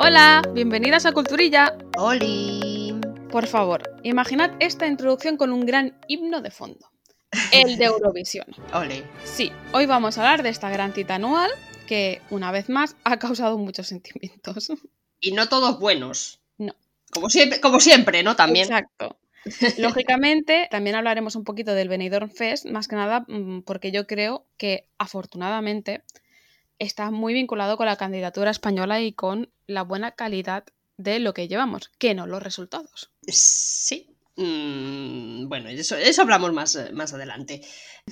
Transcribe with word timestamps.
Hola, 0.00 0.42
bienvenidas 0.54 1.06
a 1.06 1.12
Culturilla. 1.12 1.76
¡Holi! 1.96 2.94
Por 3.32 3.48
favor, 3.48 3.82
imaginad 4.04 4.52
esta 4.60 4.86
introducción 4.86 5.36
con 5.36 5.52
un 5.52 5.66
gran 5.66 5.98
himno 6.06 6.40
de 6.40 6.52
fondo. 6.52 6.88
El 7.50 7.76
de 7.76 7.86
Eurovisión. 7.86 8.46
¡Ole! 8.72 9.02
Sí, 9.24 9.50
hoy 9.72 9.86
vamos 9.86 10.16
a 10.16 10.20
hablar 10.20 10.44
de 10.44 10.50
esta 10.50 10.70
gran 10.70 10.92
cita 10.92 11.16
anual 11.16 11.50
que, 11.88 12.22
una 12.30 12.52
vez 12.52 12.68
más, 12.68 12.94
ha 13.02 13.18
causado 13.18 13.58
muchos 13.58 13.88
sentimientos. 13.88 14.70
Y 15.20 15.32
no 15.32 15.48
todos 15.48 15.80
buenos. 15.80 16.38
No. 16.58 16.76
Como 17.10 17.28
siempre, 17.28 17.60
como 17.60 17.80
siempre 17.80 18.22
¿no? 18.22 18.36
También. 18.36 18.66
Exacto. 18.66 19.16
Lógicamente, 19.78 20.68
también 20.70 20.94
hablaremos 20.94 21.34
un 21.34 21.42
poquito 21.42 21.74
del 21.74 21.88
Benidorm 21.88 22.30
Fest, 22.30 22.66
más 22.66 22.86
que 22.86 22.94
nada 22.94 23.24
mm, 23.26 23.62
porque 23.62 23.90
yo 23.90 24.06
creo 24.06 24.46
que, 24.58 24.86
afortunadamente, 24.96 26.04
está 26.78 27.10
muy 27.10 27.34
vinculado 27.34 27.76
con 27.76 27.86
la 27.86 27.96
candidatura 27.96 28.50
española 28.50 29.00
y 29.00 29.12
con 29.12 29.52
la 29.66 29.82
buena 29.82 30.12
calidad 30.12 30.64
de 30.96 31.20
lo 31.20 31.34
que 31.34 31.48
llevamos, 31.48 31.90
que 31.98 32.14
no 32.14 32.26
los 32.26 32.42
resultados. 32.42 33.12
Sí. 33.26 34.14
Mm, 34.36 35.48
bueno, 35.48 35.68
eso, 35.68 35.96
eso 35.96 36.22
hablamos 36.22 36.52
más, 36.52 36.76
eh, 36.76 36.90
más 36.92 37.12
adelante. 37.12 37.60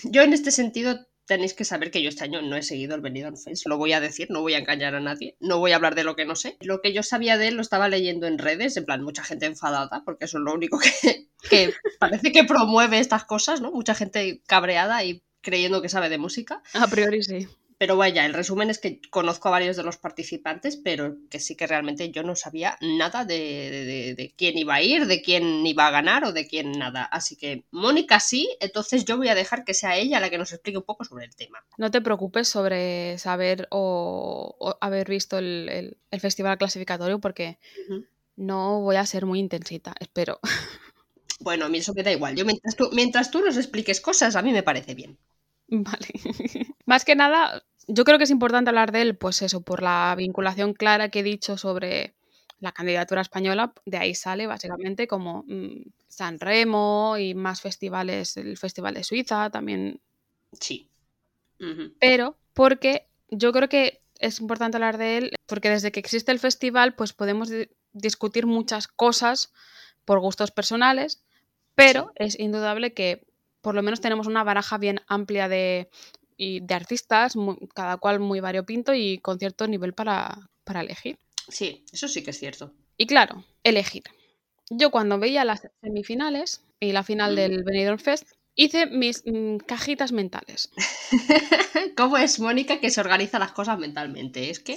Yo 0.04 0.22
en 0.22 0.32
este 0.32 0.50
sentido 0.50 1.06
tenéis 1.26 1.54
que 1.54 1.64
saber 1.64 1.90
que 1.90 2.02
yo 2.02 2.08
este 2.08 2.24
año 2.24 2.40
no 2.42 2.56
he 2.56 2.62
seguido 2.62 2.94
el 2.94 3.00
Benidorm 3.00 3.36
Fest, 3.36 3.66
lo 3.66 3.78
voy 3.78 3.92
a 3.92 4.00
decir, 4.00 4.28
no 4.30 4.40
voy 4.40 4.54
a 4.54 4.58
engañar 4.58 4.94
a 4.94 5.00
nadie, 5.00 5.36
no 5.40 5.58
voy 5.58 5.72
a 5.72 5.76
hablar 5.76 5.94
de 5.94 6.04
lo 6.04 6.16
que 6.16 6.24
no 6.24 6.36
sé. 6.36 6.56
Lo 6.60 6.80
que 6.80 6.92
yo 6.92 7.02
sabía 7.02 7.36
de 7.36 7.48
él 7.48 7.54
lo 7.54 7.62
estaba 7.62 7.88
leyendo 7.88 8.26
en 8.26 8.38
redes, 8.38 8.76
en 8.76 8.84
plan, 8.84 9.02
mucha 9.02 9.24
gente 9.24 9.46
enfadada, 9.46 10.02
porque 10.04 10.24
eso 10.24 10.38
es 10.38 10.44
lo 10.44 10.54
único 10.54 10.78
que, 10.78 11.28
que 11.50 11.74
parece 11.98 12.32
que 12.32 12.44
promueve 12.44 12.98
estas 12.98 13.24
cosas, 13.24 13.60
¿no? 13.60 13.72
Mucha 13.72 13.94
gente 13.94 14.42
cabreada 14.46 15.04
y 15.04 15.22
creyendo 15.42 15.82
que 15.82 15.88
sabe 15.88 16.08
de 16.08 16.18
música. 16.18 16.62
A 16.74 16.86
priori 16.88 17.22
sí. 17.22 17.46
Pero 17.78 17.96
vaya, 17.98 18.24
el 18.24 18.32
resumen 18.32 18.70
es 18.70 18.78
que 18.78 19.00
conozco 19.10 19.48
a 19.48 19.50
varios 19.50 19.76
de 19.76 19.82
los 19.82 19.98
participantes, 19.98 20.76
pero 20.78 21.16
que 21.30 21.40
sí 21.40 21.56
que 21.56 21.66
realmente 21.66 22.10
yo 22.10 22.22
no 22.22 22.34
sabía 22.34 22.78
nada 22.80 23.24
de, 23.26 23.36
de- 23.70 24.14
de 24.14 24.34
quién 24.36 24.56
iba 24.56 24.74
a 24.76 24.82
ir, 24.82 25.06
de 25.06 25.20
quién 25.20 25.66
iba 25.66 25.86
a 25.86 25.90
ganar 25.90 26.24
o 26.24 26.32
de 26.32 26.46
quién 26.46 26.72
nada. 26.72 27.04
Así 27.04 27.36
que 27.36 27.64
Mónica 27.70 28.18
sí, 28.20 28.48
entonces 28.60 29.04
yo 29.04 29.18
voy 29.18 29.28
a 29.28 29.34
dejar 29.34 29.64
que 29.64 29.74
sea 29.74 29.96
ella 29.96 30.20
la 30.20 30.30
que 30.30 30.38
nos 30.38 30.52
explique 30.52 30.78
un 30.78 30.84
poco 30.84 31.04
sobre 31.04 31.26
el 31.26 31.36
tema. 31.36 31.62
No 31.76 31.90
te 31.90 32.00
preocupes 32.00 32.48
sobre 32.48 33.18
saber 33.18 33.68
o, 33.70 34.56
o 34.58 34.78
haber 34.80 35.08
visto 35.08 35.36
el, 35.38 35.68
el- 35.70 35.98
el 36.10 36.20
festival 36.20 36.56
clasificatorio 36.58 37.20
porque 37.20 37.58
no 38.36 38.80
voy 38.82 38.96
a 38.96 39.06
ser 39.06 39.26
muy 39.26 39.38
intensita, 39.40 39.94
espero. 40.00 40.40
Bueno, 41.40 41.66
a 41.66 41.68
mí 41.68 41.78
eso 41.78 41.92
me 41.94 42.02
da 42.02 42.12
igual. 42.12 42.34
Yo 42.36 42.44
mientras 42.44 42.76
tú, 42.76 42.90
mientras 42.92 43.30
tú 43.30 43.40
nos 43.40 43.56
expliques 43.56 44.00
cosas, 44.00 44.36
a 44.36 44.42
mí 44.42 44.52
me 44.52 44.62
parece 44.62 44.94
bien. 44.94 45.18
Vale. 45.68 46.08
Más 46.86 47.04
que 47.04 47.14
nada, 47.16 47.62
yo 47.88 48.04
creo 48.04 48.18
que 48.18 48.24
es 48.24 48.30
importante 48.30 48.70
hablar 48.70 48.92
de 48.92 49.02
él, 49.02 49.16
pues 49.16 49.42
eso, 49.42 49.62
por 49.62 49.82
la 49.82 50.14
vinculación 50.16 50.74
clara 50.74 51.08
que 51.08 51.20
he 51.20 51.22
dicho 51.22 51.56
sobre 51.58 52.14
la 52.60 52.72
candidatura 52.72 53.20
española, 53.20 53.74
de 53.84 53.98
ahí 53.98 54.14
sale 54.14 54.46
básicamente 54.46 55.06
como 55.06 55.44
mm, 55.46 55.82
San 56.08 56.40
Remo 56.40 57.16
y 57.18 57.34
más 57.34 57.60
festivales, 57.60 58.36
el 58.36 58.56
Festival 58.56 58.94
de 58.94 59.04
Suiza 59.04 59.50
también, 59.50 60.00
Sí. 60.60 60.88
Pero 62.00 62.38
porque 62.54 63.08
yo 63.30 63.52
creo 63.52 63.68
que 63.68 64.02
es 64.18 64.40
importante 64.40 64.76
hablar 64.76 64.98
de 64.98 65.18
él, 65.18 65.30
porque 65.46 65.70
desde 65.70 65.92
que 65.92 66.00
existe 66.00 66.32
el 66.32 66.38
festival, 66.38 66.94
pues 66.94 67.12
podemos 67.12 67.48
di- 67.48 67.68
discutir 67.92 68.46
muchas 68.46 68.88
cosas 68.88 69.52
por 70.04 70.20
gustos 70.20 70.50
personales, 70.50 71.22
pero 71.74 72.12
es 72.14 72.38
indudable 72.38 72.94
que 72.94 73.26
por 73.66 73.74
lo 73.74 73.82
menos 73.82 74.00
tenemos 74.00 74.28
una 74.28 74.44
baraja 74.44 74.78
bien 74.78 75.00
amplia 75.08 75.48
de, 75.48 75.88
y 76.36 76.60
de 76.60 76.72
artistas, 76.72 77.34
cada 77.74 77.96
cual 77.96 78.20
muy 78.20 78.38
variopinto 78.38 78.94
y 78.94 79.18
con 79.18 79.40
cierto 79.40 79.66
nivel 79.66 79.92
para, 79.92 80.38
para 80.62 80.82
elegir. 80.82 81.18
Sí, 81.48 81.84
eso 81.92 82.06
sí 82.06 82.22
que 82.22 82.30
es 82.30 82.38
cierto. 82.38 82.72
Y 82.96 83.08
claro, 83.08 83.42
elegir. 83.64 84.04
Yo 84.70 84.92
cuando 84.92 85.18
veía 85.18 85.44
las 85.44 85.66
semifinales 85.82 86.62
y 86.78 86.92
la 86.92 87.02
final 87.02 87.32
Mm. 87.32 87.34
del 87.34 87.64
Benidorm 87.64 87.98
Fest, 87.98 88.28
hice 88.54 88.86
mis 88.86 89.24
mm, 89.26 89.56
cajitas 89.66 90.12
mentales. 90.12 90.70
¿Cómo 91.96 92.18
es 92.18 92.38
Mónica 92.38 92.78
que 92.78 92.90
se 92.90 93.00
organiza 93.00 93.40
las 93.40 93.50
cosas 93.50 93.80
mentalmente? 93.80 94.48
Es 94.48 94.60
que... 94.60 94.76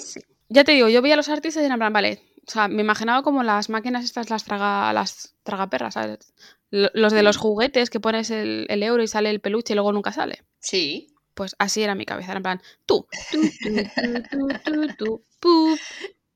Ya 0.49 0.63
te 0.63 0.71
digo, 0.71 0.89
yo 0.89 1.03
veía 1.03 1.13
a 1.13 1.17
los 1.17 1.29
artistas 1.29 1.63
y 1.63 1.67
plan, 1.67 1.93
vale, 1.93 2.23
o 2.49 2.51
sea, 2.51 2.67
me 2.67 2.81
imaginaba 2.81 3.21
como 3.23 3.43
las 3.43 3.69
máquinas 3.69 4.03
estas, 4.03 4.29
las 4.31 4.43
traga, 4.43 4.91
las 4.91 5.35
tragaperras, 5.43 5.93
¿sabes? 5.93 6.33
Lo- 6.71 6.89
Los 6.93 7.13
de 7.13 7.21
los 7.23 7.37
juguetes 7.37 7.89
que 7.91 7.99
pones 7.99 8.31
el, 8.31 8.65
el 8.69 8.81
euro 8.83 9.03
y 9.03 9.07
sale 9.07 9.29
el 9.29 9.39
peluche 9.39 9.73
y 9.73 9.75
luego 9.75 9.91
nunca 9.93 10.11
sale. 10.11 10.43
Sí. 10.59 11.13
Pues 11.35 11.55
así 11.59 11.81
era 11.83 11.95
mi 11.95 12.05
cabeza, 12.05 12.31
era 12.31 12.37
en 12.39 12.43
plan, 12.43 12.61
tú, 12.85 13.07
tú, 13.31 13.41
tú, 13.61 13.73
tú, 14.01 14.13
tú, 14.31 14.47
tú, 14.65 14.87
tú, 14.97 15.23
pup, 15.39 15.79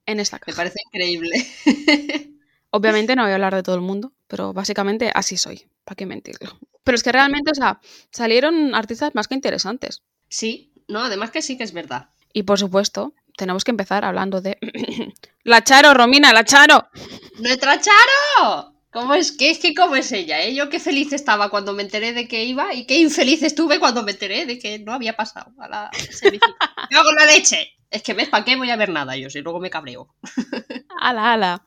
en 0.05 0.19
esta 0.19 0.37
Me 0.37 0.41
caja. 0.41 0.55
parece 0.57 0.79
increíble. 0.85 1.31
Obviamente 2.69 3.15
no 3.15 3.23
voy 3.23 3.31
a 3.31 3.35
hablar 3.35 3.53
de 3.55 3.63
todo 3.63 3.75
el 3.75 3.81
mundo, 3.81 4.13
pero 4.27 4.53
básicamente 4.53 5.11
así 5.13 5.37
soy, 5.37 5.67
¿para 5.83 5.95
qué 5.95 6.05
mentirlo? 6.05 6.57
Pero 6.83 6.95
es 6.95 7.03
que 7.03 7.11
realmente, 7.11 7.51
o 7.51 7.55
sea, 7.55 7.79
salieron 8.11 8.73
artistas 8.75 9.13
más 9.15 9.27
que 9.27 9.35
interesantes. 9.35 10.01
Sí, 10.29 10.73
no, 10.87 11.03
además 11.03 11.31
que 11.31 11.41
sí 11.41 11.57
que 11.57 11.63
es 11.63 11.73
verdad. 11.73 12.09
Y 12.33 12.43
por 12.43 12.57
supuesto, 12.57 13.13
tenemos 13.37 13.63
que 13.63 13.71
empezar 13.71 14.05
hablando 14.05 14.41
de... 14.41 14.57
la 15.43 15.63
Charo, 15.63 15.93
Romina, 15.93 16.33
la 16.33 16.43
Charo. 16.43 16.87
¡Nuestra 17.39 17.79
Charo! 17.79 18.73
¿Cómo 18.91 19.15
es 19.15 19.31
que 19.31 19.49
es 19.49 19.57
que 19.57 19.73
cómo 19.73 19.95
es 19.95 20.11
ella? 20.11 20.41
eh? 20.43 20.53
Yo 20.53 20.69
qué 20.69 20.79
feliz 20.79 21.13
estaba 21.13 21.49
cuando 21.49 21.73
me 21.73 21.81
enteré 21.81 22.13
de 22.13 22.27
que 22.27 22.45
iba 22.45 22.75
y 22.75 22.85
qué 22.85 22.99
infeliz 22.99 23.41
estuve 23.41 23.79
cuando 23.79 24.03
me 24.03 24.11
enteré 24.11 24.45
de 24.45 24.59
que 24.59 24.77
no 24.77 24.93
había 24.93 25.15
pasado 25.15 25.51
a 25.57 25.67
la 25.67 25.91
semifinal. 26.11 26.55
¡Me 26.91 26.97
hago 26.97 27.11
la 27.11 27.25
leche! 27.25 27.73
Es 27.89 28.03
que 28.03 28.13
ves, 28.13 28.29
¿para 28.29 28.45
qué 28.45 28.55
voy 28.55 28.69
a 28.69 28.75
ver 28.75 28.89
nada 28.89 29.17
yo? 29.17 29.31
Si 29.31 29.41
luego 29.41 29.59
me 29.59 29.71
cabreo. 29.71 30.13
Ala, 31.01 31.33
ala. 31.33 31.65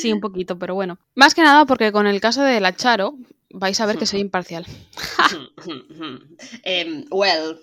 Sí, 0.00 0.12
un 0.12 0.20
poquito, 0.20 0.58
pero 0.58 0.74
bueno. 0.74 0.98
Más 1.14 1.34
que 1.34 1.42
nada 1.42 1.64
porque 1.64 1.92
con 1.92 2.06
el 2.06 2.20
caso 2.20 2.42
de 2.42 2.60
la 2.60 2.74
Charo 2.76 3.16
vais 3.50 3.80
a 3.80 3.86
ver 3.86 3.96
que 3.96 4.06
soy 4.06 4.20
imparcial. 4.20 4.66
Em, 6.62 7.04
well, 7.10 7.58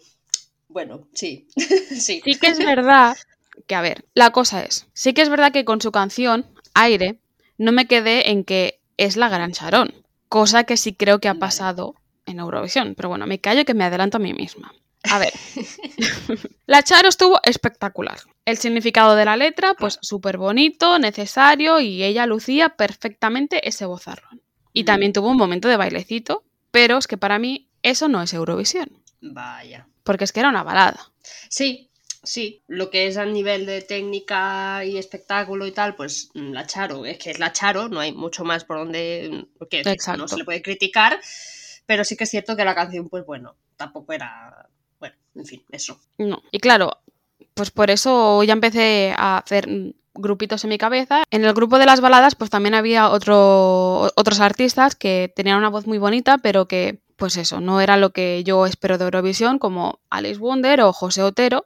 bueno, 0.68 1.08
sí. 1.13 1.47
sí. 1.58 2.22
Sí 2.24 2.36
que 2.40 2.47
es 2.47 2.58
verdad 2.58 3.16
que, 3.68 3.75
a 3.75 3.81
ver, 3.81 4.06
la 4.13 4.31
cosa 4.31 4.63
es, 4.63 4.88
sí 4.94 5.13
que 5.13 5.22
es 5.22 5.29
verdad 5.29 5.51
que 5.51 5.66
con 5.66 5.81
su 5.81 5.91
canción, 5.91 6.46
Aire, 6.74 7.19
no 7.57 7.72
me 7.72 7.88
quedé 7.88 8.31
en 8.31 8.44
que 8.44 8.79
es 8.97 9.16
la 9.18 9.29
gran 9.29 9.51
Sharon, 9.51 9.94
cosa 10.29 10.63
que 10.63 10.78
sí 10.78 10.94
creo 10.94 11.19
que 11.19 11.28
ha 11.29 11.35
pasado 11.35 11.96
en 12.25 12.40
Eurovisión, 12.40 12.96
pero 12.96 13.09
bueno, 13.09 13.28
me 13.28 13.40
callo 13.40 13.66
que 13.66 13.74
me 13.74 13.84
adelanto 13.84 14.18
a 14.18 14.19
mí 14.22 14.34
misma. 14.34 14.74
A 15.12 15.19
ver, 15.19 15.34
la 16.66 16.81
Charo 16.84 17.09
estuvo 17.09 17.40
espectacular. 17.44 18.19
El 18.46 18.57
significado 18.57 19.16
de 19.16 19.25
la 19.25 19.38
letra, 19.38 19.74
pues 19.74 20.00
súper 20.01 20.38
bonito, 20.38 20.97
necesario 21.00 21.80
y 21.80 22.03
ella 22.03 22.25
lucía 22.25 22.69
perfectamente 22.69 23.68
ese 23.68 23.85
bozarrón. 23.85 24.41
Y 24.72 24.84
Mm. 24.84 24.85
también 24.85 25.13
tuvo 25.13 25.30
un 25.30 25.38
momento 25.38 25.68
de 25.68 25.78
bailecito, 25.78 26.44
pero 26.72 26.97
es 26.97 27.07
que 27.07 27.18
para 27.18 27.38
mí 27.40 27.69
eso 27.84 28.07
no 28.07 28.22
es 28.22 28.34
Eurovisión, 28.34 28.90
Vaya. 29.22 29.88
porque 30.03 30.24
es 30.24 30.31
que 30.31 30.40
era 30.40 30.50
una 30.50 30.63
balada. 30.63 31.12
Sí, 31.50 31.90
sí. 32.24 32.64
Lo 32.68 32.90
que 32.90 33.08
es 33.08 33.18
a 33.18 33.26
nivel 33.26 33.66
de 33.66 33.82
técnica 33.82 34.84
y 34.86 34.98
espectáculo 34.98 35.68
y 35.68 35.72
tal, 35.72 35.96
pues 35.96 36.32
mm, 36.34 36.52
la 36.52 36.66
Charo, 36.66 37.06
es 37.06 37.18
que 37.18 37.32
es 37.32 37.40
la 37.40 37.54
Charo, 37.54 37.90
no 37.90 38.00
hay 38.00 38.12
mucho 38.12 38.44
más 38.44 38.64
por 38.64 38.78
donde. 38.78 39.48
Porque 39.58 39.82
Exacto. 39.82 40.22
no 40.22 40.28
se 40.28 40.38
le 40.38 40.46
puede 40.46 40.62
criticar. 40.62 41.20
Pero 41.86 42.04
sí 42.06 42.16
que 42.16 42.24
es 42.24 42.30
cierto 42.30 42.56
que 42.56 42.66
la 42.66 42.76
canción, 42.76 43.10
pues 43.10 43.26
bueno, 43.26 43.56
tampoco 43.76 44.14
era. 44.14 44.70
Bueno, 45.00 45.16
en 45.36 45.46
fin, 45.46 45.64
eso. 45.72 46.00
No. 46.18 46.42
Y 46.52 46.60
claro, 46.60 46.98
pues 47.54 47.72
por 47.72 47.90
eso 47.92 48.44
ya 48.44 48.54
empecé 48.54 49.14
a 49.18 49.38
hacer 49.38 49.70
mm, 49.70 49.94
grupitos 50.14 50.64
en 50.64 50.70
mi 50.70 50.78
cabeza. 50.78 51.24
En 51.32 51.44
el 51.46 51.54
grupo 51.54 51.80
de 51.80 51.86
las 51.86 52.02
baladas, 52.02 52.36
pues 52.36 52.50
también 52.50 52.76
había 52.76 53.10
otro, 53.10 54.12
otros 54.16 54.40
artistas 54.40 54.96
que 54.96 55.32
tenían 55.36 55.58
una 55.58 55.70
voz 55.70 55.88
muy 55.88 55.98
bonita, 55.98 56.38
pero 56.38 56.68
que, 56.68 57.00
pues 57.16 57.38
eso, 57.38 57.60
no 57.62 57.82
era 57.82 57.98
lo 57.98 58.12
que 58.12 58.44
yo 58.44 58.66
espero 58.66 58.98
de 58.98 59.06
Eurovisión, 59.06 59.60
como 59.60 60.00
Alice 60.10 60.40
Wonder 60.40 60.82
o 60.82 60.94
José 60.94 61.24
Otero, 61.24 61.66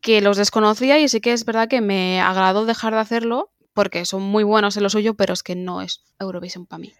Que 0.00 0.20
los 0.20 0.36
desconocía 0.36 0.98
y 0.98 1.08
sí 1.08 1.20
que 1.20 1.32
es 1.32 1.44
verdad 1.44 1.68
que 1.68 1.80
me 1.80 2.20
agradó 2.20 2.66
dejar 2.66 2.94
de 2.94 3.00
hacerlo 3.00 3.50
porque 3.72 4.04
son 4.04 4.22
muy 4.22 4.44
buenos 4.44 4.76
en 4.76 4.84
lo 4.84 4.90
suyo, 4.90 5.14
pero 5.14 5.32
es 5.32 5.42
que 5.42 5.56
no 5.56 5.82
es 5.82 6.00
Eurovisión 6.20 6.66
para 6.66 6.80
mí. 6.80 6.92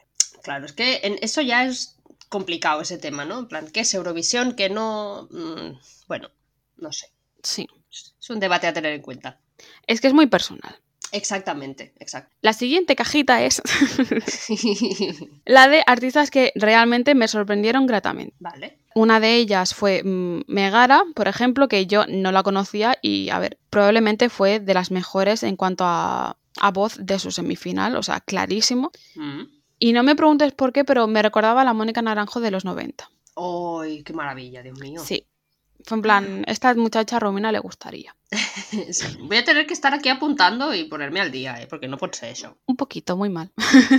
Claro, 0.42 0.66
es 0.66 0.72
que 0.72 1.00
en 1.04 1.18
eso 1.22 1.40
ya 1.40 1.64
es 1.64 1.96
complicado 2.28 2.80
ese 2.80 2.98
tema, 2.98 3.24
¿no? 3.24 3.38
En 3.38 3.48
plan, 3.48 3.70
¿qué 3.70 3.80
es 3.80 3.94
Eurovisión? 3.94 4.54
¿Qué 4.54 4.68
no? 4.68 5.28
Mm, 5.30 5.78
bueno, 6.08 6.30
no 6.76 6.92
sé. 6.92 7.12
Sí. 7.42 7.68
Es 7.90 8.30
un 8.30 8.40
debate 8.40 8.66
a 8.66 8.72
tener 8.72 8.92
en 8.92 9.02
cuenta. 9.02 9.38
Es 9.86 10.00
que 10.00 10.08
es 10.08 10.14
muy 10.14 10.26
personal. 10.26 10.76
Exactamente, 11.14 11.92
exacto. 12.00 12.34
La 12.42 12.52
siguiente 12.52 12.96
cajita 12.96 13.44
es 13.44 13.62
la 15.44 15.68
de 15.68 15.82
artistas 15.86 16.30
que 16.30 16.52
realmente 16.56 17.14
me 17.14 17.28
sorprendieron 17.28 17.86
gratamente. 17.86 18.34
vale. 18.40 18.78
Una 18.96 19.20
de 19.20 19.36
ellas 19.36 19.74
fue 19.74 20.02
mm, 20.04 20.42
Megara, 20.46 21.04
por 21.14 21.28
ejemplo, 21.28 21.68
que 21.68 21.86
yo 21.86 22.04
no 22.08 22.32
la 22.32 22.42
conocía 22.42 22.96
y, 23.00 23.28
a 23.30 23.38
ver, 23.38 23.58
probablemente 23.70 24.28
fue 24.28 24.60
de 24.60 24.74
las 24.74 24.90
mejores 24.90 25.42
en 25.42 25.56
cuanto 25.56 25.84
a, 25.84 26.36
a 26.60 26.70
voz 26.70 26.96
de 27.00 27.18
su 27.18 27.30
semifinal, 27.30 27.96
o 27.96 28.02
sea, 28.02 28.20
clarísimo. 28.20 28.90
Mm. 29.14 29.42
Y 29.78 29.92
no 29.92 30.02
me 30.02 30.16
preguntes 30.16 30.52
por 30.52 30.72
qué, 30.72 30.84
pero 30.84 31.06
me 31.06 31.22
recordaba 31.22 31.62
a 31.62 31.64
la 31.64 31.74
Mónica 31.74 32.02
Naranjo 32.02 32.40
de 32.40 32.50
los 32.50 32.64
90. 32.64 33.08
¡Ay, 33.36 34.02
qué 34.02 34.12
maravilla, 34.12 34.62
Dios 34.62 34.78
mío! 34.80 35.00
Sí. 35.04 35.26
Fue 35.84 35.96
en 35.96 36.02
plan, 36.02 36.44
esta 36.46 36.74
muchacha 36.74 37.18
Romina 37.18 37.52
le 37.52 37.58
gustaría. 37.58 38.14
Sí, 38.90 39.06
Voy 39.20 39.36
a 39.36 39.44
tener 39.44 39.66
que 39.66 39.74
estar 39.74 39.94
aquí 39.94 40.08
apuntando 40.08 40.74
y 40.74 40.84
ponerme 40.84 41.20
al 41.20 41.30
día, 41.30 41.60
¿eh? 41.60 41.66
porque 41.68 41.86
no 41.88 41.96
puede 41.98 42.14
ser 42.14 42.30
eso. 42.30 42.58
Un 42.66 42.76
poquito, 42.76 43.16
muy 43.16 43.28
mal. 43.30 43.52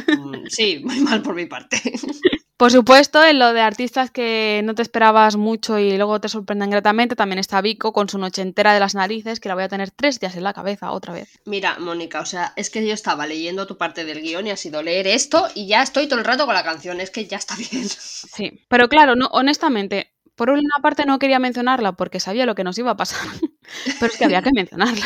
Mm, 0.08 0.48
Sí, 0.50 0.82
muy 0.84 1.00
mal 1.00 1.22
por 1.22 1.36
mi 1.36 1.46
parte. 1.46 1.78
Por 2.58 2.72
supuesto, 2.72 3.22
en 3.22 3.38
lo 3.38 3.52
de 3.52 3.60
artistas 3.60 4.12
que 4.12 4.62
no 4.64 4.76
te 4.76 4.82
esperabas 4.82 5.36
mucho 5.36 5.78
y 5.78 5.98
luego 5.98 6.22
te 6.22 6.30
sorprenden 6.30 6.70
gratamente, 6.70 7.18
también 7.18 7.38
está 7.40 7.60
Vico 7.60 7.92
con 7.92 8.08
su 8.08 8.18
noche 8.18 8.42
entera 8.44 8.74
de 8.74 8.80
las 8.80 8.96
narices, 8.96 9.42
que 9.42 9.50
la 9.50 9.56
voy 9.56 9.66
a 9.66 9.68
tener 9.68 9.92
tres 9.92 10.22
días 10.22 10.38
en 10.38 10.44
la 10.44 10.54
cabeza 10.54 10.92
otra 10.92 11.14
vez. 11.14 11.38
Mira, 11.44 11.78
Mónica, 11.80 12.22
o 12.22 12.26
sea, 12.26 12.54
es 12.56 12.70
que 12.70 12.88
yo 12.88 12.94
estaba 12.94 13.28
leyendo 13.28 13.68
tu 13.68 13.78
parte 13.78 14.06
del 14.06 14.22
guion 14.22 14.48
y 14.48 14.52
ha 14.52 14.58
sido 14.58 14.82
leer 14.82 15.06
esto 15.06 15.50
y 15.54 15.68
ya 15.68 15.84
estoy 15.84 16.08
todo 16.08 16.20
el 16.20 16.24
rato 16.24 16.46
con 16.46 16.56
la 16.56 16.64
canción, 16.64 17.02
es 17.02 17.12
que 17.12 17.26
ya 17.26 17.36
está 17.36 17.58
bien. 17.58 17.90
Sí, 17.90 18.64
pero 18.70 18.88
claro, 18.88 19.18
no, 19.18 19.28
honestamente, 19.34 20.15
por 20.36 20.50
una 20.50 20.78
parte 20.82 21.06
no 21.06 21.20
quería 21.20 21.40
mencionarla 21.40 21.94
porque 21.94 22.20
sabía 22.20 22.46
lo 22.46 22.56
que 22.56 22.64
nos 22.64 22.78
iba 22.78 22.92
a 22.92 22.98
pasar, 22.98 23.20
pero 24.00 24.12
es 24.12 24.18
que 24.18 24.26
había 24.26 24.42
que 24.42 24.52
mencionarla. 24.54 25.06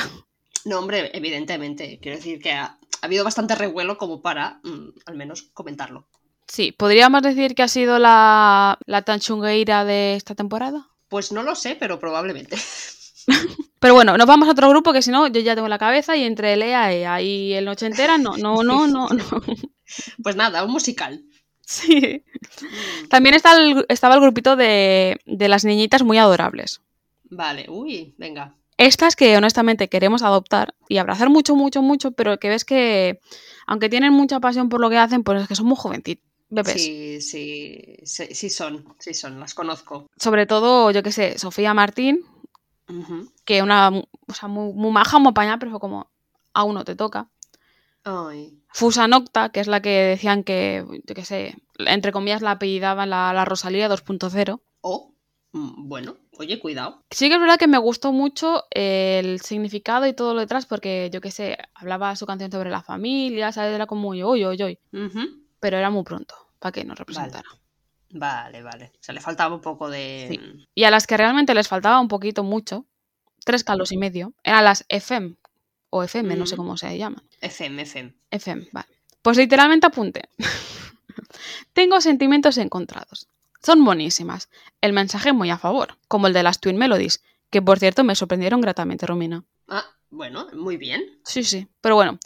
No, 0.66 0.80
hombre, 0.80 1.12
evidentemente, 1.14 2.00
quiero 2.02 2.18
decir 2.18 2.40
que 2.40 2.52
ha, 2.52 2.66
ha 2.66 3.06
habido 3.06 3.24
bastante 3.24 3.56
revuelo 3.56 3.98
como 3.98 4.22
para 4.22 4.60
mm, 4.64 4.90
al 5.06 5.16
menos 5.16 5.44
comentarlo. 5.54 6.08
Sí, 6.48 6.72
¿podríamos 6.72 7.22
decir 7.22 7.54
que 7.54 7.64
ha 7.64 7.68
sido 7.68 8.00
la, 8.00 8.78
la 8.86 9.04
tan 9.04 9.20
chungueira 9.20 9.86
de 9.86 10.16
esta 10.16 10.34
temporada? 10.36 10.90
Pues 11.08 11.32
no 11.32 11.44
lo 11.44 11.56
sé, 11.56 11.76
pero 11.80 12.00
probablemente. 12.00 12.58
Pero 13.80 13.94
bueno, 13.94 14.18
nos 14.18 14.28
vamos 14.28 14.50
a 14.50 14.52
otro 14.52 14.68
grupo 14.68 14.92
que 14.92 15.02
si 15.02 15.10
no, 15.10 15.28
yo 15.28 15.40
ya 15.40 15.56
tengo 15.56 15.70
la 15.70 15.78
cabeza 15.78 16.18
y 16.18 16.24
entre 16.24 16.58
Lea 16.58 16.94
y 16.94 17.04
ahí 17.06 17.54
el 17.54 17.64
noche 17.64 17.86
entera, 17.86 18.18
no, 18.18 18.36
no, 18.36 18.62
no, 18.62 18.88
no, 18.88 19.08
no. 19.08 19.26
Pues 20.22 20.36
nada, 20.36 20.64
un 20.66 20.72
musical. 20.72 21.24
Sí. 21.80 22.24
También 23.10 23.36
está 23.36 23.56
el- 23.56 23.86
estaba 23.90 24.16
el 24.16 24.22
grupito 24.22 24.56
de, 24.56 25.20
de 25.28 25.48
las 25.48 25.66
niñitas 25.66 26.02
muy 26.04 26.18
adorables. 26.18 26.82
Vale, 27.30 27.68
uy, 27.70 28.16
venga. 28.18 28.56
Estas 28.78 29.16
que 29.16 29.38
honestamente 29.38 29.88
queremos 29.88 30.24
adoptar 30.24 30.74
y 30.88 30.98
abrazar 30.98 31.30
mucho, 31.30 31.56
mucho, 31.56 31.82
mucho, 31.84 32.12
pero 32.12 32.40
que 32.40 32.50
ves 32.50 32.66
que, 32.66 33.20
aunque 33.68 33.88
tienen 33.90 34.14
mucha 34.14 34.40
pasión 34.40 34.68
por 34.70 34.80
lo 34.82 34.90
que 34.90 34.98
hacen, 34.98 35.24
pues 35.24 35.44
es 35.44 35.48
que 35.48 35.56
son 35.56 35.68
muy 35.68 35.76
jovencitos, 35.78 36.26
bebés. 36.50 36.74
Sí, 36.82 37.22
sí, 37.22 37.98
sí, 38.04 38.34
sí 38.34 38.50
son, 38.50 38.96
sí 38.98 39.14
son, 39.14 39.40
las 39.40 39.54
conozco. 39.54 40.08
Sobre 40.18 40.48
todo, 40.48 40.90
yo 40.92 41.04
qué 41.04 41.12
sé, 41.12 41.38
Sofía 41.38 41.74
Martín, 41.76 42.22
que 43.46 43.62
una, 43.62 43.90
o 43.90 44.34
sea, 44.34 44.48
muy, 44.50 44.74
muy 44.74 44.92
maja, 44.92 45.20
muy 45.20 45.30
apañada, 45.32 45.60
pero 45.60 45.72
fue 45.72 45.80
como, 45.80 46.10
a 46.54 46.64
uno 46.64 46.84
te 46.84 46.96
toca. 46.96 47.28
Ay, 48.04 48.60
Fusa 48.72 49.08
Nocta, 49.08 49.50
que 49.50 49.60
es 49.60 49.68
la 49.68 49.82
que 49.82 49.90
decían 49.90 50.44
que, 50.44 50.86
yo 51.06 51.16
qué 51.16 51.26
sé, 51.26 51.56
entre 51.78 52.12
comillas 52.12 52.42
la 52.42 52.52
apellidaban 52.52 53.10
la, 53.10 53.34
la 53.34 53.46
Rosalía 53.46 53.90
2.0. 53.90 54.62
oh, 54.82 55.14
mm, 55.52 55.88
bueno, 55.88 56.16
oye, 56.38 56.60
cuidado. 56.60 57.04
Sí 57.12 57.28
que 57.28 57.36
es 57.36 57.42
verdad 57.42 57.58
que 57.58 57.68
me 57.68 57.78
gustó 57.78 58.12
mucho 58.12 58.64
el 58.72 59.42
significado 59.42 60.08
y 60.08 60.14
todo 60.14 60.34
lo 60.34 60.40
detrás, 60.40 60.66
porque 60.66 61.10
yo 61.14 61.20
qué 61.22 61.32
sé, 61.32 61.58
hablaba 61.74 62.16
su 62.16 62.26
canción 62.26 62.52
sobre 62.52 62.70
la 62.70 62.82
familia, 62.84 63.52
¿sabes? 63.52 63.74
Era 63.76 63.86
como 63.86 64.10
uy, 64.10 64.24
uy, 64.24 64.46
Ujú. 64.46 65.20
pero 65.60 65.78
era 65.78 65.90
muy 65.90 66.04
pronto 66.04 66.36
para 66.60 66.72
que 66.72 66.86
nos 66.86 66.98
representara. 66.98 67.50
Vale, 68.12 68.64
vale. 68.64 68.92
O 68.96 69.04
sea, 69.04 69.14
le 69.14 69.22
faltaba 69.22 69.54
un 69.54 69.62
poco 69.62 69.90
de... 69.90 70.28
Sí. 70.30 70.68
Y 70.74 70.84
a 70.86 70.90
las 70.92 71.06
que 71.06 71.16
realmente 71.18 71.54
les 71.54 71.68
faltaba 71.68 72.00
un 72.00 72.08
poquito 72.08 72.44
mucho, 72.44 72.88
tres 73.46 73.64
calos 73.64 73.92
y 73.92 73.98
medio, 73.98 74.34
eran 74.44 74.64
las 74.64 74.84
FM, 74.90 75.36
o 75.90 76.04
FM, 76.04 76.36
no 76.36 76.46
sé 76.46 76.56
cómo 76.56 76.78
se 76.78 76.98
llaman. 76.98 77.24
FM, 77.42 77.82
FM. 77.82 78.14
FM, 78.32 78.68
vale. 78.72 78.88
Pues 79.22 79.38
literalmente 79.38 79.88
apunté. 79.88 80.30
Tengo 81.74 82.02
sentimientos 82.02 82.58
encontrados. 82.58 83.28
Son 83.62 83.84
buenísimas. 83.84 84.50
El 84.82 84.94
mensaje 84.94 85.34
muy 85.34 85.50
a 85.50 85.58
favor, 85.58 85.98
como 86.08 86.28
el 86.28 86.34
de 86.34 86.44
las 86.44 86.60
Twin 86.60 86.78
Melodies, 86.78 87.22
que 87.50 87.62
por 87.62 87.80
cierto 87.80 88.04
me 88.04 88.16
sorprendieron 88.16 88.62
gratamente, 88.62 89.06
Romina. 89.06 89.44
Ah, 89.68 89.86
bueno, 90.10 90.48
muy 90.54 90.78
bien. 90.78 91.20
Sí, 91.24 91.44
sí. 91.44 91.68
Pero 91.82 91.96
bueno, 91.96 92.20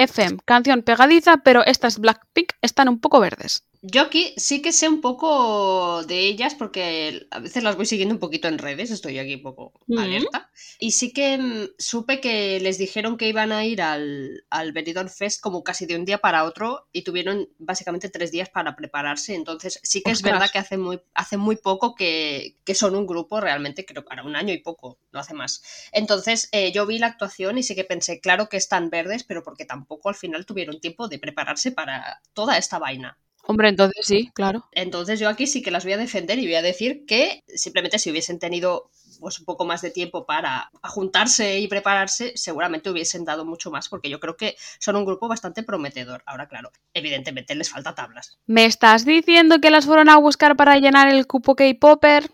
FM, 0.00 0.38
canción 0.44 0.82
pegadiza, 0.82 1.38
pero 1.44 1.64
estas 1.64 1.98
Blackpink 1.98 2.52
están 2.62 2.88
un 2.88 3.00
poco 3.00 3.20
verdes. 3.20 3.64
Yo 3.82 4.02
aquí 4.02 4.34
sí 4.36 4.60
que 4.60 4.72
sé 4.72 4.88
un 4.90 5.00
poco 5.00 6.04
de 6.04 6.26
ellas 6.26 6.54
porque 6.54 7.26
a 7.30 7.38
veces 7.38 7.62
las 7.62 7.76
voy 7.76 7.86
siguiendo 7.86 8.14
un 8.14 8.20
poquito 8.20 8.46
en 8.46 8.58
redes, 8.58 8.90
estoy 8.90 9.18
aquí 9.18 9.36
un 9.36 9.42
poco 9.42 9.72
Ujú. 9.88 9.98
alerta. 9.98 10.50
Y 10.78 10.90
sí 10.90 11.14
que 11.14 11.38
mm, 11.38 11.68
supe 11.78 12.20
que 12.20 12.60
les 12.60 12.76
dijeron 12.76 13.16
que 13.16 13.28
iban 13.28 13.52
a 13.52 13.64
ir 13.64 13.80
al, 13.80 14.44
al 14.50 14.72
Benidorm 14.72 15.08
Fest 15.08 15.40
como 15.40 15.64
casi 15.64 15.86
de 15.86 15.96
un 15.96 16.04
día 16.04 16.18
para 16.18 16.44
otro 16.44 16.88
y 16.92 17.02
tuvieron 17.04 17.48
básicamente 17.58 18.10
tres 18.10 18.30
días 18.30 18.50
para 18.50 18.76
prepararse. 18.76 19.34
Entonces 19.34 19.80
sí 19.82 20.02
que 20.02 20.10
es 20.10 20.20
verdad 20.20 20.50
que 20.52 20.58
hace 20.58 20.76
muy, 20.76 21.00
hace 21.14 21.38
muy 21.38 21.56
poco 21.56 21.94
que, 21.94 22.56
que 22.64 22.74
son 22.74 22.94
un 22.94 23.06
grupo 23.06 23.40
realmente, 23.40 23.86
creo 23.86 24.04
que 24.04 24.08
ahora 24.10 24.24
un 24.28 24.36
año 24.36 24.52
y 24.52 24.58
poco, 24.58 24.98
no 25.10 25.20
hace 25.20 25.32
más. 25.32 25.62
Entonces 25.92 26.50
eh, 26.52 26.70
yo 26.72 26.84
vi 26.86 26.98
la 26.98 27.06
actuación 27.06 27.56
y 27.56 27.62
sí 27.62 27.74
que 27.74 27.84
pensé, 27.84 28.20
claro 28.20 28.50
que 28.50 28.58
están 28.58 28.90
verdes, 28.90 29.24
pero 29.24 29.42
porque 29.42 29.64
tampoco 29.64 29.89
al 30.04 30.14
final 30.14 30.46
tuvieron 30.46 30.80
tiempo 30.80 31.08
de 31.08 31.18
prepararse 31.18 31.72
para 31.72 32.20
toda 32.32 32.56
esta 32.58 32.78
vaina. 32.78 33.18
Hombre, 33.44 33.68
entonces 33.68 34.06
sí, 34.06 34.30
claro. 34.34 34.68
Entonces 34.72 35.18
yo 35.18 35.28
aquí 35.28 35.46
sí 35.46 35.62
que 35.62 35.70
las 35.70 35.84
voy 35.84 35.94
a 35.94 35.98
defender 35.98 36.38
y 36.38 36.46
voy 36.46 36.54
a 36.54 36.62
decir 36.62 37.04
que 37.06 37.42
simplemente 37.48 37.98
si 37.98 38.10
hubiesen 38.10 38.38
tenido 38.38 38.90
pues 39.18 39.38
un 39.38 39.44
poco 39.44 39.64
más 39.64 39.82
de 39.82 39.90
tiempo 39.90 40.24
para 40.24 40.70
juntarse 40.82 41.60
y 41.60 41.68
prepararse, 41.68 42.32
seguramente 42.36 42.90
hubiesen 42.90 43.24
dado 43.24 43.44
mucho 43.44 43.70
más, 43.70 43.88
porque 43.88 44.08
yo 44.08 44.18
creo 44.18 44.36
que 44.36 44.56
son 44.78 44.96
un 44.96 45.04
grupo 45.04 45.28
bastante 45.28 45.62
prometedor. 45.62 46.22
Ahora, 46.26 46.48
claro, 46.48 46.72
evidentemente 46.94 47.54
les 47.54 47.68
falta 47.68 47.94
tablas. 47.94 48.38
¿Me 48.46 48.64
estás 48.64 49.04
diciendo 49.04 49.60
que 49.60 49.70
las 49.70 49.84
fueron 49.84 50.08
a 50.08 50.16
buscar 50.16 50.56
para 50.56 50.78
llenar 50.78 51.08
el 51.08 51.26
cupo 51.26 51.54
K-Popper? 51.54 52.30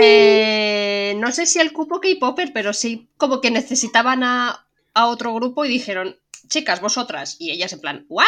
Eh, 0.00 1.14
no 1.16 1.32
sé 1.32 1.46
si 1.46 1.58
el 1.58 1.72
cupo 1.72 2.00
K-Popper, 2.00 2.52
pero 2.52 2.72
sí 2.72 3.08
como 3.16 3.40
que 3.40 3.50
necesitaban 3.50 4.22
a, 4.22 4.66
a 4.94 5.06
otro 5.06 5.34
grupo 5.34 5.64
y 5.64 5.68
dijeron, 5.68 6.18
chicas, 6.48 6.80
vosotras. 6.80 7.36
Y 7.38 7.50
ellas 7.50 7.72
en 7.72 7.80
plan, 7.80 8.06
¿what? 8.08 8.26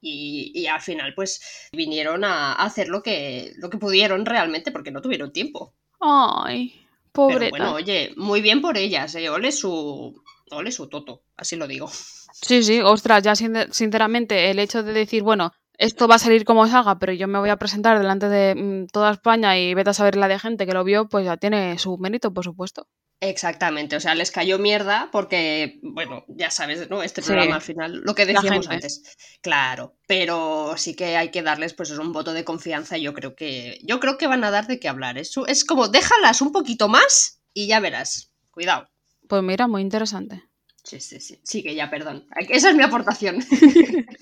Y, 0.00 0.50
y 0.54 0.66
al 0.66 0.80
final 0.80 1.14
pues 1.14 1.68
vinieron 1.72 2.24
a 2.24 2.54
hacer 2.54 2.88
lo 2.88 3.02
que, 3.02 3.52
lo 3.58 3.70
que 3.70 3.78
pudieron 3.78 4.26
realmente 4.26 4.72
porque 4.72 4.90
no 4.90 5.00
tuvieron 5.00 5.32
tiempo. 5.32 5.74
Ay, 6.00 6.86
Pero 7.12 7.28
pobre. 7.34 7.50
bueno, 7.50 7.74
oye, 7.74 8.12
muy 8.16 8.40
bien 8.40 8.60
por 8.60 8.76
ellas, 8.76 9.14
eh. 9.14 9.28
Ole 9.30 9.52
su. 9.52 10.20
Ole 10.50 10.70
su 10.72 10.88
toto, 10.88 11.22
así 11.36 11.56
lo 11.56 11.66
digo. 11.66 11.88
Sí, 12.32 12.62
sí, 12.62 12.80
ostras, 12.80 13.22
ya 13.22 13.34
sin- 13.36 13.72
sinceramente 13.72 14.50
el 14.50 14.58
hecho 14.58 14.82
de 14.82 14.92
decir, 14.92 15.22
bueno, 15.22 15.52
esto 15.78 16.06
va 16.08 16.16
a 16.16 16.18
salir 16.18 16.44
como 16.44 16.66
salga, 16.66 16.98
pero 16.98 17.12
yo 17.14 17.26
me 17.28 17.38
voy 17.38 17.48
a 17.48 17.56
presentar 17.56 17.98
delante 17.98 18.28
de 18.28 18.54
mm, 18.54 18.86
toda 18.88 19.12
España 19.12 19.58
y 19.58 19.72
vete 19.74 19.90
a 19.90 19.94
saber 19.94 20.16
la 20.16 20.28
de 20.28 20.38
gente 20.38 20.66
que 20.66 20.74
lo 20.74 20.84
vio, 20.84 21.08
pues 21.08 21.24
ya 21.24 21.36
tiene 21.38 21.78
su 21.78 21.96
mérito, 21.96 22.34
por 22.34 22.44
supuesto. 22.44 22.86
Exactamente, 23.24 23.94
o 23.94 24.00
sea, 24.00 24.16
les 24.16 24.32
cayó 24.32 24.58
mierda 24.58 25.08
porque, 25.12 25.78
bueno, 25.82 26.24
ya 26.26 26.50
sabes, 26.50 26.90
¿no? 26.90 27.04
Este 27.04 27.22
Sí. 27.22 27.28
programa 27.28 27.54
al 27.54 27.62
final, 27.62 28.00
lo 28.04 28.16
que 28.16 28.26
decíamos 28.26 28.68
antes. 28.68 29.16
Claro, 29.40 29.94
pero 30.08 30.74
sí 30.76 30.96
que 30.96 31.16
hay 31.16 31.30
que 31.30 31.40
darles, 31.42 31.72
pues, 31.72 31.92
un 31.92 32.12
voto 32.12 32.32
de 32.32 32.42
confianza. 32.42 32.98
y 32.98 33.02
Yo 33.02 33.14
creo 33.14 33.36
que. 33.36 33.78
Yo 33.84 34.00
creo 34.00 34.18
que 34.18 34.26
van 34.26 34.42
a 34.42 34.50
dar 34.50 34.66
de 34.66 34.80
qué 34.80 34.88
hablar. 34.88 35.18
Es, 35.18 35.32
es 35.46 35.64
como, 35.64 35.86
déjalas 35.86 36.42
un 36.42 36.50
poquito 36.50 36.88
más 36.88 37.40
y 37.54 37.68
ya 37.68 37.78
verás. 37.78 38.32
Cuidado. 38.50 38.88
Pues 39.28 39.40
mira, 39.44 39.68
muy 39.68 39.82
interesante. 39.82 40.42
Sí, 40.82 40.98
sí, 40.98 41.20
sí. 41.20 41.40
Sí, 41.44 41.62
que 41.62 41.76
ya, 41.76 41.90
perdón. 41.90 42.26
Esa 42.48 42.70
es 42.70 42.74
mi 42.74 42.82
aportación. 42.82 43.38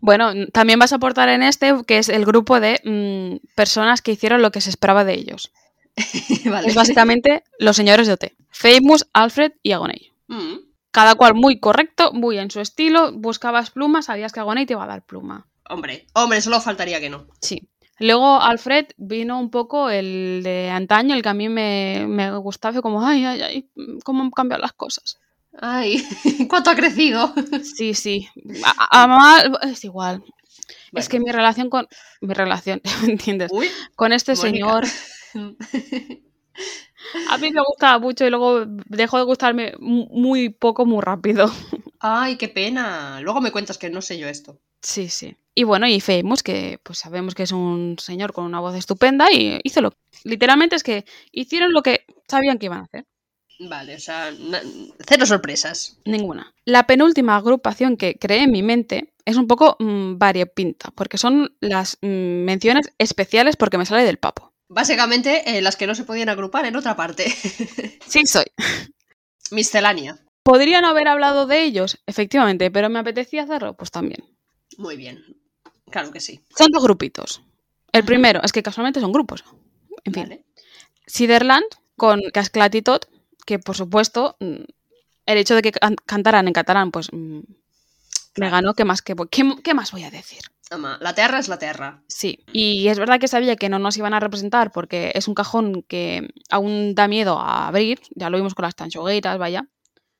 Bueno, 0.00 0.32
también 0.52 0.78
vas 0.78 0.92
a 0.92 0.96
aportar 0.96 1.28
en 1.30 1.42
este, 1.42 1.72
que 1.86 1.98
es 1.98 2.08
el 2.08 2.24
grupo 2.24 2.60
de 2.60 2.80
mm, 2.84 3.46
personas 3.56 4.02
que 4.02 4.12
hicieron 4.12 4.42
lo 4.42 4.52
que 4.52 4.60
se 4.60 4.70
esperaba 4.70 5.04
de 5.04 5.14
ellos. 5.14 5.50
vale. 6.50 6.68
Es 6.68 6.74
básicamente 6.74 7.44
los 7.58 7.76
señores 7.76 8.06
de 8.06 8.14
OT. 8.14 8.24
Famous, 8.50 9.06
Alfred 9.12 9.52
y 9.62 9.72
Agoney. 9.72 10.12
Mm. 10.28 10.54
Cada 10.90 11.14
cual 11.16 11.34
muy 11.34 11.58
correcto, 11.58 12.12
muy 12.12 12.38
en 12.38 12.50
su 12.50 12.60
estilo. 12.60 13.12
Buscabas 13.12 13.70
plumas, 13.70 14.06
sabías 14.06 14.32
que 14.32 14.40
Agoney 14.40 14.66
te 14.66 14.74
iba 14.74 14.84
a 14.84 14.88
dar 14.88 15.04
pluma. 15.04 15.46
Hombre, 15.68 16.06
hombre, 16.12 16.40
solo 16.40 16.60
faltaría 16.60 17.00
que 17.00 17.10
no. 17.10 17.26
Sí. 17.40 17.68
Luego 18.00 18.40
Alfred 18.40 18.86
vino 18.96 19.38
un 19.40 19.50
poco 19.50 19.88
el 19.90 20.40
de 20.42 20.68
antaño, 20.70 21.14
el 21.14 21.22
que 21.22 21.28
a 21.28 21.34
mí 21.34 21.48
me, 21.48 22.06
me 22.08 22.36
gustaba, 22.38 22.72
fue 22.72 22.82
como, 22.82 23.06
ay, 23.06 23.24
ay, 23.24 23.42
ay, 23.42 23.68
cómo 24.04 24.22
han 24.22 24.30
cambiado 24.30 24.60
las 24.62 24.72
cosas. 24.72 25.18
Ay, 25.60 26.04
cuánto 26.48 26.70
ha 26.70 26.74
crecido. 26.76 27.32
Sí, 27.62 27.94
sí. 27.94 28.28
A- 28.64 28.74
a- 28.98 29.02
a 29.02 29.06
mamá 29.06 29.38
es 29.62 29.84
igual. 29.84 30.22
Es 30.92 31.08
que 31.08 31.18
mi 31.18 31.30
relación 31.32 31.70
con. 31.70 31.88
Mi 32.20 32.34
relación, 32.34 32.80
¿me 33.02 33.12
entiendes? 33.12 33.50
Uy, 33.52 33.68
Con 33.96 34.12
este 34.12 34.34
Mónica. 34.34 34.48
señor. 34.48 34.84
A 37.28 37.38
mí 37.38 37.50
me 37.50 37.60
gustaba 37.60 37.98
mucho 37.98 38.26
y 38.26 38.30
luego 38.30 38.64
dejó 38.66 39.18
de 39.18 39.24
gustarme 39.24 39.72
mu- 39.78 40.06
muy 40.10 40.48
poco, 40.48 40.86
muy 40.86 41.00
rápido. 41.02 41.50
Ay, 42.00 42.36
qué 42.36 42.48
pena. 42.48 43.20
Luego 43.20 43.40
me 43.40 43.52
cuentas 43.52 43.78
que 43.78 43.90
no 43.90 44.02
sé 44.02 44.18
yo 44.18 44.28
esto. 44.28 44.60
Sí, 44.82 45.08
sí. 45.08 45.36
Y 45.54 45.64
bueno, 45.64 45.86
y 45.86 46.00
Famous, 46.00 46.42
que 46.42 46.78
pues 46.82 46.98
sabemos 46.98 47.34
que 47.34 47.44
es 47.44 47.52
un 47.52 47.96
señor 47.98 48.32
con 48.32 48.44
una 48.44 48.60
voz 48.60 48.74
estupenda 48.74 49.30
y 49.32 49.60
hizo 49.64 49.80
lo. 49.80 49.92
Literalmente 50.24 50.76
es 50.76 50.82
que 50.82 51.04
hicieron 51.32 51.72
lo 51.72 51.82
que 51.82 52.04
sabían 52.28 52.58
que 52.58 52.66
iban 52.66 52.80
a 52.80 52.84
hacer. 52.84 53.04
Vale, 53.60 53.94
o 53.94 54.00
sea, 54.00 54.32
cero 55.06 55.26
sorpresas. 55.26 55.98
Ninguna. 56.04 56.52
La 56.64 56.86
penúltima 56.88 57.36
agrupación 57.36 57.96
que 57.96 58.16
creé 58.18 58.42
en 58.42 58.50
mi 58.50 58.62
mente 58.64 59.12
es 59.24 59.36
un 59.36 59.46
poco 59.46 59.76
mm, 59.78 60.18
variopinta, 60.18 60.90
porque 60.90 61.18
son 61.18 61.54
las 61.60 61.98
mm, 62.02 62.06
menciones 62.44 62.92
especiales 62.98 63.56
porque 63.56 63.78
me 63.78 63.86
sale 63.86 64.02
del 64.04 64.18
papo. 64.18 64.52
Básicamente, 64.74 65.56
eh, 65.56 65.62
las 65.62 65.76
que 65.76 65.86
no 65.86 65.94
se 65.94 66.04
podían 66.04 66.28
agrupar 66.28 66.66
en 66.66 66.76
otra 66.76 66.96
parte. 66.96 67.24
Sí, 68.06 68.26
soy. 68.26 68.44
Miscelánea. 69.50 70.18
¿Podría 70.42 70.80
no 70.80 70.88
haber 70.88 71.08
hablado 71.08 71.46
de 71.46 71.62
ellos? 71.64 71.98
Efectivamente, 72.06 72.70
pero 72.70 72.88
me 72.90 72.98
apetecía 72.98 73.44
hacerlo, 73.44 73.74
pues 73.76 73.90
también. 73.90 74.24
Muy 74.76 74.96
bien. 74.96 75.24
Claro 75.90 76.10
que 76.12 76.20
sí. 76.20 76.40
Son 76.56 76.68
dos 76.70 76.82
grupitos. 76.82 77.42
El 77.92 78.04
primero, 78.04 78.40
es 78.42 78.52
que 78.52 78.62
casualmente 78.62 79.00
son 79.00 79.12
grupos. 79.12 79.44
En 80.04 80.12
fin. 80.12 80.22
Vale. 80.24 80.44
Siderland 81.06 81.64
con 81.96 82.20
Casclat 82.32 82.74
y 82.74 82.82
Tot, 82.82 83.06
que 83.46 83.58
por 83.58 83.76
supuesto, 83.76 84.36
mm, 84.40 84.64
el 85.26 85.38
hecho 85.38 85.54
de 85.54 85.62
que 85.62 85.72
can- 85.72 85.96
cantaran 86.04 86.46
en 86.48 86.52
catalán, 86.52 86.90
pues 86.90 87.08
mm, 87.12 87.40
me 88.36 88.50
ganó. 88.50 88.74
¿Qué 88.74 88.84
más, 88.84 89.02
qué, 89.02 89.14
qué- 89.30 89.56
qué 89.62 89.74
más 89.74 89.92
voy 89.92 90.02
a 90.04 90.10
decir? 90.10 90.40
Home, 90.70 90.88
la 91.00 91.14
terra 91.14 91.38
es 91.38 91.48
la 91.48 91.58
terra. 91.58 92.02
Sí, 92.08 92.44
y 92.52 92.88
es 92.88 92.98
verdad 92.98 93.20
que 93.20 93.28
sabía 93.28 93.56
que 93.56 93.68
no 93.68 93.78
nos 93.78 93.96
iban 93.96 94.14
a 94.14 94.20
representar 94.20 94.72
porque 94.72 95.12
es 95.14 95.28
un 95.28 95.34
cajón 95.34 95.82
que 95.82 96.28
aún 96.50 96.94
da 96.94 97.06
miedo 97.08 97.38
a 97.38 97.68
abrir, 97.68 98.00
ya 98.14 98.30
lo 98.30 98.38
vimos 98.38 98.54
con 98.54 98.64
las 98.64 98.74
tanchogueiras, 98.74 99.38
vaya. 99.38 99.66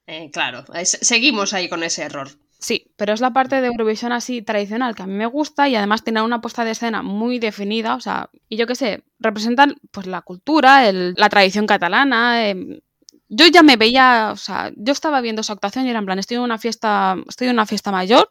Eh, 0.06 0.30
claro, 0.30 0.64
es- 0.74 0.98
seguimos 1.00 1.54
ahí 1.54 1.68
con 1.68 1.82
ese 1.82 2.02
error. 2.02 2.28
Sí, 2.58 2.92
pero 2.96 3.12
es 3.12 3.20
la 3.20 3.32
parte 3.32 3.60
de 3.60 3.66
Eurovisión 3.66 4.12
así 4.12 4.40
tradicional 4.42 4.94
que 4.94 5.02
a 5.02 5.06
mí 5.06 5.12
me 5.14 5.26
gusta 5.26 5.68
y 5.68 5.76
además 5.76 6.02
tiene 6.02 6.22
una 6.22 6.40
puesta 6.40 6.64
de 6.64 6.70
escena 6.70 7.02
muy 7.02 7.38
definida, 7.38 7.94
o 7.94 8.00
sea, 8.00 8.30
y 8.48 8.56
yo 8.56 8.66
qué 8.66 8.74
sé, 8.74 9.02
representan 9.18 9.76
pues 9.90 10.06
la 10.06 10.22
cultura, 10.22 10.88
el- 10.88 11.14
la 11.16 11.28
tradición 11.28 11.66
catalana. 11.66 12.48
em, 12.48 12.80
yo 13.28 13.46
ya 13.48 13.62
me 13.62 13.76
veía, 13.76 14.30
o 14.32 14.36
sea, 14.36 14.70
yo 14.76 14.92
estaba 14.92 15.20
viendo 15.20 15.40
esa 15.40 15.54
actuación 15.54 15.86
y 15.86 15.90
era 15.90 15.98
en 15.98 16.04
plan, 16.06 16.18
estoy 16.18 16.36
en 16.36 16.42
una 16.42 16.58
fiesta, 16.58 17.16
estoy 17.28 17.48
en 17.48 17.54
una 17.54 17.66
fiesta 17.66 17.90
mayor 17.90 18.30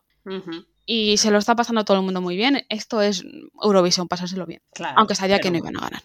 y 0.85 1.17
se 1.17 1.31
lo 1.31 1.37
está 1.37 1.55
pasando 1.55 1.85
todo 1.85 1.97
el 1.97 2.03
mundo 2.03 2.21
muy 2.21 2.35
bien. 2.35 2.65
Esto 2.69 3.01
es 3.01 3.23
Eurovisión, 3.61 4.07
pasárselo 4.07 4.45
bien, 4.45 4.61
Claro. 4.73 4.95
aunque 4.97 5.15
sabía 5.15 5.39
que 5.39 5.51
no 5.51 5.57
iban 5.57 5.77
a 5.77 5.81
ganar. 5.81 6.03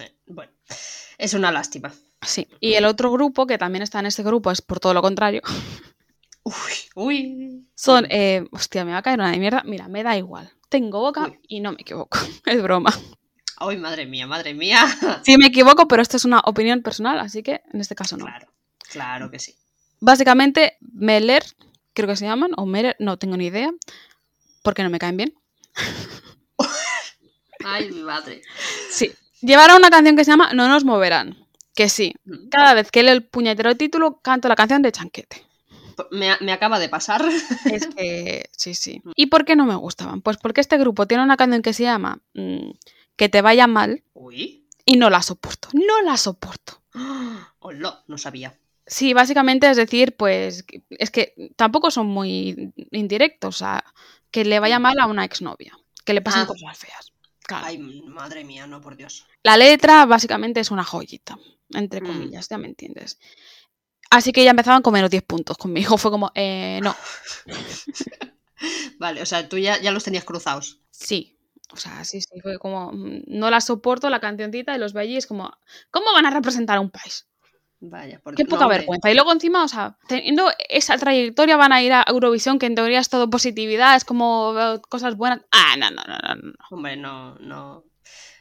eh, 0.00 0.14
bueno, 0.26 0.52
es 1.18 1.34
una 1.34 1.50
lástima. 1.52 1.92
Sí, 2.22 2.46
y 2.60 2.74
el 2.74 2.84
otro 2.84 3.10
grupo, 3.10 3.46
que 3.46 3.56
también 3.58 3.82
está 3.82 3.98
en 4.00 4.06
este 4.06 4.22
grupo, 4.22 4.50
es 4.50 4.60
por 4.62 4.78
todo 4.80 4.92
lo 4.94 5.00
contrario. 5.02 5.42
Uy, 6.42 6.54
uy. 6.94 7.66
Son, 7.74 8.06
eh, 8.10 8.44
hostia, 8.52 8.84
me 8.84 8.92
va 8.92 8.98
a 8.98 9.02
caer 9.02 9.18
una 9.18 9.30
de 9.30 9.38
mierda. 9.38 9.62
Mira, 9.64 9.88
me 9.88 10.02
da 10.02 10.16
igual. 10.16 10.50
Tengo 10.68 11.00
boca 11.00 11.24
Uy. 11.26 11.38
y 11.48 11.60
no 11.60 11.72
me 11.72 11.78
equivoco. 11.80 12.18
Es 12.46 12.62
broma. 12.62 12.92
Ay, 13.56 13.76
madre 13.76 14.06
mía, 14.06 14.26
madre 14.26 14.54
mía. 14.54 14.84
Sí 15.24 15.36
me 15.36 15.46
equivoco, 15.46 15.86
pero 15.88 16.00
esto 16.02 16.16
es 16.16 16.24
una 16.24 16.40
opinión 16.40 16.82
personal, 16.82 17.18
así 17.20 17.42
que 17.42 17.62
en 17.72 17.80
este 17.80 17.94
caso 17.94 18.16
no. 18.16 18.24
Claro, 18.24 18.48
claro 18.90 19.30
que 19.30 19.38
sí. 19.38 19.54
Básicamente, 20.00 20.78
Meller, 20.80 21.44
creo 22.00 22.12
que 22.14 22.16
se 22.16 22.26
llaman, 22.26 22.52
o 22.56 22.66
no 22.98 23.16
tengo 23.18 23.36
ni 23.36 23.46
idea, 23.46 23.70
porque 24.62 24.82
no 24.82 24.90
me 24.90 24.98
caen 24.98 25.16
bien. 25.16 25.34
Ay, 27.64 27.90
mi 27.90 28.00
madre. 28.02 28.42
Sí. 28.90 29.12
Llevaron 29.42 29.76
una 29.78 29.90
canción 29.90 30.16
que 30.16 30.24
se 30.24 30.30
llama 30.30 30.52
No 30.54 30.68
nos 30.68 30.84
moverán. 30.84 31.36
Que 31.74 31.88
sí, 31.88 32.14
Mm. 32.24 32.48
cada 32.50 32.74
vez 32.74 32.90
que 32.90 33.02
leo 33.02 33.14
el 33.14 33.24
puñetero 33.24 33.76
título, 33.76 34.20
canto 34.22 34.48
la 34.48 34.56
canción 34.56 34.82
de 34.82 34.92
Chanquete. 34.92 35.46
Me, 36.10 36.30
me 36.40 36.52
acaba 36.52 36.78
de 36.78 36.88
pasar. 36.88 37.22
Es 37.72 37.86
que 37.86 38.48
sí, 38.52 38.74
sí. 38.74 39.02
¿Y 39.16 39.26
por 39.26 39.44
qué 39.44 39.54
no 39.56 39.66
me 39.66 39.74
gustaban? 39.76 40.20
Pues 40.22 40.36
porque 40.38 40.60
este 40.60 40.78
grupo 40.78 41.06
tiene 41.06 41.22
una 41.22 41.36
canción 41.36 41.62
que 41.62 41.72
se 41.74 41.84
llama 41.84 42.20
mm, 42.34 42.70
Que 43.16 43.28
te 43.28 43.42
vaya 43.42 43.66
mal 43.66 44.02
Uy. 44.14 44.66
y 44.84 44.96
no 44.96 45.10
la 45.10 45.22
soporto. 45.22 45.68
No 45.74 46.00
la 46.02 46.16
soporto. 46.16 46.82
Hola, 47.60 48.02
no 48.08 48.18
sabía. 48.18 48.58
Sí, 48.92 49.14
básicamente 49.14 49.70
es 49.70 49.76
decir, 49.76 50.16
pues 50.16 50.64
es 50.90 51.10
que 51.12 51.52
tampoco 51.54 51.92
son 51.92 52.08
muy 52.08 52.72
indirectos, 52.90 53.54
o 53.54 53.58
sea, 53.58 53.84
que 54.32 54.44
le 54.44 54.58
vaya 54.58 54.80
mal 54.80 54.98
a 54.98 55.06
una 55.06 55.24
exnovia, 55.24 55.78
que 56.04 56.12
le 56.12 56.20
pasen 56.22 56.42
Ah. 56.42 56.46
cosas 56.46 56.76
feas. 56.76 57.12
Claro. 57.46 57.66
Ay, 57.66 57.78
madre 57.78 58.42
mía, 58.44 58.66
no, 58.66 58.80
por 58.80 58.96
Dios. 58.96 59.26
La 59.44 59.56
letra 59.56 60.06
básicamente 60.06 60.58
es 60.58 60.70
una 60.72 60.82
joyita, 60.84 61.38
entre 61.72 62.00
Mm. 62.00 62.06
comillas, 62.06 62.48
ya 62.48 62.58
me 62.58 62.66
entiendes. 62.66 63.18
Así 64.10 64.32
que 64.32 64.42
ya 64.42 64.50
empezaban 64.50 64.82
con 64.82 64.92
menos 64.92 65.08
10 65.10 65.22
puntos 65.22 65.56
conmigo. 65.56 65.96
Fue 65.96 66.10
como, 66.10 66.32
eh, 66.34 66.80
no, 66.82 66.96
Vale, 68.98 69.22
o 69.22 69.26
sea, 69.26 69.48
tú 69.48 69.56
ya, 69.56 69.80
ya 69.80 69.92
los 69.92 70.04
tenías 70.04 70.24
cruzados. 70.24 70.80
sí. 70.90 71.36
O 71.72 71.76
sea, 71.76 72.02
sí, 72.04 72.20
sí, 72.20 72.40
fue 72.42 72.58
como, 72.58 72.90
mm, 72.90 73.22
no 73.28 73.48
la 73.48 73.60
soporto 73.60 74.10
la 74.10 74.18
cancioncita 74.18 74.72
de 74.72 74.78
los 74.78 74.92
Belli, 74.92 75.16
es 75.16 75.28
como, 75.28 75.56
¿cómo 75.92 76.12
van 76.12 76.26
a 76.26 76.30
representar 76.30 76.76
a 76.78 76.80
un 76.80 76.90
país? 76.90 77.28
Vaya, 77.82 78.20
por 78.20 78.34
Qué 78.34 78.44
poca 78.44 78.64
No, 78.64 78.68
vergüenza. 78.68 79.10
Y 79.10 79.14
luego 79.14 79.32
encima, 79.32 79.64
o 79.64 79.68
sea, 79.68 79.96
teniendo 80.06 80.50
esa 80.68 80.98
trayectoria 80.98 81.56
van 81.56 81.72
a 81.72 81.82
ir 81.82 81.92
a 81.94 82.04
Eurovisión, 82.06 82.58
que 82.58 82.66
en 82.66 82.74
teoría 82.74 83.00
es 83.00 83.08
todo 83.08 83.30
positividad, 83.30 83.96
es 83.96 84.04
como 84.04 84.54
eh, 84.58 84.80
cosas 84.88 85.16
buenas. 85.16 85.40
Ah, 85.50 85.76
no, 85.78 85.90
no, 85.90 86.02
no, 86.06 86.18
no, 86.18 86.34
no. 86.42 86.52
Hombre, 86.70 86.96
no, 86.96 87.36
no. 87.36 87.84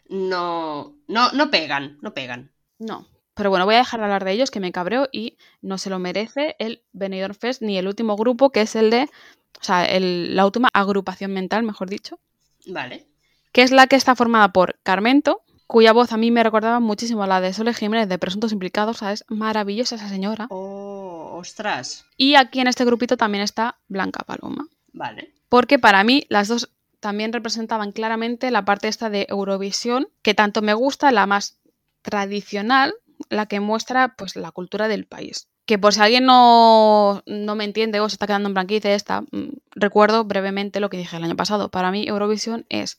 No, 0.10 0.96
no, 1.08 1.31
no 1.31 1.51
pegan, 1.51 1.98
no 2.01 2.13
pegan. 2.13 2.51
No. 2.79 3.08
Pero 3.36 3.50
bueno, 3.51 3.65
voy 3.65 3.75
a 3.75 3.79
dejar 3.79 4.00
de 4.00 4.05
hablar 4.05 4.25
de 4.25 4.31
ellos, 4.34 4.51
que 4.51 4.60
me 4.60 4.72
cabreo 4.72 5.08
y 5.12 5.38
no 5.62 5.77
se 5.77 5.89
lo 5.89 6.00
merece 6.00 6.55
el 6.60 6.84
Benidorm 6.91 7.36
Fest 7.36 7.62
ni 7.62 7.77
el 7.77 7.88
último 7.88 8.17
grupo, 8.17 8.50
que 8.51 8.62
es 8.62 8.75
el 8.75 8.89
de, 8.89 9.03
o 9.03 9.63
sea, 9.63 9.86
el- 9.86 10.36
la 10.36 10.46
última 10.46 10.67
agrupación 10.74 11.31
mental, 11.31 11.63
mejor 11.63 11.89
dicho, 11.89 12.19
Vale. 12.67 13.08
que 13.53 13.62
es 13.62 13.72
la 13.72 13.88
que 13.88 13.96
está 13.96 14.15
formada 14.15 14.51
por 14.51 14.79
Carmento, 14.84 15.43
cuya 15.70 15.94
voz 15.94 16.12
a 16.12 16.18
mí 16.18 16.32
me 16.32 16.42
recordaba 16.44 16.80
muchísimo 16.80 17.22
a 17.22 17.28
la 17.28 17.42
de 17.42 17.54
Sole 17.54 17.76
Jiménez 17.76 18.10
de 18.10 18.18
Presuntos 18.18 18.52
Implicados, 18.52 18.96
o 18.96 19.00
sea, 19.00 19.12
es 19.12 19.24
maravillosa 19.28 19.98
esa 19.98 20.10
señora. 20.10 20.48
Oh, 20.50 21.38
ostras. 21.38 22.08
Y 22.18 22.34
aquí 22.34 22.60
en 22.60 22.66
este 22.66 22.86
grupito 22.86 23.18
también 23.18 23.44
está 23.44 23.78
Blanca 23.88 24.24
Paloma. 24.26 24.68
Vale. 24.94 25.32
porque 25.48 25.78
para 25.78 26.04
mí 26.04 26.26
las 26.30 26.48
dos 26.48 26.72
también 27.00 27.32
representaban 27.32 27.92
claramente 27.92 28.50
la 28.50 28.66
parte 28.66 28.88
esta 28.88 29.12
de 29.12 29.28
Eurovisión, 29.30 30.08
que 30.24 30.34
tanto 30.34 30.64
me 30.64 30.74
gusta, 30.74 31.12
la 31.12 31.28
más 31.28 31.60
tradicional, 32.02 32.96
la 33.30 33.46
que 33.46 33.60
muestra 33.60 34.16
pues 34.18 34.36
la 34.36 34.52
cultura 34.52 34.88
del 34.88 35.06
país. 35.06 35.50
Que 35.68 35.78
por 35.78 35.94
si 35.94 36.02
alguien 36.02 36.26
no, 36.26 37.22
no 37.28 37.54
me 37.54 37.64
entiende 37.64 38.00
o 38.00 38.10
se 38.10 38.16
está 38.16 38.26
quedando 38.26 38.50
en 38.50 38.56
blanquice 38.56 38.96
esta, 38.96 39.22
mm, 39.22 39.50
recuerdo 39.76 40.24
brevemente 40.24 40.80
lo 40.80 40.90
que 40.90 40.98
dije 40.98 41.16
el 41.16 41.24
año 41.24 41.36
pasado. 41.36 41.70
Para 41.70 41.92
mí 41.92 42.08
Eurovisión 42.08 42.66
es 42.70 42.98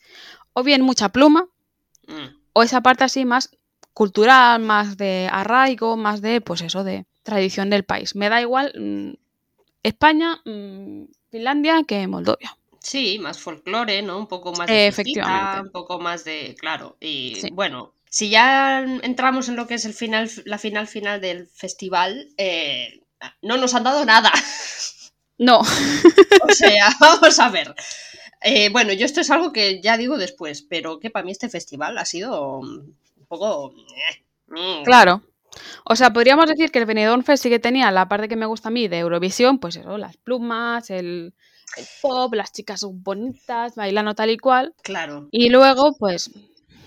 o 0.52 0.62
bien 0.62 0.82
mucha 0.82 1.08
pluma, 1.08 1.48
Mm, 2.10 2.39
o 2.60 2.62
esa 2.62 2.82
parte 2.82 3.04
así 3.04 3.24
más 3.24 3.50
cultural, 3.94 4.60
más 4.60 4.96
de 4.98 5.28
arraigo, 5.32 5.96
más 5.96 6.20
de, 6.20 6.40
pues 6.42 6.60
eso, 6.60 6.84
de 6.84 7.06
tradición 7.22 7.70
del 7.70 7.84
país. 7.84 8.14
Me 8.14 8.28
da 8.28 8.40
igual 8.40 8.72
mm, 8.78 9.14
España, 9.82 10.40
mm, 10.44 11.04
Finlandia 11.30 11.82
que 11.88 12.06
Moldovia. 12.06 12.56
Sí, 12.82 13.18
más 13.18 13.38
folclore, 13.38 14.02
¿no? 14.02 14.18
Un 14.18 14.26
poco 14.26 14.52
más 14.52 14.66
de 14.66 14.86
Efectivamente. 14.86 15.60
un 15.62 15.70
poco 15.72 15.98
más 16.00 16.24
de, 16.24 16.54
claro. 16.58 16.96
Y 17.00 17.36
Sí. 17.40 17.48
bueno, 17.52 17.92
si 18.08 18.30
ya 18.30 18.80
entramos 19.02 19.48
en 19.48 19.56
lo 19.56 19.66
que 19.66 19.74
es 19.74 19.84
el 19.84 19.94
final, 19.94 20.30
la 20.44 20.58
final 20.58 20.86
final 20.86 21.20
del 21.20 21.46
festival, 21.48 22.28
eh, 22.38 23.00
no 23.42 23.56
nos 23.56 23.74
han 23.74 23.84
dado 23.84 24.04
nada. 24.04 24.32
No, 25.38 25.60
O 26.42 26.52
sea, 26.52 26.90
vamos 27.00 27.38
a 27.38 27.48
ver. 27.48 27.74
Eh, 28.42 28.70
bueno, 28.70 28.92
yo 28.92 29.04
esto 29.04 29.20
es 29.20 29.30
algo 29.30 29.52
que 29.52 29.80
ya 29.82 29.96
digo 29.96 30.16
después, 30.16 30.62
pero 30.62 30.98
que 30.98 31.10
para 31.10 31.24
mí 31.24 31.32
este 31.32 31.48
festival 31.48 31.98
ha 31.98 32.04
sido 32.04 32.58
un 32.58 32.96
poco... 33.28 33.72
eh, 33.74 34.22
mm, 34.48 34.84
claro. 34.84 35.22
O 35.84 35.96
sea, 35.96 36.12
podríamos 36.12 36.46
decir 36.46 36.70
que 36.70 36.78
el 36.78 36.86
Benidorm 36.86 37.24
Fest 37.24 37.42
sí 37.42 37.50
que 37.50 37.58
tenía 37.58 37.90
la 37.90 38.08
parte 38.08 38.28
que 38.28 38.36
me 38.36 38.46
gusta 38.46 38.68
a 38.68 38.72
mí 38.72 38.88
de 38.88 39.00
Eurovisión, 39.00 39.58
pues 39.58 39.76
eso, 39.76 39.98
las 39.98 40.16
plumas, 40.16 40.90
el, 40.90 41.34
el 41.76 41.84
pop, 42.00 42.32
las 42.34 42.52
chicas 42.52 42.84
bonitas, 42.84 43.74
bailando 43.74 44.14
tal 44.14 44.30
y 44.30 44.38
cual. 44.38 44.74
Claro. 44.82 45.28
Y 45.32 45.48
luego, 45.50 45.96
pues, 45.98 46.30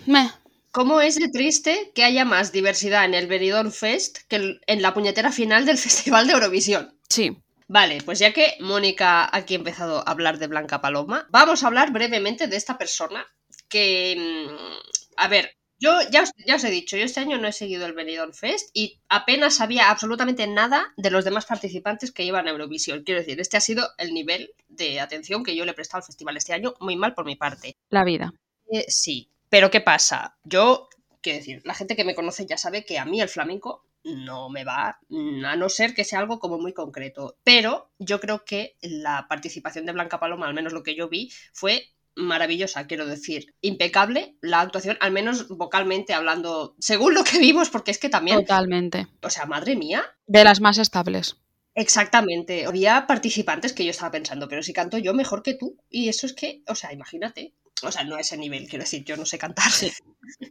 meh, 0.05 0.29
¿Cómo 0.74 1.01
es 1.01 1.19
de 1.19 1.29
triste 1.29 1.91
que 1.93 2.03
haya 2.03 2.25
más 2.25 2.51
diversidad 2.51 3.05
en 3.05 3.13
el 3.13 3.27
Benidorm 3.27 3.72
Fest 3.72 4.17
que 4.27 4.57
en 4.65 4.81
la 4.81 4.95
puñetera 4.95 5.31
final 5.31 5.67
del 5.67 5.77
Festival 5.86 6.25
de 6.25 6.33
Eurovisión? 6.33 6.98
sí. 7.07 7.38
Vale, 7.74 8.03
pues 8.06 8.20
ya 8.20 8.34
que 8.34 8.53
Mónica 8.60 9.27
aquí 9.36 9.56
ha 9.56 9.58
empezado 9.58 10.08
a 10.08 10.12
hablar 10.12 10.38
de 10.38 10.46
Blanca 10.46 10.80
Paloma, 10.80 11.25
vamos 11.32 11.63
a 11.63 11.68
hablar 11.68 11.92
brevemente 11.92 12.46
de 12.46 12.56
esta 12.56 12.77
persona 12.77 13.25
que, 13.68 14.15
mm, 14.15 15.18
a 15.18 15.27
ver, 15.27 15.58
yo 15.80 15.92
ya 16.12 16.22
os, 16.22 16.32
ya 16.46 16.58
os 16.58 16.63
he 16.65 16.70
dicho, 16.70 16.98
yo 16.98 17.03
este 17.03 17.22
año 17.22 17.39
no 17.39 17.48
he 17.48 17.51
seguido 17.51 17.88
el 17.88 17.94
Benidorm 17.94 18.32
Fest 18.32 18.70
y 18.75 19.01
apenas 19.10 19.56
sabía 19.56 19.89
absolutamente 19.89 20.46
nada 20.46 20.94
de 20.98 21.10
los 21.10 21.25
demás 21.25 21.48
participantes 21.48 22.12
que 22.12 22.24
iban 22.24 22.48
a 22.48 22.51
Eurovisión. 22.51 23.01
Quiero 23.03 23.22
decir, 23.22 23.42
este 23.42 23.58
ha 23.58 23.62
sido 23.62 23.89
el 23.98 24.13
nivel 24.13 24.51
de 24.68 25.00
atención 25.00 25.44
que 25.44 25.56
yo 25.56 25.65
le 25.65 25.72
he 25.72 25.74
prestado 25.74 26.01
al 26.01 26.06
festival 26.06 26.38
este 26.38 26.53
año, 26.53 26.75
muy 26.80 26.96
mal 26.96 27.15
por 27.15 27.25
mi 27.25 27.38
parte. 27.38 27.75
La 27.89 28.03
vida. 28.03 28.32
Eh, 28.72 28.86
sí, 28.88 29.32
pero 29.50 29.72
¿qué 29.72 29.82
pasa? 29.82 30.38
Yo, 30.44 30.89
quiero 31.22 31.39
decir, 31.39 31.63
la 31.65 31.74
gente 31.74 31.96
que 31.96 32.06
me 32.06 32.13
conoce 32.13 32.46
ya 32.46 32.58
sabe 32.58 32.86
que 32.86 33.00
a 33.00 33.06
mí 33.06 33.20
el 33.20 33.30
flamenco 33.30 33.84
no 34.03 34.50
me 34.50 34.63
va, 34.63 35.00
mm, 35.10 35.45
a 35.45 35.55
no 35.55 35.69
ser 35.69 35.93
que 35.93 36.03
sea 36.03 36.19
algo 36.19 36.39
como 36.39 36.57
muy 36.60 36.74
concreto. 36.74 37.38
Pero 37.43 37.91
yo 38.00 38.19
creo 38.19 38.43
que 38.45 38.77
la 38.81 39.27
participación 39.29 39.86
de 39.86 39.93
Blanca 39.93 40.19
Paloma, 40.19 40.48
al 40.48 40.53
menos 40.53 40.74
lo 40.74 40.83
que 40.83 40.95
yo 40.95 41.10
vi, 41.10 41.31
fue 41.53 41.88
maravillosa, 42.15 42.86
quiero 42.86 43.07
decir, 43.07 43.55
impecable 43.62 44.36
la 44.41 44.62
actuación, 44.62 44.98
al 45.00 45.12
menos 45.12 45.48
vocalmente 45.48 46.13
hablando, 46.13 46.75
según 46.79 47.15
lo 47.15 47.24
que 47.24 47.39
vimos, 47.39 47.69
porque 47.69 47.91
es 47.91 47.98
que 47.98 48.10
también, 48.10 48.39
Totalmente. 48.41 49.07
o 49.24 49.29
sea, 49.31 49.45
madre 49.48 49.75
mía, 49.75 50.03
De 50.27 50.43
las 50.43 50.62
más 50.62 50.77
estables. 50.77 51.38
exactamente, 51.75 52.65
había 52.67 53.07
participantes 53.07 53.74
que 53.74 53.83
yo 53.83 53.91
estaba 53.91 54.12
pensando, 54.12 54.48
pero 54.48 54.62
si 54.62 54.74
canto 54.74 54.98
yo 55.00 55.13
mejor 55.15 55.41
que 55.41 55.55
tú, 55.55 55.77
y 55.89 56.07
eso 56.10 56.27
es 56.27 56.33
que, 56.33 56.62
o 56.67 56.75
sea, 56.75 56.93
imagínate. 56.93 57.53
O 57.81 57.91
sea, 57.91 58.03
no 58.05 58.15
a 58.15 58.22
ese 58.22 58.38
nivel, 58.38 58.67
quiero 58.69 58.83
decir, 58.86 59.03
yo 59.03 59.17
no 59.17 59.25
sé 59.25 59.38
cantar. 59.38 59.65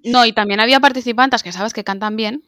No, 0.04 0.26
y 0.26 0.32
también 0.32 0.60
había 0.60 0.80
participantes 0.80 1.42
que 1.42 1.52
sabes 1.52 1.72
que 1.72 1.84
cantan 1.84 2.16
bien, 2.16 2.42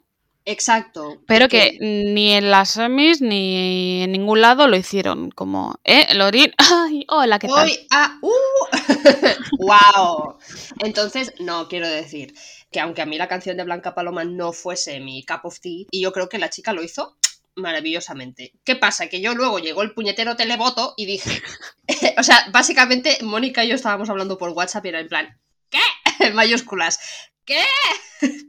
Exacto. 0.46 1.22
pero 1.26 1.46
porque- 1.46 1.78
que 1.78 1.86
ni 1.86 2.32
en 2.32 2.50
las 2.50 2.70
semis 2.70 3.20
ni 3.20 4.02
en 4.02 4.12
ningún 4.12 4.40
lado 4.40 4.68
lo 4.68 4.76
hicieron. 4.76 5.30
Como, 5.30 5.76
¿eh? 5.84 6.12
Lorin, 6.14 6.52
ay, 6.58 7.04
hola, 7.08 7.38
¿qué 7.38 7.48
tal? 7.48 7.66
Hoy, 7.66 7.86
ah, 7.90 8.18
uh, 8.20 8.30
wow. 9.58 10.38
Entonces, 10.80 11.32
no, 11.40 11.68
quiero 11.68 11.88
decir 11.88 12.34
que 12.70 12.80
aunque 12.80 13.02
a 13.02 13.06
mí 13.06 13.16
la 13.16 13.28
canción 13.28 13.56
de 13.56 13.64
Blanca 13.64 13.94
Paloma 13.94 14.24
no 14.24 14.52
fuese 14.52 15.00
mi 15.00 15.24
cup 15.24 15.40
of 15.44 15.60
tea, 15.60 15.86
y 15.90 16.02
yo 16.02 16.12
creo 16.12 16.28
que 16.28 16.38
la 16.38 16.50
chica 16.50 16.72
lo 16.72 16.82
hizo 16.82 17.16
maravillosamente. 17.56 18.52
¿Qué 18.64 18.74
pasa? 18.74 19.06
Que 19.08 19.20
yo 19.20 19.34
luego 19.34 19.60
llegó 19.60 19.82
el 19.82 19.94
puñetero 19.94 20.34
televoto 20.36 20.92
y 20.96 21.06
dije, 21.06 21.40
o 22.18 22.22
sea, 22.22 22.46
básicamente 22.50 23.18
Mónica 23.22 23.64
y 23.64 23.68
yo 23.68 23.76
estábamos 23.76 24.10
hablando 24.10 24.38
por 24.38 24.50
WhatsApp 24.50 24.84
y 24.86 24.88
era 24.88 25.00
en 25.00 25.08
plan, 25.08 25.40
¿qué? 25.70 25.78
En 26.20 26.34
mayúsculas. 26.34 26.98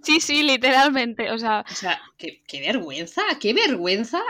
Sí, 0.04 0.20
sí, 0.22 0.44
literalmente. 0.44 1.32
O 1.32 1.38
sea, 1.38 1.66
O 1.70 1.76
sea, 1.76 2.02
qué, 2.18 2.42
qué 2.48 2.62
vergüenza, 2.62 3.22
qué 3.40 3.54
vergüenza. 3.54 4.22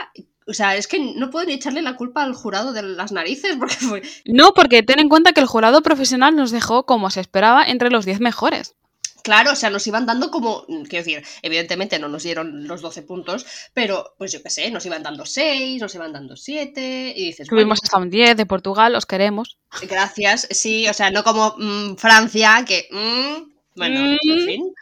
O 0.48 0.54
sea, 0.54 0.76
es 0.76 0.86
que 0.86 0.98
no 0.98 1.30
puedo 1.30 1.46
ni 1.46 1.54
echarle 1.54 1.82
la 1.82 1.96
culpa 1.96 2.22
al 2.22 2.34
jurado 2.34 2.72
de 2.72 2.82
las 2.82 3.12
narices 3.12 3.56
porque 3.58 3.74
fue, 3.76 4.02
no, 4.24 4.54
porque 4.54 4.82
ten 4.82 4.98
en 5.00 5.08
cuenta 5.08 5.32
que 5.32 5.40
el 5.40 5.46
jurado 5.46 5.82
profesional 5.82 6.36
nos 6.36 6.50
dejó, 6.50 6.86
como 6.86 7.10
se 7.10 7.20
esperaba, 7.20 7.64
entre 7.64 7.90
los 7.90 8.04
10 8.04 8.20
mejores. 8.20 8.74
Claro, 9.22 9.52
o 9.52 9.56
sea, 9.56 9.70
nos 9.70 9.84
iban 9.88 10.06
dando 10.06 10.30
como, 10.30 10.64
quiero 10.66 11.04
decir, 11.04 11.24
evidentemente 11.42 11.98
no 11.98 12.08
nos 12.08 12.22
dieron 12.22 12.68
los 12.68 12.80
12 12.80 13.02
puntos, 13.02 13.44
pero 13.74 14.14
pues 14.18 14.30
yo 14.30 14.40
qué 14.40 14.50
sé, 14.50 14.70
nos 14.70 14.86
iban 14.86 15.02
dando 15.02 15.26
6, 15.26 15.82
nos 15.82 15.92
iban 15.96 16.12
dando 16.12 16.36
7 16.36 17.12
y 17.16 17.24
dices, 17.26 17.48
Tuvimos 17.48 17.80
hasta 17.82 17.98
un 17.98 18.08
10 18.08 18.36
de 18.36 18.46
Portugal, 18.46 18.94
os 18.94 19.04
queremos. 19.04 19.58
bueno, 19.72 19.88
gracias, 19.90 20.46
sí, 20.52 20.86
o 20.88 20.94
sea, 20.94 21.10
no 21.10 21.24
como 21.24 21.56
mm, 21.58 21.96
Francia, 21.96 22.64
que, 22.64 22.86
mm, 22.92 23.55
bueno, 23.76 24.00
en 24.22 24.46
fin. 24.46 24.72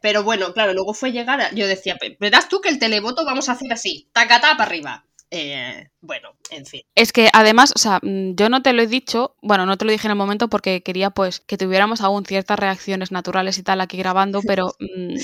pero 0.00 0.22
bueno, 0.24 0.52
claro, 0.52 0.72
luego 0.74 0.94
fue 0.94 1.12
llegar, 1.12 1.40
a- 1.40 1.52
yo 1.52 1.66
decía, 1.66 1.96
"Pe- 1.96 2.16
verás 2.20 2.48
tú 2.48 2.60
que 2.60 2.68
el 2.68 2.78
televoto 2.78 3.24
vamos 3.24 3.48
a 3.48 3.52
hacer 3.52 3.72
así, 3.72 4.08
tacatá 4.12 4.56
para 4.56 4.64
arriba. 4.64 5.04
Eh, 5.34 5.88
bueno, 6.02 6.30
en 6.50 6.66
fin. 6.66 6.82
Es 6.94 7.10
que 7.12 7.30
además, 7.32 7.72
o 7.74 7.78
sea, 7.78 8.00
mm, 8.02 8.34
yo 8.34 8.50
no 8.50 8.60
te 8.62 8.74
lo 8.74 8.82
he 8.82 8.86
dicho, 8.86 9.34
bueno, 9.40 9.64
no 9.64 9.78
te 9.78 9.86
lo 9.86 9.90
dije 9.92 10.06
en 10.06 10.10
el 10.10 10.16
momento 10.18 10.48
porque 10.48 10.82
quería 10.82 11.08
pues 11.10 11.40
que 11.40 11.56
tuviéramos 11.56 12.02
aún 12.02 12.26
ciertas 12.26 12.58
reacciones 12.58 13.12
naturales 13.12 13.56
y 13.56 13.62
tal 13.62 13.80
aquí 13.80 13.96
grabando, 13.96 14.42
pero 14.46 14.74
mm, 14.80 15.14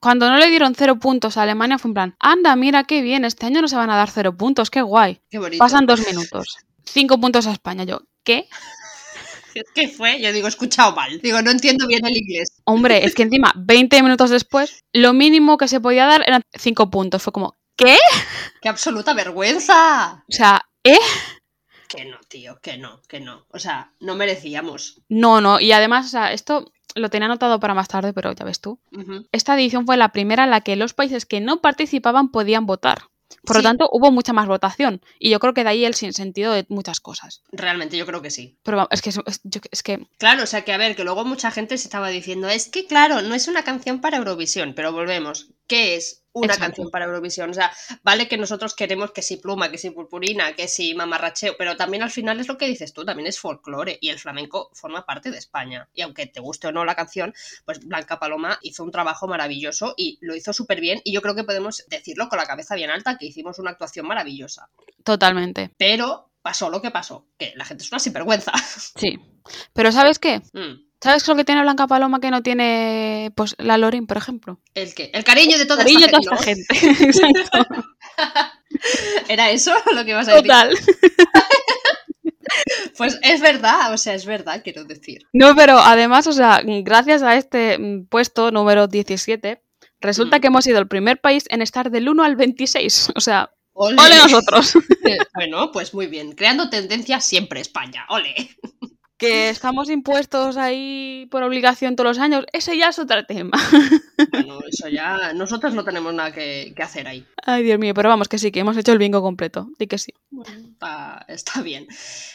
cuando 0.00 0.28
no 0.28 0.36
le 0.38 0.50
dieron 0.50 0.74
cero 0.74 0.98
puntos 0.98 1.36
a 1.36 1.42
Alemania 1.42 1.78
fue 1.78 1.90
en 1.90 1.94
plan, 1.94 2.16
anda, 2.18 2.56
mira 2.56 2.82
qué 2.84 3.02
bien, 3.02 3.24
este 3.24 3.46
año 3.46 3.60
no 3.62 3.68
se 3.68 3.76
van 3.76 3.90
a 3.90 3.96
dar 3.96 4.10
cero 4.10 4.36
puntos, 4.36 4.68
qué 4.68 4.82
guay. 4.82 5.20
Qué 5.30 5.38
bonito. 5.38 5.60
Pasan 5.62 5.86
dos 5.86 6.04
minutos. 6.04 6.56
Cinco 6.84 7.20
puntos 7.20 7.46
a 7.46 7.52
España. 7.52 7.84
Yo, 7.84 8.00
¿qué? 8.24 8.48
¿Qué 9.74 9.88
fue? 9.88 10.20
Yo 10.20 10.32
digo, 10.32 10.46
he 10.46 10.50
escuchado 10.50 10.94
mal. 10.94 11.20
Digo, 11.20 11.42
no 11.42 11.50
entiendo 11.50 11.86
bien 11.86 12.04
el 12.04 12.16
inglés. 12.16 12.60
Hombre, 12.64 13.04
es 13.04 13.14
que 13.14 13.22
encima, 13.22 13.52
20 13.56 14.02
minutos 14.02 14.30
después, 14.30 14.84
lo 14.92 15.12
mínimo 15.12 15.58
que 15.58 15.68
se 15.68 15.80
podía 15.80 16.06
dar 16.06 16.22
eran 16.26 16.42
cinco 16.52 16.90
puntos. 16.90 17.22
Fue 17.22 17.32
como, 17.32 17.56
¿qué? 17.76 17.96
¡Qué 18.60 18.68
absoluta 18.68 19.14
vergüenza! 19.14 20.24
O 20.28 20.32
sea, 20.32 20.62
¿eh? 20.84 20.98
Que 21.88 22.06
no, 22.06 22.18
tío, 22.28 22.58
que 22.62 22.78
no, 22.78 23.02
que 23.08 23.20
no. 23.20 23.46
O 23.50 23.58
sea, 23.58 23.92
no 24.00 24.14
merecíamos. 24.14 25.02
No, 25.08 25.40
no. 25.40 25.60
Y 25.60 25.72
además, 25.72 26.06
o 26.06 26.08
sea, 26.08 26.32
esto 26.32 26.72
lo 26.94 27.10
tenía 27.10 27.26
anotado 27.26 27.60
para 27.60 27.74
más 27.74 27.88
tarde, 27.88 28.12
pero 28.12 28.32
ya 28.32 28.44
ves 28.44 28.60
tú. 28.60 28.80
Esta 29.32 29.54
edición 29.54 29.86
fue 29.86 29.96
la 29.96 30.10
primera 30.10 30.44
en 30.44 30.50
la 30.50 30.60
que 30.60 30.76
los 30.76 30.94
países 30.94 31.26
que 31.26 31.40
no 31.40 31.60
participaban 31.60 32.30
podían 32.30 32.66
votar. 32.66 33.08
Por 33.44 33.56
lo 33.56 33.62
tanto, 33.62 33.88
hubo 33.92 34.10
mucha 34.10 34.32
más 34.32 34.46
votación. 34.46 35.00
Y 35.18 35.30
yo 35.30 35.40
creo 35.40 35.54
que 35.54 35.64
de 35.64 35.70
ahí 35.70 35.84
el 35.84 35.94
sinsentido 35.94 36.52
de 36.52 36.66
muchas 36.68 37.00
cosas. 37.00 37.42
Realmente 37.52 37.96
yo 37.96 38.06
creo 38.06 38.22
que 38.22 38.30
sí. 38.30 38.56
Pero 38.62 38.76
vamos, 38.76 38.88
es 38.92 39.02
que, 39.02 39.10
es 39.70 39.82
que 39.82 40.06
Claro, 40.18 40.44
o 40.44 40.46
sea 40.46 40.62
que 40.62 40.72
a 40.72 40.78
ver, 40.78 40.96
que 40.96 41.04
luego 41.04 41.24
mucha 41.24 41.50
gente 41.50 41.78
se 41.78 41.86
estaba 41.88 42.08
diciendo, 42.08 42.48
es 42.48 42.68
que 42.68 42.86
claro, 42.86 43.22
no 43.22 43.34
es 43.34 43.48
una 43.48 43.64
canción 43.64 44.00
para 44.00 44.18
Eurovisión, 44.18 44.74
pero 44.74 44.92
volvemos. 44.92 45.48
¿Qué 45.66 45.96
es 45.96 46.21
una 46.34 46.46
Exacto. 46.46 46.66
canción 46.66 46.90
para 46.90 47.04
Eurovisión? 47.06 47.50
O 47.50 47.54
sea, 47.54 47.72
vale 48.02 48.28
que 48.28 48.36
nosotros 48.36 48.74
queremos 48.74 49.12
que 49.12 49.22
si 49.22 49.36
pluma, 49.36 49.70
que 49.70 49.78
si 49.78 49.90
purpurina, 49.90 50.54
que 50.54 50.68
si 50.68 50.94
mamarracheo, 50.94 51.54
pero 51.58 51.76
también 51.76 52.02
al 52.02 52.10
final 52.10 52.40
es 52.40 52.48
lo 52.48 52.56
que 52.58 52.66
dices 52.66 52.92
tú, 52.92 53.04
también 53.04 53.26
es 53.28 53.38
folclore 53.38 53.98
y 54.00 54.08
el 54.08 54.18
flamenco 54.18 54.70
forma 54.72 55.04
parte 55.04 55.30
de 55.30 55.38
España. 55.38 55.88
Y 55.92 56.02
aunque 56.02 56.26
te 56.26 56.40
guste 56.40 56.68
o 56.68 56.72
no 56.72 56.84
la 56.84 56.94
canción, 56.94 57.34
pues 57.64 57.84
Blanca 57.84 58.18
Paloma 58.18 58.58
hizo 58.62 58.82
un 58.84 58.90
trabajo 58.90 59.26
maravilloso 59.28 59.94
y 59.96 60.18
lo 60.20 60.34
hizo 60.34 60.52
súper 60.52 60.80
bien 60.80 61.00
y 61.04 61.12
yo 61.12 61.22
creo 61.22 61.34
que 61.34 61.44
podemos 61.44 61.84
decirlo 61.88 62.28
con 62.28 62.38
la 62.38 62.46
cabeza 62.46 62.74
bien 62.74 62.90
alta, 62.90 63.18
que 63.18 63.26
hicimos 63.26 63.58
una 63.58 63.70
actuación 63.70 64.06
maravillosa. 64.06 64.68
totalmente. 65.04 65.70
Pero 65.76 66.30
pasó 66.42 66.70
lo 66.70 66.80
que 66.82 66.90
pasó, 66.90 67.26
que 67.38 67.52
la 67.56 67.64
gente 67.64 67.84
es 67.84 67.92
una 67.92 67.98
sinvergüenza. 67.98 68.52
Sí. 68.98 69.18
Pero 69.72 69.92
¿sabes 69.92 70.18
qué? 70.18 70.40
Mm. 70.52 70.91
¿Sabes 71.02 71.26
lo 71.26 71.34
que 71.34 71.44
tiene 71.44 71.62
Blanca 71.62 71.86
Paloma 71.86 72.20
que 72.20 72.30
no 72.30 72.42
tiene 72.42 73.32
pues 73.34 73.54
la 73.58 73.76
Lorin, 73.76 74.06
por 74.06 74.16
ejemplo? 74.16 74.60
¿El 74.74 74.94
qué? 74.94 75.10
El 75.12 75.24
cariño 75.24 75.58
de 75.58 75.66
toda 75.66 75.82
Cariño 75.82 76.06
esta 76.06 76.18
de 76.18 76.24
toda 76.24 76.36
gente. 76.38 76.62
esta 76.70 76.74
gente. 76.86 77.04
Exacto. 77.04 77.66
¿Era 79.28 79.50
eso 79.50 79.72
lo 79.94 80.04
que 80.04 80.10
ibas 80.12 80.28
a 80.28 80.32
decir? 80.34 80.46
Total. 80.48 80.74
Pues 82.98 83.18
es 83.22 83.40
verdad, 83.40 83.92
o 83.94 83.98
sea, 83.98 84.14
es 84.14 84.26
verdad, 84.26 84.60
quiero 84.62 84.84
decir. 84.84 85.22
No, 85.32 85.54
pero 85.56 85.78
además, 85.78 86.26
o 86.26 86.32
sea, 86.32 86.60
gracias 86.64 87.22
a 87.22 87.36
este 87.36 87.78
mm, 87.78 88.06
puesto 88.08 88.50
número 88.50 88.88
17, 88.88 89.62
resulta 90.00 90.36
Mm. 90.36 90.40
que 90.40 90.46
hemos 90.48 90.64
sido 90.64 90.78
el 90.78 90.86
primer 90.88 91.20
país 91.20 91.44
en 91.48 91.62
estar 91.62 91.90
del 91.90 92.08
1 92.08 92.22
al 92.22 92.36
26. 92.36 93.12
O 93.16 93.20
sea, 93.20 93.50
Ole. 93.72 93.96
¡ole 94.00 94.16
nosotros! 94.16 94.74
bueno, 95.34 95.72
pues 95.72 95.94
muy 95.94 96.06
bien. 96.08 96.32
Creando 96.32 96.68
tendencia 96.68 97.20
siempre 97.20 97.60
España. 97.60 98.04
Ole. 98.10 98.34
Que 99.22 99.48
estamos 99.50 99.88
impuestos 99.90 100.56
ahí 100.56 101.26
por 101.30 101.42
obligación 101.42 101.96
todos 101.96 102.10
los 102.10 102.18
años, 102.18 102.44
ese 102.52 102.76
ya 102.76 102.88
es 102.88 102.98
otro 102.98 103.24
tema. 103.24 103.52
Bueno, 104.30 104.60
eso 104.68 104.88
ya. 104.88 105.32
Nosotros 105.34 105.74
no 105.74 105.84
tenemos 105.84 106.12
nada 106.14 106.32
que, 106.32 106.72
que 106.76 106.82
hacer 106.82 107.06
ahí. 107.08 107.26
Ay, 107.44 107.62
Dios 107.64 107.78
mío, 107.78 107.92
pero 107.94 108.08
vamos, 108.08 108.28
que 108.28 108.38
sí, 108.38 108.52
que 108.52 108.60
hemos 108.60 108.76
hecho 108.76 108.92
el 108.92 108.98
bingo 108.98 109.20
completo. 109.22 109.68
Di 109.78 109.86
que 109.86 109.98
sí. 109.98 110.12
Está, 110.46 111.24
está 111.28 111.60
bien. 111.62 111.86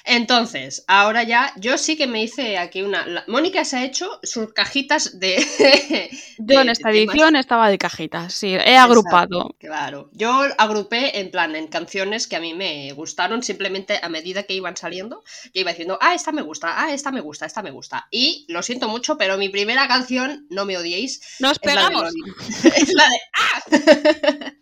Entonces, 0.06 0.84
ahora 0.88 1.24
ya, 1.24 1.54
yo 1.58 1.78
sí 1.78 1.96
que 1.98 2.08
me 2.08 2.24
hice 2.24 2.58
aquí 2.58 2.82
una. 2.82 3.06
la- 3.06 3.24
Mónica 3.28 3.64
se 3.66 3.78
ha 3.78 3.86
hecho 3.86 4.20
sus 4.24 4.54
cajitas 4.54 5.20
de. 5.20 5.38
Yo 6.40 6.46
de- 6.46 6.62
en 6.62 6.70
esta 6.70 6.90
de 6.90 7.04
edición 7.04 7.36
estaba 7.36 7.70
de 7.70 7.78
cajitas, 7.78 8.34
sí, 8.34 8.54
he 8.54 8.78
agrupado. 8.78 9.56
Claro, 9.60 10.10
yo 10.14 10.42
agrupé 10.58 11.20
en 11.20 11.32
plan 11.32 11.56
en 11.56 11.68
canciones 11.68 12.28
que 12.28 12.36
a 12.36 12.40
mí 12.40 12.54
me 12.54 12.92
gustaron, 12.94 13.42
simplemente 13.42 14.00
a 14.02 14.08
medida 14.10 14.44
que 14.44 14.54
iban 14.54 14.78
saliendo, 14.78 15.24
yo 15.54 15.62
iba 15.62 15.72
diciendo, 15.72 15.98
ah, 16.00 16.14
esta 16.14 16.32
me 16.32 16.44
gusta, 16.44 16.77
ah, 16.78 16.94
esta 16.94 17.12
me 17.12 17.22
gusta, 17.22 17.46
esta 17.46 17.62
me 17.62 17.72
gusta. 17.72 18.08
Y 18.12 18.46
lo 18.50 18.62
siento 18.64 18.88
mucho, 18.88 19.18
pero 19.18 19.38
mi 19.38 19.50
primera 19.50 19.88
canción, 19.88 20.48
no 20.50 20.66
me 20.66 20.78
odiéis, 20.78 21.22
¡Nos 21.40 21.58
es 21.62 21.66
la 21.66 21.72
de 21.72 21.78
pegamos! 21.88 22.04
Lorin. 22.04 22.36
es 22.76 22.94
la 22.94 23.04
de 23.10 23.20
¡Ah! 23.34 24.54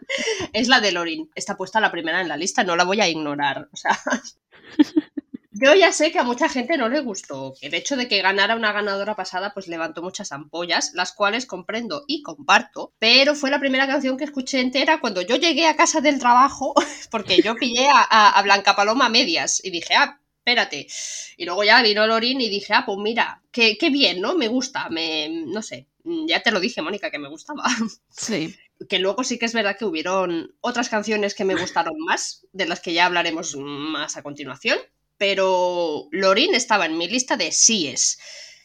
es 0.53 0.67
la 0.67 0.79
de 0.81 0.91
Lorin. 0.91 1.29
Está 1.35 1.57
puesta 1.57 1.79
la 1.79 1.91
primera 1.91 2.21
en 2.21 2.27
la 2.27 2.37
lista, 2.37 2.63
no 2.63 2.75
la 2.75 2.83
voy 2.83 3.01
a 3.01 3.07
ignorar. 3.09 3.69
O 3.71 3.77
sea. 3.77 3.99
Yo 5.57 5.73
ya 5.73 5.93
sé 5.93 6.11
que 6.11 6.19
a 6.19 6.23
mucha 6.23 6.49
gente 6.49 6.77
no 6.77 6.89
le 6.89 6.99
gustó. 6.99 7.53
que 7.59 7.67
El 7.67 7.75
hecho 7.75 7.95
de 7.95 8.09
que 8.09 8.21
ganara 8.21 8.57
una 8.57 8.73
ganadora 8.73 9.15
pasada, 9.15 9.53
pues 9.53 9.69
levantó 9.69 10.01
muchas 10.01 10.33
ampollas, 10.33 10.91
las 10.95 11.13
cuales 11.13 11.45
comprendo 11.45 12.03
y 12.07 12.23
comparto. 12.23 12.93
Pero 12.99 13.35
fue 13.35 13.49
la 13.49 13.59
primera 13.61 13.87
canción 13.87 14.17
que 14.17 14.25
escuché 14.25 14.59
entera 14.59 14.99
cuando 14.99 15.21
yo 15.21 15.37
llegué 15.37 15.67
a 15.67 15.77
casa 15.77 16.01
del 16.01 16.19
trabajo, 16.19 16.73
porque 17.09 17.41
yo 17.41 17.55
pillé 17.55 17.87
a, 17.87 18.01
a- 18.01 18.31
a 18.37 18.41
Blanca 18.41 18.75
Paloma 18.75 19.07
medias 19.07 19.63
y 19.63 19.69
dije, 19.71 19.95
ah, 19.95 20.19
espérate. 20.45 20.87
Y 21.37 21.45
luego 21.45 21.63
ya 21.63 21.81
vino 21.81 22.05
Lorin 22.05 22.39
y 22.39 22.49
dije, 22.49 22.73
ah, 22.73 22.83
pues 22.85 22.99
mira, 22.99 23.41
qué, 23.51 23.77
qué 23.79 23.89
bien, 23.89 24.21
¿no? 24.21 24.35
Me 24.35 24.47
gusta, 24.47 24.89
me, 24.89 25.27
no 25.29 25.61
sé. 25.63 25.87
Ya 26.27 26.41
te 26.41 26.51
lo 26.51 26.59
dije, 26.59 26.83
Mónica, 26.83 27.09
que 27.09 27.17
me 27.17 27.29
gustaba 27.29 27.63
Sí. 28.11 28.55
que 28.87 28.99
luego 28.99 29.23
sí 29.23 29.39
que 29.39 29.45
es 29.47 29.53
verdad 29.53 29.75
que 29.77 29.85
hubieron 29.85 30.53
otras 30.61 30.89
canciones 30.89 31.33
que 31.33 31.45
me 31.45 31.55
gustaron 31.55 31.95
más, 31.97 32.45
de 32.53 32.67
las 32.67 32.79
que 32.79 32.93
ya 32.93 33.07
hablaremos 33.07 33.55
más 33.57 34.17
a 34.17 34.21
continuación, 34.21 34.77
pero 35.17 36.07
Lorin 36.11 36.53
estaba 36.53 36.85
en 36.85 36.97
mi 36.97 37.07
lista 37.07 37.37
de 37.37 37.51
síes. 37.51 38.19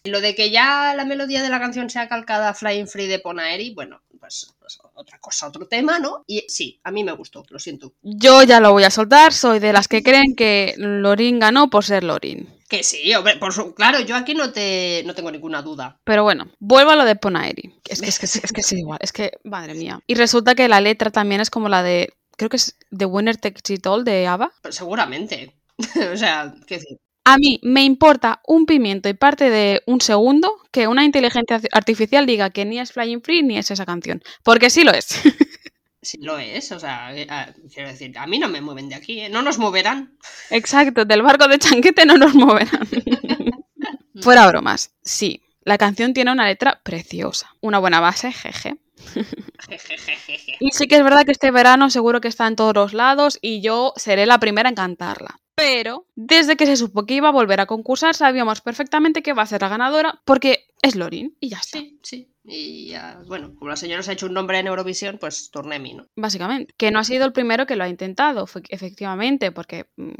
Lo 0.04 0.20
de 0.22 0.34
que 0.34 0.50
ya 0.50 0.94
la 0.96 1.04
melodía 1.04 1.42
de 1.42 1.50
la 1.50 1.60
canción 1.60 1.90
sea 1.90 2.08
calcada 2.08 2.48
a 2.48 2.54
Flying 2.54 2.86
Free 2.88 3.06
de 3.06 3.18
Ponaeri, 3.18 3.74
bueno, 3.74 4.00
pues, 4.18 4.54
pues 4.58 4.78
otra 4.94 5.18
cosa, 5.18 5.48
otro 5.48 5.66
tema, 5.66 5.98
¿no? 5.98 6.24
Y 6.26 6.46
sí, 6.48 6.80
a 6.84 6.90
mí 6.90 7.04
me 7.04 7.12
gustó, 7.12 7.44
lo 7.50 7.58
siento. 7.58 7.92
Yo 8.02 8.42
ya 8.42 8.60
lo 8.60 8.72
voy 8.72 8.84
a 8.84 8.90
soltar, 8.90 9.34
soy 9.34 9.58
de 9.58 9.74
las 9.74 9.88
que 9.88 10.02
creen 10.02 10.34
que 10.34 10.74
Lorin 10.78 11.38
ganó 11.38 11.68
por 11.68 11.84
ser 11.84 12.02
Lorin. 12.02 12.48
Que 12.66 12.82
sí, 12.82 13.12
hombre, 13.14 13.36
por 13.36 13.52
su- 13.52 13.74
claro, 13.74 14.00
yo 14.00 14.16
aquí 14.16 14.32
no, 14.32 14.52
te, 14.52 15.02
no 15.04 15.14
tengo 15.14 15.30
ninguna 15.30 15.60
duda. 15.60 15.98
Pero 16.04 16.22
bueno, 16.22 16.50
vuelvo 16.60 16.92
a 16.92 16.96
lo 16.96 17.04
de 17.04 17.16
Ponaeri. 17.16 17.74
Es 17.86 18.00
que 18.00 18.08
es, 18.08 18.18
que, 18.18 18.26
es 18.26 18.52
que 18.52 18.60
es 18.62 18.72
igual, 18.72 18.98
es 19.02 19.12
que, 19.12 19.32
madre 19.44 19.74
mía. 19.74 20.00
Y 20.06 20.14
resulta 20.14 20.54
que 20.54 20.68
la 20.68 20.80
letra 20.80 21.10
también 21.10 21.42
es 21.42 21.50
como 21.50 21.68
la 21.68 21.82
de, 21.82 22.14
creo 22.38 22.48
que 22.48 22.56
es 22.56 22.74
The 22.96 23.04
Winner 23.04 23.36
Takes 23.36 23.74
It 23.74 23.86
All 23.86 24.04
de 24.04 24.26
ABBA. 24.26 24.50
Pues 24.62 24.76
seguramente. 24.76 25.56
o 26.12 26.16
sea, 26.16 26.54
qué 26.66 26.76
decir. 26.76 26.96
A 27.24 27.36
mí 27.36 27.60
me 27.62 27.84
importa 27.84 28.40
un 28.46 28.66
pimiento 28.66 29.08
y 29.08 29.14
parte 29.14 29.50
de 29.50 29.82
un 29.86 30.00
segundo 30.00 30.56
que 30.72 30.88
una 30.88 31.04
inteligencia 31.04 31.60
artificial 31.72 32.26
diga 32.26 32.50
que 32.50 32.64
ni 32.64 32.80
es 32.80 32.92
Flying 32.92 33.22
Free 33.22 33.42
ni 33.42 33.58
es 33.58 33.70
esa 33.70 33.86
canción. 33.86 34.22
Porque 34.42 34.70
sí 34.70 34.84
lo 34.84 34.92
es. 34.92 35.08
Si 36.02 36.16
lo 36.16 36.38
es, 36.38 36.72
o 36.72 36.80
sea, 36.80 37.14
eh, 37.14 37.26
ah, 37.28 37.52
quiero 37.72 37.90
decir, 37.90 38.16
a 38.16 38.26
mí 38.26 38.38
no 38.38 38.48
me 38.48 38.62
mueven 38.62 38.88
de 38.88 38.94
aquí, 38.94 39.20
¿eh? 39.20 39.28
no 39.28 39.42
nos 39.42 39.58
moverán. 39.58 40.16
Exacto, 40.48 41.04
del 41.04 41.20
barco 41.20 41.46
de 41.46 41.58
chanquete 41.58 42.06
no 42.06 42.16
nos 42.16 42.34
moverán. 42.34 42.88
Fuera 44.22 44.46
bromas, 44.46 44.92
sí. 45.02 45.42
La 45.62 45.76
canción 45.76 46.14
tiene 46.14 46.32
una 46.32 46.46
letra 46.46 46.80
preciosa, 46.82 47.54
una 47.60 47.78
buena 47.78 48.00
base, 48.00 48.32
jeje. 48.32 48.78
y 50.60 50.70
sí 50.70 50.88
que 50.88 50.96
es 50.96 51.04
verdad 51.04 51.24
que 51.24 51.32
este 51.32 51.50
verano 51.50 51.90
seguro 51.90 52.22
que 52.22 52.28
está 52.28 52.46
en 52.46 52.56
todos 52.56 52.74
los 52.74 52.94
lados 52.94 53.38
y 53.42 53.60
yo 53.60 53.92
seré 53.96 54.24
la 54.24 54.40
primera 54.40 54.70
en 54.70 54.74
cantarla. 54.74 55.39
Pero 55.60 56.06
desde 56.14 56.56
que 56.56 56.66
se 56.66 56.76
supo 56.76 57.04
que 57.04 57.14
iba 57.14 57.28
a 57.28 57.32
volver 57.32 57.60
a 57.60 57.66
concursar, 57.66 58.14
sabíamos 58.14 58.60
perfectamente 58.62 59.22
que 59.22 59.34
va 59.34 59.42
a 59.42 59.46
ser 59.46 59.60
la 59.60 59.68
ganadora 59.68 60.20
porque 60.24 60.66
es 60.80 60.96
Lorin 60.96 61.36
y 61.38 61.50
ya 61.50 61.58
está. 61.58 61.78
Sí, 61.78 61.98
sí. 62.02 62.32
Y 62.44 62.88
ya, 62.88 63.20
bueno, 63.26 63.54
como 63.54 63.68
la 63.68 63.76
señora 63.76 64.02
se 64.02 64.10
ha 64.10 64.14
hecho 64.14 64.26
un 64.26 64.34
nombre 64.34 64.58
en 64.58 64.66
Eurovisión, 64.66 65.18
pues 65.18 65.50
Tournemi, 65.50 65.94
¿no? 65.94 66.06
Básicamente. 66.16 66.74
Que 66.76 66.90
no 66.90 66.98
ha 66.98 67.04
sido 67.04 67.26
el 67.26 67.32
primero 67.32 67.66
que 67.66 67.76
lo 67.76 67.84
ha 67.84 67.88
intentado, 67.88 68.48
efectivamente, 68.70 69.52
porque. 69.52 69.86
mm, 69.96 70.12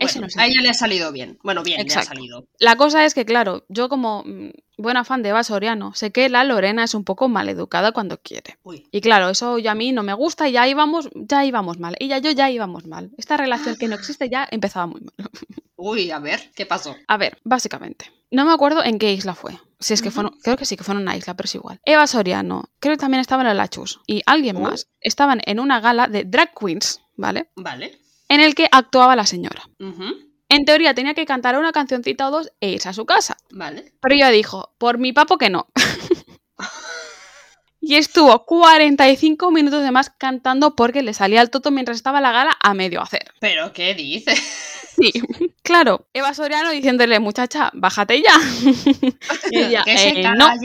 Ese 0.00 0.18
Bueno, 0.20 0.32
no 0.34 0.42
a 0.42 0.44
el- 0.46 0.52
ella 0.52 0.62
le 0.62 0.68
ha 0.70 0.74
salido 0.74 1.12
bien. 1.12 1.38
Bueno, 1.42 1.62
bien, 1.62 1.80
Exacto. 1.80 2.10
le 2.10 2.14
ha 2.14 2.16
salido. 2.16 2.48
La 2.58 2.76
cosa 2.76 3.04
es 3.04 3.14
que, 3.14 3.24
claro, 3.24 3.64
yo 3.68 3.88
como 3.88 4.22
mm, 4.24 4.50
buena 4.78 5.04
fan 5.04 5.22
de 5.22 5.30
Eva 5.30 5.42
Soriano, 5.44 5.94
sé 5.94 6.12
que 6.12 6.28
la 6.28 6.44
Lorena 6.44 6.84
es 6.84 6.94
un 6.94 7.04
poco 7.04 7.28
maleducada 7.28 7.92
cuando 7.92 8.18
quiere. 8.20 8.58
Uy. 8.62 8.86
Y 8.90 9.00
claro, 9.00 9.30
eso 9.30 9.58
ya 9.58 9.72
a 9.72 9.74
mí 9.74 9.92
no 9.92 10.02
me 10.02 10.12
gusta 10.14 10.48
y 10.48 10.52
ya 10.52 10.66
íbamos, 10.68 11.08
ya 11.14 11.44
íbamos 11.44 11.78
mal. 11.78 11.96
Ella 11.98 12.18
y 12.18 12.20
yo 12.20 12.30
ya 12.30 12.50
íbamos 12.50 12.86
mal. 12.86 13.10
Esta 13.18 13.36
relación 13.36 13.76
que 13.76 13.88
no 13.88 13.94
existe 13.94 14.28
ya 14.28 14.46
empezaba 14.50 14.86
muy 14.86 15.00
mal. 15.00 15.14
Uy, 15.76 16.10
a 16.10 16.18
ver, 16.18 16.50
¿qué 16.54 16.64
pasó? 16.66 16.96
A 17.06 17.16
ver, 17.16 17.38
básicamente. 17.44 18.10
No 18.30 18.44
me 18.44 18.52
acuerdo 18.52 18.82
en 18.82 18.98
qué 18.98 19.12
isla 19.12 19.34
fue. 19.34 19.58
Si 19.78 19.92
es 19.94 20.00
que 20.02 20.10
fue, 20.10 20.24
Ujú. 20.24 20.36
creo 20.42 20.56
que 20.56 20.64
sí 20.64 20.76
que 20.76 20.82
fue 20.84 20.94
en 20.94 21.02
una 21.02 21.16
isla, 21.16 21.34
pero 21.34 21.44
es 21.46 21.54
igual. 21.54 21.80
Eva 21.84 22.06
Soriano, 22.06 22.70
creo 22.80 22.94
que 22.96 23.00
también 23.00 23.20
estaba 23.20 23.42
en 23.42 23.48
la 23.48 23.54
Lachus. 23.54 24.00
Y 24.06 24.22
alguien 24.26 24.60
más. 24.60 24.88
Estaban 25.00 25.40
en 25.44 25.60
una 25.60 25.80
gala 25.80 26.08
de 26.08 26.24
drag 26.24 26.52
queens, 26.58 27.02
¿vale? 27.14 27.50
Vale. 27.56 28.00
En 28.28 28.40
el 28.40 28.54
que 28.54 28.68
actuaba 28.70 29.16
la 29.16 29.26
señora. 29.26 29.62
En 30.48 30.64
teoría 30.64 30.94
tenía 30.94 31.14
que 31.14 31.26
cantar 31.26 31.58
una 31.58 31.72
cancioncita 31.72 32.28
o 32.28 32.30
dos 32.30 32.52
e 32.60 32.70
irse 32.70 32.88
a 32.88 32.92
su 32.92 33.04
casa. 33.06 33.36
Vale. 33.50 33.92
Pero 34.00 34.14
ella 34.14 34.30
dijo, 34.30 34.74
por 34.78 34.98
mi 34.98 35.12
papo 35.12 35.38
que 35.38 35.50
no. 35.50 35.68
y 37.80 37.96
estuvo 37.96 38.44
45 38.46 39.50
minutos 39.50 39.82
de 39.82 39.90
más 39.90 40.10
cantando 40.10 40.74
porque 40.74 41.02
le 41.02 41.14
salía 41.14 41.42
el 41.42 41.50
toto 41.50 41.70
mientras 41.70 41.96
estaba 41.96 42.20
la 42.20 42.32
gala 42.32 42.56
a 42.60 42.74
medio 42.74 43.00
hacer. 43.00 43.32
¿Pero 43.40 43.72
qué 43.72 43.94
dices? 43.94 44.40
Sí, 44.96 45.12
claro. 45.62 46.08
Eva 46.14 46.32
Soriano 46.32 46.70
diciéndole, 46.70 47.20
muchacha, 47.20 47.70
bájate 47.74 48.22
ya. 48.22 48.34
Y 49.50 49.58
ella, 49.58 49.82
que 49.84 49.98
se 49.98 50.08
"Eh, 50.08 50.24
no". 50.36 50.50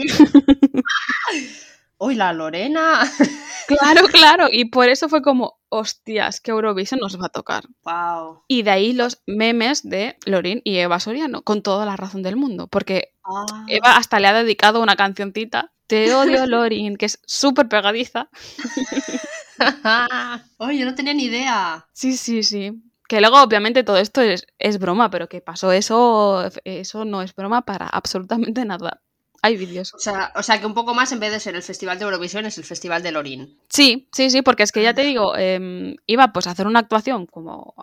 Uy, 2.04 2.16
la 2.16 2.32
Lorena. 2.32 3.00
Claro, 3.68 4.06
claro. 4.08 4.48
Y 4.50 4.66
por 4.66 4.88
eso 4.88 5.08
fue 5.08 5.22
como, 5.22 5.60
hostias, 5.68 6.40
que 6.40 6.50
Eurovisión 6.50 6.98
nos 7.00 7.18
va 7.18 7.26
a 7.26 7.28
tocar. 7.28 7.64
Wow. 7.84 8.42
Y 8.48 8.64
de 8.64 8.70
ahí 8.72 8.92
los 8.92 9.22
memes 9.24 9.88
de 9.88 10.16
Lorin 10.26 10.60
y 10.64 10.78
Eva 10.78 10.98
Soriano, 10.98 11.42
con 11.42 11.62
toda 11.62 11.86
la 11.86 11.96
razón 11.96 12.24
del 12.24 12.36
mundo. 12.36 12.66
Porque 12.66 13.14
Ah. 13.24 13.46
Eva 13.68 13.96
hasta 13.96 14.18
le 14.18 14.26
ha 14.26 14.32
dedicado 14.32 14.82
una 14.82 14.96
cancioncita, 14.96 15.72
Te 15.86 16.12
odio, 16.12 16.44
Lorin, 16.50 16.96
que 16.96 17.06
es 17.06 17.20
súper 17.24 17.68
pegadiza. 17.68 18.28
Oye, 20.58 20.78
yo 20.78 20.84
no 20.84 20.94
tenía 20.96 21.14
ni 21.14 21.24
idea. 21.24 21.86
Sí, 21.92 22.16
sí, 22.16 22.42
sí. 22.42 22.82
Que 23.08 23.20
luego, 23.20 23.40
obviamente, 23.42 23.84
todo 23.84 23.98
esto 23.98 24.22
es, 24.22 24.44
es 24.58 24.78
broma, 24.78 25.08
pero 25.08 25.28
que 25.28 25.40
pasó 25.40 25.70
eso, 25.70 26.50
eso 26.64 27.04
no 27.04 27.22
es 27.22 27.34
broma 27.34 27.62
para 27.62 27.86
absolutamente 27.86 28.64
nada. 28.64 29.02
Hay 29.42 29.56
vídeos. 29.56 29.92
O 29.92 29.98
sea, 29.98 30.32
o 30.36 30.42
sea, 30.42 30.60
que 30.60 30.66
un 30.66 30.74
poco 30.74 30.94
más, 30.94 31.10
en 31.10 31.18
vez 31.18 31.32
de 31.32 31.40
ser 31.40 31.56
el 31.56 31.62
Festival 31.62 31.98
de 31.98 32.04
Eurovisión, 32.04 32.46
es 32.46 32.58
el 32.58 32.64
Festival 32.64 33.02
de 33.02 33.10
Lorín. 33.10 33.58
Sí, 33.68 34.08
sí, 34.12 34.30
sí, 34.30 34.40
porque 34.42 34.62
es 34.62 34.70
que 34.70 34.82
ya 34.82 34.94
te 34.94 35.02
digo, 35.02 35.36
em, 35.36 35.96
iba 36.06 36.32
pues 36.32 36.46
a 36.46 36.52
hacer 36.52 36.68
una 36.68 36.78
actuación 36.78 37.26
como 37.26 37.74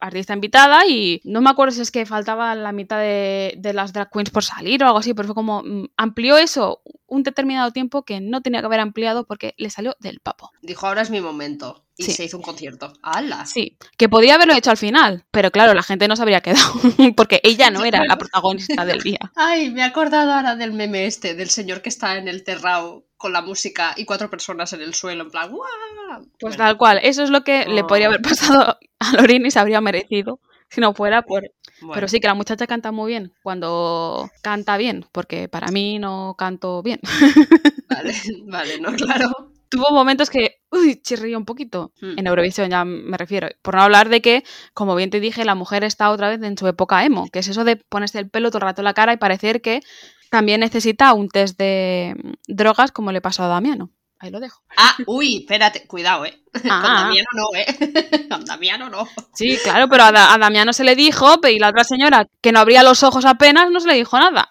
artista 0.00 0.34
invitada 0.34 0.86
y 0.86 1.20
no 1.24 1.40
me 1.40 1.50
acuerdo 1.50 1.72
si 1.72 1.80
es 1.80 1.90
que 1.90 2.06
faltaba 2.06 2.54
la 2.54 2.72
mitad 2.72 2.98
de, 2.98 3.54
de 3.56 3.72
las 3.72 3.92
drag 3.92 4.10
queens 4.10 4.30
por 4.30 4.44
salir 4.44 4.82
o 4.82 4.86
algo 4.86 4.98
así, 4.98 5.14
pero 5.14 5.26
fue 5.26 5.34
como 5.34 5.62
mm, 5.62 5.86
amplió 5.96 6.36
eso 6.36 6.82
un 7.06 7.22
determinado 7.22 7.70
tiempo 7.70 8.04
que 8.04 8.20
no 8.20 8.42
tenía 8.42 8.60
que 8.60 8.66
haber 8.66 8.80
ampliado 8.80 9.26
porque 9.26 9.54
le 9.56 9.70
salió 9.70 9.96
del 10.00 10.20
papo. 10.20 10.50
Dijo, 10.60 10.86
ahora 10.86 11.02
es 11.02 11.10
mi 11.10 11.20
momento. 11.20 11.85
Y 11.98 12.04
Sí. 12.04 12.12
se 12.12 12.24
hizo 12.24 12.36
un 12.36 12.42
concierto. 12.42 12.92
¡Hala! 13.02 13.46
Sí, 13.46 13.78
que 13.96 14.08
podía 14.08 14.34
haberlo 14.34 14.54
hecho 14.54 14.70
al 14.70 14.76
final, 14.76 15.24
pero 15.30 15.50
claro, 15.50 15.72
la 15.72 15.82
gente 15.82 16.08
no 16.08 16.16
se 16.16 16.22
habría 16.22 16.42
quedado 16.42 16.72
porque 17.16 17.40
ella 17.42 17.70
no 17.70 17.84
era 17.84 18.04
la 18.04 18.18
protagonista 18.18 18.84
del 18.84 19.00
día. 19.00 19.18
Ay, 19.36 19.70
me 19.70 19.80
he 19.80 19.84
acordado 19.84 20.32
ahora 20.32 20.56
del 20.56 20.72
meme 20.72 21.06
este, 21.06 21.34
del 21.34 21.48
señor 21.48 21.80
que 21.80 21.88
está 21.88 22.18
en 22.18 22.28
el 22.28 22.44
terrao 22.44 23.04
con 23.16 23.32
la 23.32 23.40
música 23.40 23.94
y 23.96 24.04
cuatro 24.04 24.28
personas 24.28 24.72
en 24.74 24.82
el 24.82 24.92
suelo, 24.92 25.24
en 25.24 25.30
plan, 25.30 25.50
¡guau! 25.50 25.66
Pues 26.38 26.56
Bueno, 26.56 26.56
tal 26.56 26.76
cual, 26.76 27.00
eso 27.02 27.22
es 27.22 27.30
lo 27.30 27.42
que 27.44 27.64
le 27.64 27.82
podría 27.84 28.08
haber 28.08 28.20
Oh. 28.20 28.28
pasado 28.28 28.76
a 29.00 29.12
Lorin 29.16 29.46
y 29.46 29.50
se 29.50 29.58
habría 29.58 29.80
merecido 29.80 30.38
si 30.68 30.80
no 30.82 30.92
fuera 30.94 31.22
por 31.22 31.44
bueno. 31.80 31.94
Pero 31.94 32.08
sí 32.08 32.20
que 32.20 32.26
la 32.26 32.34
muchacha 32.34 32.66
canta 32.66 32.90
muy 32.92 33.12
bien 33.12 33.32
cuando 33.42 34.30
canta 34.42 34.76
bien, 34.76 35.06
porque 35.12 35.48
para 35.48 35.68
mí 35.68 35.98
no 35.98 36.34
canto 36.36 36.82
bien. 36.82 37.00
Vale, 37.88 38.14
vale, 38.46 38.80
no, 38.80 38.92
claro. 38.92 39.52
Tuvo 39.68 39.90
momentos 39.90 40.30
que, 40.30 40.56
uy, 40.70 41.00
chirría 41.02 41.36
un 41.38 41.44
poquito. 41.44 41.92
Hmm. 42.00 42.18
En 42.18 42.26
Eurovisión 42.26 42.70
ya 42.70 42.84
me 42.84 43.16
refiero. 43.16 43.48
Por 43.62 43.74
no 43.74 43.82
hablar 43.82 44.08
de 44.08 44.20
que, 44.22 44.44
como 44.74 44.94
bien 44.94 45.10
te 45.10 45.20
dije, 45.20 45.44
la 45.44 45.54
mujer 45.54 45.84
está 45.84 46.10
otra 46.10 46.28
vez 46.28 46.42
en 46.42 46.56
su 46.56 46.66
época 46.68 47.04
emo, 47.04 47.28
que 47.30 47.40
es 47.40 47.48
eso 47.48 47.64
de 47.64 47.76
ponerse 47.76 48.18
el 48.18 48.30
pelo 48.30 48.50
todo 48.50 48.58
el 48.58 48.62
rato 48.68 48.80
en 48.82 48.84
la 48.86 48.94
cara 48.94 49.12
y 49.12 49.16
parecer 49.16 49.60
que 49.60 49.80
también 50.30 50.60
necesita 50.60 51.12
un 51.14 51.28
test 51.28 51.58
de 51.58 52.14
mm, 52.22 52.32
drogas 52.48 52.92
como 52.92 53.12
le 53.12 53.20
pasó 53.20 53.42
a 53.44 53.48
Damiano. 53.48 53.90
Ahí 54.18 54.30
lo 54.30 54.40
dejo. 54.40 54.62
Ah, 54.78 54.96
uy, 55.06 55.38
espérate, 55.40 55.86
cuidado, 55.86 56.24
eh. 56.24 56.42
Con 56.52 56.70
Ah, 56.70 57.02
Damiano 57.04 57.28
no, 57.34 57.44
eh. 57.58 58.26
Con 58.30 58.44
Damiano 58.46 58.88
no. 58.88 59.06
sí, 59.34 59.58
claro, 59.62 59.88
pero 59.90 60.04
a, 60.04 60.12
Da- 60.12 60.32
a 60.32 60.38
Damiano 60.38 60.72
se 60.72 60.84
le 60.84 60.96
dijo, 60.96 61.34
y 61.50 61.58
la 61.58 61.68
otra 61.68 61.84
señora, 61.84 62.26
que 62.40 62.50
no 62.50 62.60
abría 62.60 62.82
los 62.82 63.02
ojos 63.02 63.26
apenas, 63.26 63.70
no 63.70 63.78
se 63.78 63.88
le 63.88 63.94
dijo 63.94 64.18
nada. 64.18 64.48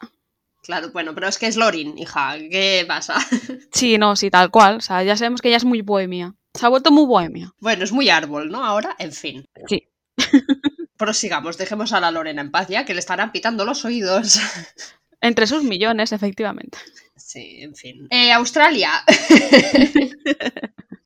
Claro, 0.66 0.90
bueno, 0.92 1.14
pero 1.14 1.28
es 1.28 1.38
que 1.38 1.46
es 1.48 1.58
Lorin, 1.58 1.96
hija. 1.98 2.36
¿Qué 2.50 2.84
pasa? 2.88 3.16
Sí, 3.72 3.98
no, 4.00 4.16
sí, 4.16 4.32
tal 4.32 4.50
cual. 4.50 4.78
O 4.78 4.82
sea, 4.82 5.04
ya 5.04 5.16
sabemos 5.16 5.42
que 5.42 5.50
ella 5.50 5.58
es 5.58 5.66
muy 5.66 5.82
bohemia. 5.82 6.34
Se 6.56 6.66
ha 6.66 6.70
vuelto 6.70 6.92
muy 6.92 7.06
bohemia. 7.06 7.54
Bueno, 7.60 7.84
es 7.84 7.92
muy 7.92 8.10
árbol, 8.10 8.50
¿no? 8.50 8.64
Ahora, 8.66 8.96
en 8.98 9.12
fin. 9.12 9.46
Sí. 9.68 9.88
Prosigamos, 10.98 11.58
dejemos 11.58 11.92
a 11.94 12.00
la 12.00 12.10
Lorena 12.10 12.42
en 12.42 12.52
paz 12.52 12.68
ya, 12.70 12.86
que 12.86 12.94
le 12.94 13.00
estarán 13.00 13.32
pitando 13.32 13.64
los 13.66 13.84
oídos. 13.86 14.40
Entre 15.22 15.46
sus 15.46 15.64
millones, 15.64 16.12
efectivamente. 16.14 16.78
Sí, 17.16 17.58
en 17.62 17.76
fin. 17.76 18.08
Eh, 18.10 18.32
Australia. 18.32 18.92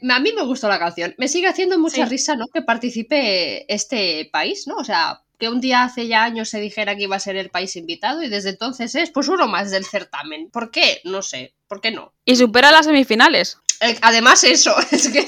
a 0.09 0.19
mí 0.19 0.31
me 0.33 0.43
gustó 0.45 0.67
la 0.67 0.79
canción. 0.79 1.15
Me 1.17 1.27
sigue 1.27 1.47
haciendo 1.47 1.77
mucha 1.79 2.03
Sí. 2.05 2.09
risa, 2.09 2.35
¿no? 2.35 2.47
Que 2.47 2.61
participe 2.61 3.71
este 3.73 4.29
país, 4.31 4.67
¿no? 4.67 4.75
O 4.77 4.83
sea, 4.83 5.21
que 5.39 5.49
un 5.49 5.61
día 5.61 5.83
hace 5.83 6.07
ya 6.07 6.23
años 6.23 6.49
se 6.49 6.59
dijera 6.59 6.95
que 6.95 7.03
iba 7.03 7.15
a 7.15 7.19
ser 7.19 7.37
el 7.37 7.49
país 7.49 7.75
invitado 7.75 8.21
y 8.21 8.29
desde 8.29 8.49
entonces 8.49 8.93
es 8.95 9.09
pues 9.09 9.29
uno 9.29 9.47
más 9.47 9.71
del 9.71 9.85
certamen. 9.85 10.49
¿Por 10.51 10.69
qué? 10.69 11.01
No 11.05 11.21
sé. 11.21 11.55
¿Por 11.67 11.81
qué 11.81 11.91
no? 11.91 12.13
Y 12.25 12.35
supera 12.35 12.71
las 12.71 12.85
semifinales. 12.85 13.57
Eh, 13.79 13.97
Además, 14.01 14.43
eso, 14.43 14.75
es 14.91 15.07
que, 15.09 15.25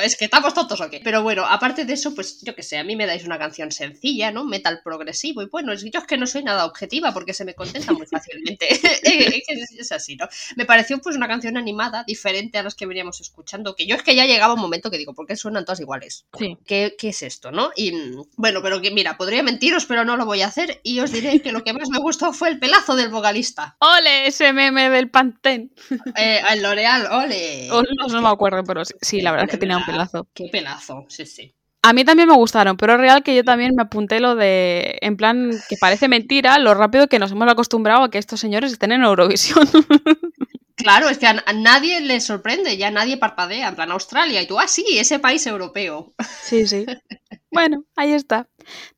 es 0.00 0.16
que 0.16 0.26
estamos 0.26 0.54
tontos 0.54 0.80
o 0.80 0.90
qué. 0.90 1.00
Pero 1.02 1.22
bueno, 1.22 1.44
aparte 1.46 1.84
de 1.84 1.92
eso, 1.92 2.14
pues 2.14 2.40
yo 2.42 2.54
qué 2.54 2.62
sé, 2.62 2.78
a 2.78 2.84
mí 2.84 2.96
me 2.96 3.06
dais 3.06 3.24
una 3.24 3.38
canción 3.38 3.72
sencilla, 3.72 4.30
¿no? 4.30 4.44
Metal 4.44 4.80
progresivo. 4.82 5.42
Y 5.42 5.46
bueno, 5.46 5.74
yo 5.74 5.98
es 5.98 6.06
que 6.06 6.16
no 6.16 6.26
soy 6.26 6.42
nada 6.42 6.64
objetiva 6.64 7.12
porque 7.12 7.34
se 7.34 7.44
me 7.44 7.54
contenta 7.54 7.92
muy 7.92 8.06
fácilmente. 8.06 8.68
Es 9.08 9.86
que 9.88 9.94
así, 9.94 10.16
¿no? 10.16 10.28
Me 10.56 10.64
pareció 10.64 10.98
pues 10.98 11.16
una 11.16 11.28
canción 11.28 11.56
animada, 11.56 12.04
diferente 12.04 12.58
a 12.58 12.62
las 12.62 12.74
que 12.74 12.86
veníamos 12.86 13.20
escuchando. 13.20 13.74
Que 13.74 13.86
yo 13.86 13.96
es 13.96 14.02
que 14.02 14.14
ya 14.14 14.26
llegaba 14.26 14.54
un 14.54 14.60
momento 14.60 14.90
que 14.90 14.98
digo, 14.98 15.14
¿por 15.14 15.26
qué 15.26 15.36
suenan 15.36 15.64
todas 15.64 15.80
iguales? 15.80 16.26
Sí. 16.38 16.56
¿Qué, 16.66 16.94
qué 16.98 17.08
es 17.08 17.22
esto, 17.22 17.50
no? 17.50 17.70
Y 17.76 17.92
bueno, 18.36 18.60
pero 18.62 18.80
que 18.80 18.90
mira, 18.90 19.16
podría 19.16 19.42
mentiros, 19.42 19.86
pero 19.86 20.04
no 20.04 20.16
lo 20.16 20.26
voy 20.26 20.42
a 20.42 20.48
hacer. 20.48 20.80
Y 20.82 21.00
os 21.00 21.12
diré 21.12 21.40
que 21.40 21.52
lo 21.52 21.64
que 21.64 21.72
más 21.72 21.88
me 21.90 21.98
gustó 21.98 22.32
fue 22.32 22.48
el 22.48 22.58
pelazo 22.58 22.96
del 22.96 23.08
vocalista. 23.08 23.76
¡Ole! 23.80 24.26
Ese 24.26 24.52
meme 24.52 24.90
del 24.90 25.10
Pantene. 25.10 25.70
Eh, 26.16 26.40
el 26.50 26.62
L'Oreal, 26.62 27.06
ole. 27.10 27.68
No, 27.68 27.82
no 28.08 28.22
me 28.22 28.28
acuerdo, 28.28 28.62
pero 28.64 28.84
sí, 28.84 28.94
sí, 29.00 29.20
la 29.20 29.30
verdad 29.30 29.46
es 29.46 29.50
que 29.50 29.58
tenía 29.58 29.76
un. 29.76 29.84
Pelazo. 29.92 30.28
Qué 30.34 30.48
pelazo, 30.50 31.04
sí, 31.08 31.26
sí. 31.26 31.54
A 31.82 31.92
mí 31.92 32.04
también 32.04 32.28
me 32.28 32.34
gustaron, 32.34 32.76
pero 32.76 32.94
es 32.94 33.00
real 33.00 33.22
que 33.22 33.36
yo 33.36 33.44
también 33.44 33.72
me 33.74 33.82
apunté 33.82 34.20
lo 34.20 34.34
de, 34.34 34.98
en 35.00 35.16
plan, 35.16 35.50
que 35.68 35.76
parece 35.80 36.08
mentira 36.08 36.58
lo 36.58 36.74
rápido 36.74 37.08
que 37.08 37.18
nos 37.18 37.30
hemos 37.30 37.48
acostumbrado 37.48 38.02
a 38.02 38.10
que 38.10 38.18
estos 38.18 38.40
señores 38.40 38.72
estén 38.72 38.92
en 38.92 39.02
Eurovisión. 39.02 39.66
Claro, 40.78 41.08
es 41.08 41.18
que 41.18 41.26
a, 41.26 41.42
nadie 41.56 42.00
le 42.00 42.20
sorprende, 42.20 42.76
ya 42.76 42.92
nadie 42.92 43.16
parpadea, 43.16 43.68
en 43.68 43.74
plan 43.74 43.90
Australia, 43.90 44.40
y 44.40 44.46
tú, 44.46 44.60
ah, 44.60 44.68
sí, 44.68 44.84
ese 44.92 45.18
país 45.18 45.44
europeo. 45.46 46.14
Sí, 46.42 46.66
sí. 46.66 46.86
Bueno, 47.50 47.84
ahí 47.96 48.12
está. 48.12 48.46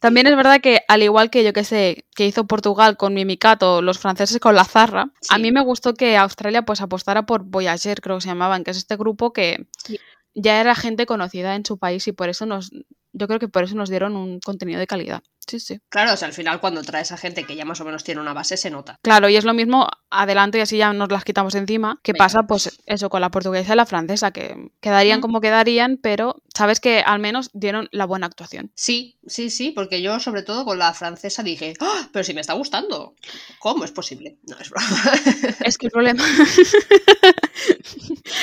También 0.01 0.27
es 0.27 0.35
verdad 0.35 0.61
que, 0.61 0.81
al 0.89 1.05
igual 1.05 1.31
que 1.31 1.45
yo 1.45 1.53
que 1.53 1.63
sé, 1.63 2.05
que 2.17 2.27
hizo 2.27 2.49
Portugal 2.49 2.97
con 2.97 3.15
Mimicato, 3.15 3.81
los 3.81 4.01
franceses 4.01 4.41
con 4.41 4.57
la 4.57 4.65
Zarra, 4.65 5.13
a 5.29 5.39
mí 5.39 5.53
me 5.53 5.63
gustó 5.63 5.95
que 5.95 6.17
Australia 6.17 6.63
pues 6.63 6.81
apostara 6.81 7.27
por 7.27 7.45
Voyager, 7.45 8.01
creo 8.01 8.17
que 8.17 8.23
se 8.23 8.29
llamaban, 8.29 8.65
que 8.65 8.73
es 8.73 8.77
este 8.77 8.97
grupo 8.97 9.33
que 9.33 9.69
Sí. 9.85 10.01
Ya 10.35 10.61
era 10.61 10.75
gente 10.75 11.07
conocida 11.07 11.55
en 11.57 11.65
su 11.65 11.79
país 11.79 12.07
y 12.09 12.13
por 12.13 12.29
eso 12.29 12.47
nos, 12.47 12.71
yo 13.13 13.27
creo 13.27 13.39
que 13.39 13.49
por 13.49 13.65
eso 13.65 13.75
nos 13.75 13.91
dieron 13.91 14.17
un 14.17 14.41
contenido 14.41 14.79
de 14.81 14.87
calidad. 14.87 15.23
Sí, 15.51 15.59
sí. 15.59 15.81
Claro, 15.89 16.15
o 16.15 16.17
sea, 16.17 16.29
al 16.29 16.35
final 16.35 16.61
cuando 16.61 16.81
traes 16.83 17.11
a 17.11 17.17
gente 17.17 17.45
que 17.45 17.57
ya 17.57 17.65
más 17.65 17.81
o 17.81 17.85
menos 17.85 18.05
tiene 18.05 18.21
una 18.21 18.33
base, 18.35 18.57
se 18.57 18.71
nota. 18.71 18.97
Claro, 19.03 19.29
y 19.29 19.35
es 19.37 19.45
lo 19.45 19.53
mismo, 19.53 19.89
adelanto 20.11 20.59
y 20.59 20.61
así 20.61 20.77
ya 20.77 20.93
nos 20.93 21.11
las 21.11 21.25
quitamos 21.25 21.57
encima. 21.57 21.99
¿Qué 22.05 22.13
Venga. 22.13 22.25
pasa? 22.25 22.43
Pues 22.47 22.79
eso, 22.87 23.11
con 23.11 23.21
la 23.21 23.31
portuguesa 23.31 23.73
y 23.73 23.77
la 23.77 23.87
francesa, 23.87 24.31
que 24.31 24.71
quedarían 24.81 25.19
Mm. 25.19 25.23
como 25.23 25.41
quedarían, 25.41 25.99
pero 26.01 26.37
sabes 26.57 26.79
que 26.79 27.01
al 27.01 27.19
menos 27.19 27.51
dieron 27.53 27.89
la 27.91 28.05
buena 28.07 28.27
actuación. 28.27 28.71
Sí, 28.77 29.19
sí, 29.27 29.51
sí, 29.51 29.73
porque 29.73 30.03
yo 30.03 30.21
sobre 30.21 30.45
todo 30.45 30.65
con 30.65 30.79
la 30.79 30.95
francesa 30.95 31.43
dije, 31.43 31.75
"Ah, 31.81 32.09
pero 32.13 32.23
si 32.25 32.33
me 32.33 32.43
está 32.43 32.53
gustando. 32.53 33.17
¿Cómo 33.59 33.85
es 33.85 33.91
posible? 33.91 34.39
No, 34.47 34.57
es 34.59 34.71
broma. 34.71 34.87
Es 35.73 35.79
que 35.79 35.87
el 35.87 35.93
problema. 35.93 36.25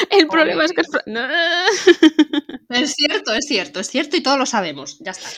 el 0.09 0.27
problema 0.27 0.65
es 0.65 0.73
que. 0.73 0.81
es... 0.81 0.87
No. 1.05 1.21
es 2.69 2.93
cierto, 2.93 3.33
es 3.33 3.45
cierto, 3.45 3.79
es 3.79 3.89
cierto 3.89 4.17
y 4.17 4.21
todos 4.21 4.37
lo 4.37 4.45
sabemos. 4.45 4.97
Ya 4.99 5.11
está. 5.11 5.29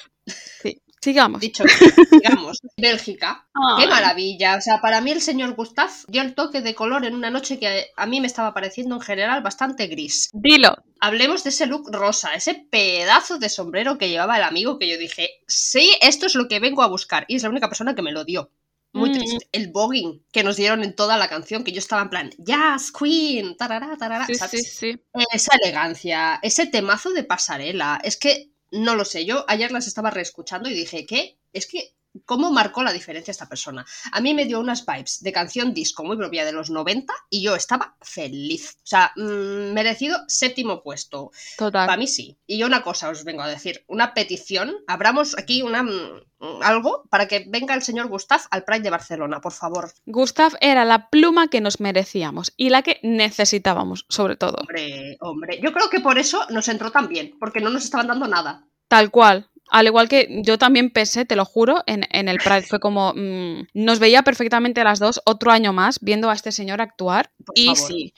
Sí, 0.62 0.82
sigamos. 1.02 1.40
Dicho, 1.42 1.64
digamos, 2.12 2.60
Bélgica. 2.78 3.48
¡Qué 3.78 3.84
Ay. 3.84 3.90
maravilla! 3.90 4.56
O 4.58 4.62
sea, 4.62 4.82
para 4.82 5.02
mí 5.02 5.12
el 5.12 5.22
señor 5.22 5.54
Gustav 5.56 5.90
dio 6.08 6.22
el 6.22 6.36
toque 6.36 6.62
de 6.62 6.76
color 6.76 7.06
en 7.06 7.16
una 7.16 7.30
noche 7.30 7.60
que 7.60 7.88
a 7.96 8.06
mí 8.06 8.20
me 8.22 8.28
estaba 8.28 8.54
pareciendo 8.54 8.96
en 8.96 9.02
general 9.02 9.42
bastante 9.42 9.88
gris. 9.88 10.30
Dilo. 10.34 10.76
Hablemos 11.00 11.44
de 11.44 11.50
ese 11.52 11.66
look 11.66 11.90
rosa, 11.92 12.34
ese 12.36 12.54
pedazo 12.70 13.38
de 13.38 13.50
sombrero 13.50 13.98
que 13.98 14.10
llevaba 14.10 14.38
el 14.38 14.44
amigo 14.44 14.78
que 14.80 14.88
yo 14.90 14.98
dije, 14.98 15.30
sí, 15.48 15.92
esto 16.02 16.26
es 16.26 16.36
lo 16.36 16.48
que 16.48 16.60
vengo 16.60 16.82
a 16.84 16.88
buscar. 16.88 17.26
Y 17.28 17.36
es 17.38 17.44
la 17.44 17.50
única 17.50 17.70
persona 17.70 17.96
que 17.96 18.02
me 18.02 18.12
lo 18.12 18.26
dio. 18.26 18.52
Muy 18.92 19.12
Mm. 19.12 19.14
triste. 19.14 19.48
El 19.52 19.72
voguing 19.72 20.26
que 20.32 20.44
nos 20.44 20.56
dieron 20.58 20.84
en 20.84 20.96
toda 20.96 21.16
la 21.16 21.28
canción, 21.30 21.64
que 21.64 21.72
yo 21.72 21.78
estaba 21.78 22.02
en 22.02 22.10
plan, 22.10 22.30
Yes, 22.44 22.92
Queen, 22.92 23.56
tarará, 23.56 23.96
tarará. 23.98 24.26
Sí, 24.26 24.34
sí, 24.34 24.64
sí. 24.64 25.00
Esa 25.32 25.52
elegancia, 25.64 26.40
ese 26.42 26.66
temazo 26.66 27.12
de 27.12 27.24
pasarela. 27.24 28.02
Es 28.04 28.18
que, 28.18 28.49
no 28.72 28.96
lo 28.96 29.06
sé, 29.06 29.26
yo 29.26 29.46
ayer 29.48 29.72
las 29.72 29.88
estaba 29.88 30.10
reescuchando 30.10 30.70
y 30.70 30.74
dije, 30.74 31.06
¿qué? 31.06 31.40
Es 31.54 31.68
que, 31.68 31.96
¿cómo 32.26 32.52
marcó 32.52 32.84
la 32.84 32.94
diferencia 32.94 33.32
esta 33.32 33.50
persona? 33.50 33.86
A 34.12 34.22
mí 34.22 34.34
me 34.34 34.46
dio 34.46 34.60
unas 34.60 34.86
vibes 34.86 35.22
de 35.22 35.32
canción 35.32 35.74
disco 35.74 36.04
muy 36.04 36.18
propia 36.18 36.46
de 36.46 36.52
los 36.52 36.70
90 36.70 37.14
y 37.30 37.42
yo 37.42 37.56
estaba 37.56 37.96
feliz. 38.02 38.78
O 38.84 38.88
sea, 38.88 39.12
mm, 39.16 39.74
merecido 39.74 40.18
séptimo 40.28 40.82
puesto. 40.84 41.32
Total. 41.58 41.88
Para 41.88 41.98
mí 41.98 42.08
sí. 42.08 42.38
Y 42.46 42.58
yo 42.58 42.68
una 42.68 42.84
cosa 42.84 43.10
os 43.10 43.24
vengo 43.24 43.42
a 43.42 43.48
decir, 43.48 43.84
una 43.88 44.14
petición, 44.14 44.76
abramos 44.88 45.38
aquí 45.38 45.62
una, 45.62 45.84
mm, 45.84 46.62
algo 46.62 47.04
para 47.10 47.28
que 47.28 47.46
venga 47.48 47.76
el 47.76 47.82
señor 47.82 48.08
Gustav 48.08 48.42
al 48.52 48.64
Pride 48.64 48.82
de 48.82 48.90
Barcelona, 48.90 49.42
por 49.42 49.52
favor. 49.52 49.92
Gustav 50.06 50.54
era 50.62 50.86
la 50.86 51.10
pluma 51.10 51.50
que 51.50 51.62
nos 51.62 51.80
merecíamos 51.80 52.54
y 52.58 52.70
la 52.70 52.82
que 52.82 53.00
necesitábamos, 53.04 54.06
sobre 54.10 54.36
todo. 54.36 54.58
Hombre, 54.62 55.18
hombre, 55.20 55.60
yo 55.62 55.74
creo 55.74 55.90
que 55.90 56.00
por 56.00 56.18
eso 56.18 56.46
nos 56.50 56.68
entró 56.68 56.92
tan 56.92 57.08
bien, 57.08 57.36
porque 57.40 57.60
no 57.60 57.70
nos 57.70 57.84
estaban 57.84 58.08
dando 58.08 58.28
nada. 58.28 58.66
Tal 58.88 59.12
cual. 59.12 59.50
Al 59.72 59.86
igual 59.88 60.10
que 60.10 60.42
yo 60.44 60.58
también 60.58 60.90
pensé, 60.90 61.26
te 61.26 61.36
lo 61.36 61.46
juro, 61.46 61.84
en, 61.86 62.06
en 62.12 62.28
el 62.30 62.38
Pride. 62.38 62.64
Fue 62.64 62.80
como. 62.80 63.14
mm, 63.16 63.68
nos 63.74 64.00
veía 64.00 64.24
perfectamente 64.24 64.82
a 64.82 64.84
las 64.84 65.00
dos 65.00 65.22
otro 65.26 65.52
año 65.52 65.74
más 65.74 66.00
viendo 66.02 66.30
a 66.30 66.34
este 66.34 66.52
señor 66.52 66.82
actuar. 66.82 67.32
Por 67.46 67.58
y 67.58 67.68
favor. 67.68 67.88
sí. 67.92 68.14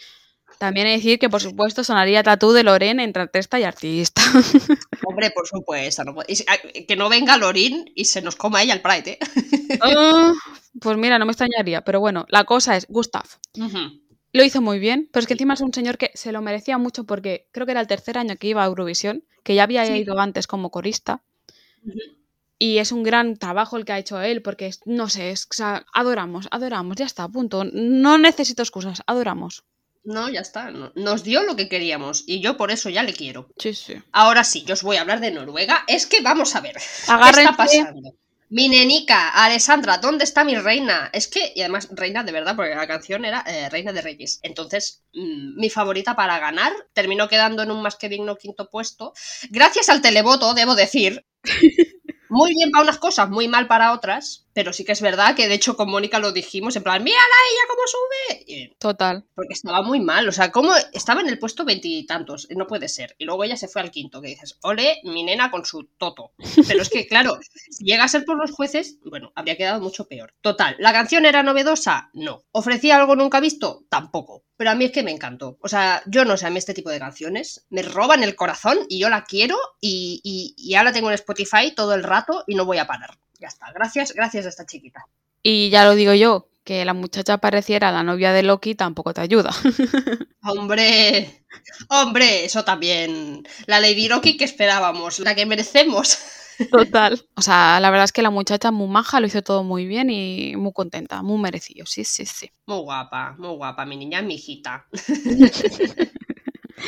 También 0.60 0.86
he 0.86 0.92
de 0.92 0.98
decir 0.98 1.18
que, 1.18 1.28
por 1.28 1.42
supuesto, 1.42 1.84
sonaría 1.84 2.22
tatú 2.22 2.52
de 2.52 2.62
Loren 2.64 3.00
entre 3.00 3.24
artista 3.24 3.60
y 3.60 3.64
artista. 3.64 4.22
Hombre, 5.08 5.32
por 5.32 5.48
supuesto. 5.48 6.04
no 6.04 6.14
ah, 6.20 6.58
que 6.88 6.96
no 6.96 7.10
venga 7.10 7.36
Lorín 7.38 7.92
y 7.96 8.06
se 8.06 8.22
nos 8.22 8.36
coma 8.36 8.62
ella 8.62 8.76
el 8.76 8.82
Pride, 8.82 9.12
¿eh? 9.14 9.20
Ah, 9.82 10.34
pues 10.80 10.98
mira, 10.98 11.18
no 11.18 11.26
me 11.26 11.32
extrañaría. 11.32 11.82
Pero 11.82 12.00
bueno, 12.00 12.26
la 12.30 12.44
cosa 12.44 12.76
es, 12.78 12.86
Gustav 12.88 13.26
lo 14.34 14.44
hizo 14.44 14.62
muy 14.62 14.80
bien, 14.80 15.10
pero 15.12 15.22
es 15.22 15.28
que 15.28 15.34
encima 15.34 15.56
es 15.56 15.62
un 15.62 15.74
señor 15.74 15.98
que 15.98 16.12
se 16.14 16.32
lo 16.32 16.42
merecía 16.42 16.78
mucho 16.78 17.04
porque 17.06 17.48
creo 17.52 17.66
que 17.66 17.72
era 17.74 17.82
el 17.82 17.88
tercer 17.88 18.18
año 18.18 18.36
que 18.38 18.48
iba 18.48 18.64
a 18.64 18.68
Eurovisión, 18.68 19.26
que 19.44 19.56
ya 19.56 19.64
había 19.64 19.86
Sí. 19.86 19.94
ido 19.94 20.20
antes 20.20 20.48
como 20.48 20.70
corista. 20.70 21.22
Y 22.58 22.78
es 22.78 22.92
un 22.92 23.02
gran 23.04 23.38
trabajo 23.38 23.78
el 23.78 23.86
que 23.86 23.94
ha 23.94 24.00
hecho 24.00 24.22
él, 24.22 24.42
porque 24.44 24.70
no 24.86 25.10
sé, 25.10 25.32
es, 25.32 25.46
o 25.50 25.54
sea, 25.54 25.84
adoramos, 25.94 26.48
adoramos, 26.52 26.96
ya 26.96 27.06
está, 27.06 27.28
punto. 27.28 27.64
No 27.74 28.18
necesito 28.20 28.62
excusas, 28.62 29.02
adoramos. 29.08 29.64
No, 30.04 30.30
ya 30.30 30.42
está. 30.42 30.70
no- 30.72 30.92
Nos 30.96 31.24
dio 31.24 31.44
lo 31.44 31.56
que 31.56 31.70
queríamos 31.70 32.24
y 32.28 32.40
yo 32.40 32.58
por 32.58 32.72
eso 32.72 32.90
ya 32.90 33.04
le 33.04 33.14
quiero. 33.14 33.50
Sí, 33.58 33.74
sí. 33.74 33.96
Ahora 34.12 34.44
sí, 34.44 34.64
yo 34.64 34.74
os 34.74 34.84
voy 34.84 34.98
a 34.98 35.02
hablar 35.02 35.22
de 35.22 35.32
Noruega. 35.32 35.84
Es 35.88 36.06
que 36.08 36.22
vamos 36.22 36.56
a 36.56 36.62
ver. 36.62 36.76
¿Qué 36.76 37.12
Agárrense. 37.12 37.42
está 37.44 37.58
pasando? 37.58 38.16
Mi 38.50 38.68
nenica, 38.68 39.30
Alessandra, 39.30 39.98
¿dónde 40.00 40.26
está 40.26 40.44
mi 40.44 40.56
reina? 40.58 41.10
Es 41.14 41.28
que, 41.30 41.54
y 41.56 41.62
además, 41.62 41.88
reina 41.92 42.24
de 42.24 42.34
verdad, 42.34 42.56
porque 42.56 42.76
la 42.76 42.86
canción 42.86 43.24
era 43.24 43.46
eh, 43.48 43.70
Reina 43.70 43.94
de 43.94 44.02
Reyes. 44.02 44.40
Entonces, 44.44 45.04
mm, 45.14 45.58
mi 45.58 45.70
favorita 45.70 46.16
para 46.18 46.38
ganar 46.38 46.74
terminó 46.94 47.30
quedando 47.30 47.64
en 47.64 47.72
un 47.72 47.82
más 47.82 47.96
que 47.96 48.10
digno 48.10 48.36
quinto 48.38 48.70
puesto. 48.70 49.14
Gracias 49.52 49.88
al 49.90 50.02
televoto, 50.02 50.54
debo 50.54 50.76
decir. 50.76 51.26
Muy 52.30 52.54
bien 52.56 52.72
para 52.72 52.84
unas 52.84 52.98
cosas, 52.98 53.30
muy 53.30 53.48
mal 53.48 53.68
para 53.68 53.94
otras. 53.94 54.48
Pero 54.54 54.74
sí 54.74 54.84
que 54.84 54.92
es 54.92 55.02
verdad 55.02 55.36
que, 55.36 55.48
de 55.48 55.54
hecho, 55.56 55.76
con 55.78 55.90
Mónica 55.90 56.20
lo 56.20 56.32
dijimos 56.32 56.76
en 56.76 56.84
plan, 56.84 57.04
¡mírala 57.04 57.24
ella 57.52 57.62
cómo 57.70 57.82
sube! 57.88 58.44
Y- 58.48 58.76
Total. 58.80 59.24
porque 59.36 59.54
estaba 59.54 59.82
muy 59.82 60.00
mal, 60.00 60.28
o 60.28 60.32
sea, 60.32 60.52
como 60.52 60.74
estaba 60.94 61.22
en 61.22 61.30
el 61.30 61.40
puesto 61.40 61.64
veintitantos, 61.66 62.48
no 62.52 62.68
puede 62.68 62.90
ser. 62.90 63.16
Y 63.18 63.26
luego 63.26 63.44
ella 63.44 63.56
se 63.58 63.68
fue 63.68 63.82
al 63.82 63.92
quinto, 63.92 64.22
que 64.22 64.30
dices, 64.30 64.58
ole, 64.64 65.00
mi 65.04 65.24
nena 65.24 65.52
con 65.52 65.66
su 65.66 65.86
toto. 65.98 66.32
Pero 66.68 66.82
es 66.82 66.90
que, 66.90 67.08
claro, 67.08 67.38
si 67.72 67.86
llega 67.86 68.04
a 68.04 68.08
ser 68.10 68.26
por 68.26 68.38
los 68.38 68.52
jueces, 68.52 68.98
bueno, 69.06 69.32
habría 69.36 69.58
quedado 69.58 69.82
mucho 69.82 70.08
peor. 70.08 70.34
Total, 70.42 70.76
¿la 70.80 70.92
canción 70.94 71.26
era 71.26 71.44
novedosa? 71.44 72.10
No. 72.14 72.44
¿Ofrecía 72.52 72.98
algo 72.98 73.16
nunca 73.16 73.40
visto? 73.40 73.86
Tampoco. 73.90 74.44
Pero 74.58 74.72
a 74.72 74.76
mí 74.76 74.86
es 74.86 74.92
que 74.92 75.02
me 75.04 75.12
encantó. 75.12 75.58
O 75.62 75.68
sea, 75.68 76.04
yo 76.06 76.24
no 76.26 76.38
sé, 76.38 76.46
a 76.46 76.50
mí 76.52 76.58
este 76.60 76.74
tipo 76.74 76.90
de 76.92 77.00
canciones 77.00 77.66
me 77.70 77.82
roban 77.82 78.22
el 78.24 78.36
corazón 78.36 78.80
y 78.90 79.00
yo 79.00 79.10
la 79.10 79.24
quiero 79.24 79.58
y, 79.80 80.22
y, 80.24 80.54
y 80.58 80.76
ahora 80.76 80.92
tengo 80.94 81.08
en 81.10 81.16
Spotify 81.16 81.72
todo 81.76 81.94
el 81.96 82.04
rato 82.04 82.44
y 82.46 82.54
no 82.56 82.66
voy 82.66 82.78
a 82.78 82.86
parar. 82.86 83.18
Ya 83.42 83.48
está, 83.48 83.72
gracias, 83.74 84.14
gracias 84.14 84.46
a 84.46 84.50
esta 84.50 84.68
chiquita. 84.68 85.08
Y 85.42 85.72
ya 85.72 85.84
lo 85.84 85.96
digo 85.96 86.14
yo, 86.14 86.50
que 86.64 86.86
la 86.86 86.94
muchacha 86.94 87.40
pareciera 87.40 87.92
la 87.92 88.04
novia 88.04 88.34
de 88.34 88.44
Loki 88.44 88.76
tampoco 88.76 89.16
te 89.16 89.22
ayuda. 89.22 89.50
Hombre, 90.44 91.44
hombre, 91.90 92.46
eso 92.46 92.64
también. 92.64 93.44
La 93.66 93.80
Lady 93.80 94.08
Rocky 94.08 94.38
que 94.38 94.46
esperábamos, 94.46 95.20
la 95.20 95.36
que 95.36 95.46
merecemos. 95.46 96.20
Total. 96.72 97.20
O 97.36 97.42
sea, 97.42 97.80
la 97.80 97.90
verdad 97.90 98.06
es 98.06 98.12
que 98.12 98.22
la 98.22 98.30
muchacha 98.30 98.72
muy 98.72 98.88
maja, 98.88 99.20
lo 99.20 99.28
hizo 99.28 99.42
todo 99.42 99.64
muy 99.64 99.86
bien 99.86 100.10
y 100.10 100.56
muy 100.56 100.74
contenta, 100.74 101.22
muy 101.24 101.40
merecido. 101.40 101.86
Sí, 101.86 102.04
sí, 102.04 102.26
sí. 102.26 102.52
Muy 102.66 102.80
guapa, 102.80 103.36
muy 103.38 103.56
guapa, 103.56 103.86
mi 103.86 103.98
niña, 103.98 104.22
mi 104.22 104.36
hijita. 104.36 104.88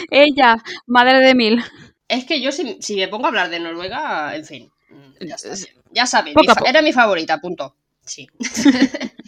Ella, 0.09 0.57
madre 0.87 1.19
de 1.19 1.35
mil. 1.35 1.63
Es 2.07 2.25
que 2.25 2.41
yo 2.41 2.51
si, 2.51 2.77
si 2.81 2.95
me 2.95 3.07
pongo 3.07 3.25
a 3.25 3.27
hablar 3.29 3.49
de 3.49 3.59
Noruega, 3.59 4.35
en 4.35 4.45
fin, 4.45 4.72
ya, 5.19 5.35
ya 5.91 6.05
Poco 6.33 6.53
mi 6.61 6.67
era 6.67 6.81
mi 6.81 6.93
favorita, 6.93 7.39
punto. 7.39 7.75
Sí. 8.05 8.27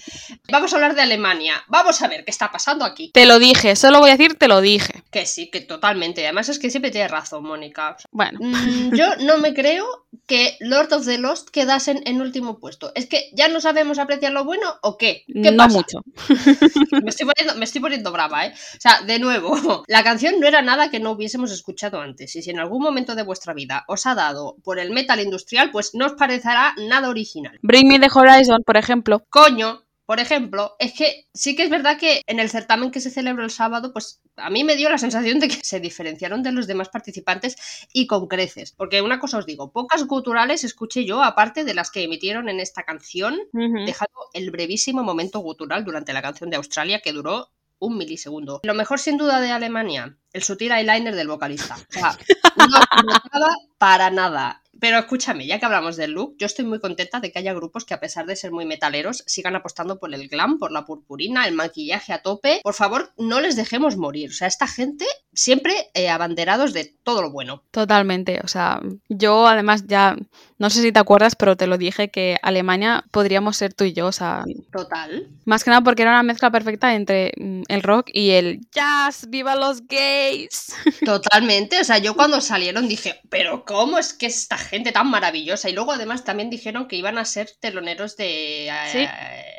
Vamos 0.52 0.72
a 0.74 0.76
hablar 0.78 0.96
de 0.96 1.02
Alemania. 1.02 1.64
Vamos 1.68 2.02
a 2.02 2.08
ver 2.08 2.24
qué 2.26 2.32
está 2.32 2.52
pasando 2.52 2.86
aquí. 2.86 3.12
Te 3.14 3.26
lo 3.26 3.40
dije, 3.40 3.76
solo 3.76 4.00
voy 4.00 4.10
a 4.10 4.18
decir 4.18 4.36
te 4.38 4.48
lo 4.48 4.62
dije. 4.62 5.04
Que 5.12 5.26
sí, 5.26 5.50
que 5.50 5.62
totalmente. 5.62 6.24
Además 6.24 6.50
es 6.50 6.60
que 6.60 6.70
siempre 6.70 6.92
tienes 6.92 7.12
razón, 7.12 7.44
Mónica. 7.44 7.98
Bueno, 8.12 8.40
Mm, 8.42 8.96
yo 8.96 9.16
no 9.22 9.38
me 9.38 9.54
creo 9.54 9.86
que 10.28 10.58
Lord 10.60 10.94
of 10.94 11.06
the 11.06 11.18
Lost 11.18 11.50
quedasen 11.50 12.02
en 12.06 12.22
último 12.22 12.60
puesto. 12.60 12.92
Es 12.96 13.06
que 13.08 13.30
ya 13.34 13.48
no 13.48 13.62
sabemos 13.62 14.00
apreciar 14.00 14.32
lo 14.32 14.44
bueno 14.44 14.76
o 14.82 14.98
qué. 14.98 15.24
¿Qué 15.28 15.52
no 15.52 15.58
pasa? 15.58 15.76
mucho. 15.78 16.00
Me 17.04 17.10
estoy, 17.10 17.28
poniendo, 17.28 17.56
me 17.60 17.66
estoy 17.66 17.82
poniendo 17.82 18.12
brava, 18.12 18.46
¿eh? 18.48 18.54
O 18.54 18.80
sea, 18.82 19.02
de 19.02 19.20
nuevo, 19.20 19.56
la 19.88 20.04
canción 20.04 20.40
no 20.40 20.48
era 20.48 20.62
nada 20.62 20.90
que 20.90 21.00
no 21.00 21.12
hubiésemos 21.12 21.52
escuchado 21.52 22.00
antes. 22.02 22.36
Y 22.36 22.42
si 22.42 22.50
en 22.50 22.60
algún 22.60 22.82
momento 22.82 23.16
de 23.16 23.24
vuestra 23.24 23.54
vida 23.54 23.84
os 23.88 24.06
ha 24.06 24.16
dado 24.16 24.56
por 24.64 24.80
el 24.80 24.92
metal 24.92 25.20
industrial, 25.20 25.72
pues 25.72 25.92
no 25.94 26.06
os 26.08 26.14
parecerá 26.14 26.74
nada 26.78 27.10
original. 27.10 27.58
Bring 27.62 27.88
Me 27.88 28.00
the 28.00 28.08
Horizon, 28.14 28.64
por 28.66 28.78
ejemplo. 28.78 29.24
Coño, 29.30 29.84
por 30.06 30.20
ejemplo, 30.20 30.76
es 30.80 30.94
que 30.94 31.28
sí 31.34 31.56
que 31.56 31.64
es 31.64 31.70
verdad 31.70 31.98
que 31.98 32.22
en 32.28 32.40
el 32.40 32.50
certamen 32.50 32.92
que 32.92 33.02
se 33.02 33.10
celebró 33.10 33.44
el 33.44 33.52
sábado, 33.52 33.92
pues 33.92 34.22
a 34.36 34.50
mí 34.50 34.64
me 34.64 34.76
dio 34.76 34.90
la 34.90 34.98
sensación 34.98 35.40
de 35.40 35.48
que 35.48 35.60
se 35.64 35.80
diferenciaron 35.80 36.44
de 36.44 36.52
los 36.52 36.68
demás 36.68 36.90
participantes 36.90 37.58
y 37.94 38.08
con 38.08 38.28
creces. 38.28 38.72
Porque 38.72 39.02
una 39.02 39.20
cosa 39.20 39.38
os 39.38 39.46
digo, 39.46 39.72
pocas 39.72 40.06
guturales 40.06 40.64
escuché 40.64 41.06
yo, 41.06 41.24
aparte 41.24 41.64
de 41.64 41.74
las 41.74 41.92
que 41.92 42.04
emitieron 42.04 42.50
en 42.50 42.60
esta 42.60 42.84
canción, 42.84 43.38
dejando 43.52 44.30
el 44.34 44.52
brevísimo 44.52 45.04
momento 45.04 45.40
gutural 45.40 45.84
durante 45.86 46.14
la 46.14 46.22
canción 46.22 46.50
de 46.50 46.58
Australia 46.58 47.02
que 47.04 47.14
duró 47.14 47.50
un 47.80 47.98
milisegundo. 47.98 48.62
Lo 48.64 48.74
mejor 48.74 49.00
sin 49.00 49.18
duda 49.18 49.42
de 49.42 49.52
Alemania, 49.52 50.18
el 50.34 50.44
sutil 50.44 50.72
eyeliner 50.72 51.16
del 51.16 51.28
vocalista. 51.28 51.76
O 51.76 51.94
sea, 51.94 52.18
no 52.58 52.68
notaba 53.04 53.50
para 53.78 54.10
nada. 54.10 54.64
Pero 54.80 55.00
escúchame, 55.00 55.48
ya 55.48 55.60
que 55.60 55.66
hablamos 55.66 55.96
del 55.96 56.12
look, 56.12 56.36
yo 56.38 56.46
estoy 56.46 56.66
muy 56.66 56.80
contenta 56.80 57.20
de 57.20 57.32
que 57.32 57.40
haya 57.40 57.54
grupos 57.54 57.86
que 57.86 57.94
a 57.94 58.00
pesar 58.00 58.26
de 58.26 58.36
ser 58.36 58.52
muy 58.52 58.66
metaleros 58.66 59.24
sigan 59.26 59.56
apostando 59.56 60.00
por 60.00 60.14
el 60.14 60.28
glam, 60.28 60.58
por 60.60 60.72
la 60.72 60.86
purpurina, 60.86 61.48
el 61.48 61.54
maquillaje 61.54 62.14
a 62.14 62.22
tope. 62.22 62.60
Por 62.64 62.74
favor, 62.74 63.14
no 63.18 63.40
les 63.40 63.56
dejemos 63.56 63.96
morir. 63.98 64.30
O 64.30 64.34
sea, 64.34 64.48
esta 64.48 64.68
gente 64.68 65.06
siempre 65.36 65.90
eh, 65.94 66.10
abanderados 66.10 66.74
de 66.74 66.94
todo 67.04 67.22
lo 67.22 67.30
bueno. 67.30 67.62
Totalmente. 67.72 68.40
O 68.44 68.48
sea, 68.48 68.82
yo 69.10 69.48
además 69.48 69.86
ya, 69.88 70.16
no 70.58 70.70
sé 70.70 70.82
si 70.82 70.92
te 70.92 71.00
acuerdas, 71.00 71.36
pero 71.36 71.56
te 71.56 71.68
lo 71.68 71.78
dije 71.78 72.10
que 72.10 72.38
Alemania 72.42 73.04
podríamos 73.12 73.58
ser 73.58 73.74
tú 73.74 73.84
y 73.84 73.94
yo. 73.94 74.08
O 74.08 74.12
sea, 74.12 74.44
Total. 74.72 75.28
más 75.46 75.64
que 75.64 75.70
nada 75.70 75.82
porque 75.82 76.02
era 76.02 76.12
una 76.12 76.24
mezcla 76.24 76.50
perfecta 76.52 76.96
entre 76.96 77.34
mm, 77.38 77.64
el 77.68 77.84
rock 77.84 78.10
y 78.14 78.32
el 78.32 78.62
jazz. 78.72 79.30
¡Viva 79.30 79.56
los 79.56 79.86
gays! 79.88 80.74
Totalmente. 81.06 81.80
O 81.80 81.84
sea, 81.84 81.98
yo 82.00 82.16
cuando 82.16 82.42
salieron 82.42 82.88
dije, 82.88 83.20
pero 83.30 83.66
¿cómo 83.66 83.98
es 84.00 84.14
que 84.14 84.26
esta 84.26 84.58
gente 84.58 84.92
tan 84.92 85.10
maravillosa? 85.10 85.70
Y 85.70 85.74
luego 85.74 85.92
además 85.92 86.24
también 86.24 86.50
dijeron 86.50 86.88
que 86.88 86.96
iban 86.96 87.18
a 87.18 87.26
ser 87.26 87.50
teloneros 87.60 88.18
de... 88.18 88.72
Sí. 88.92 89.00
eh, 89.00 89.55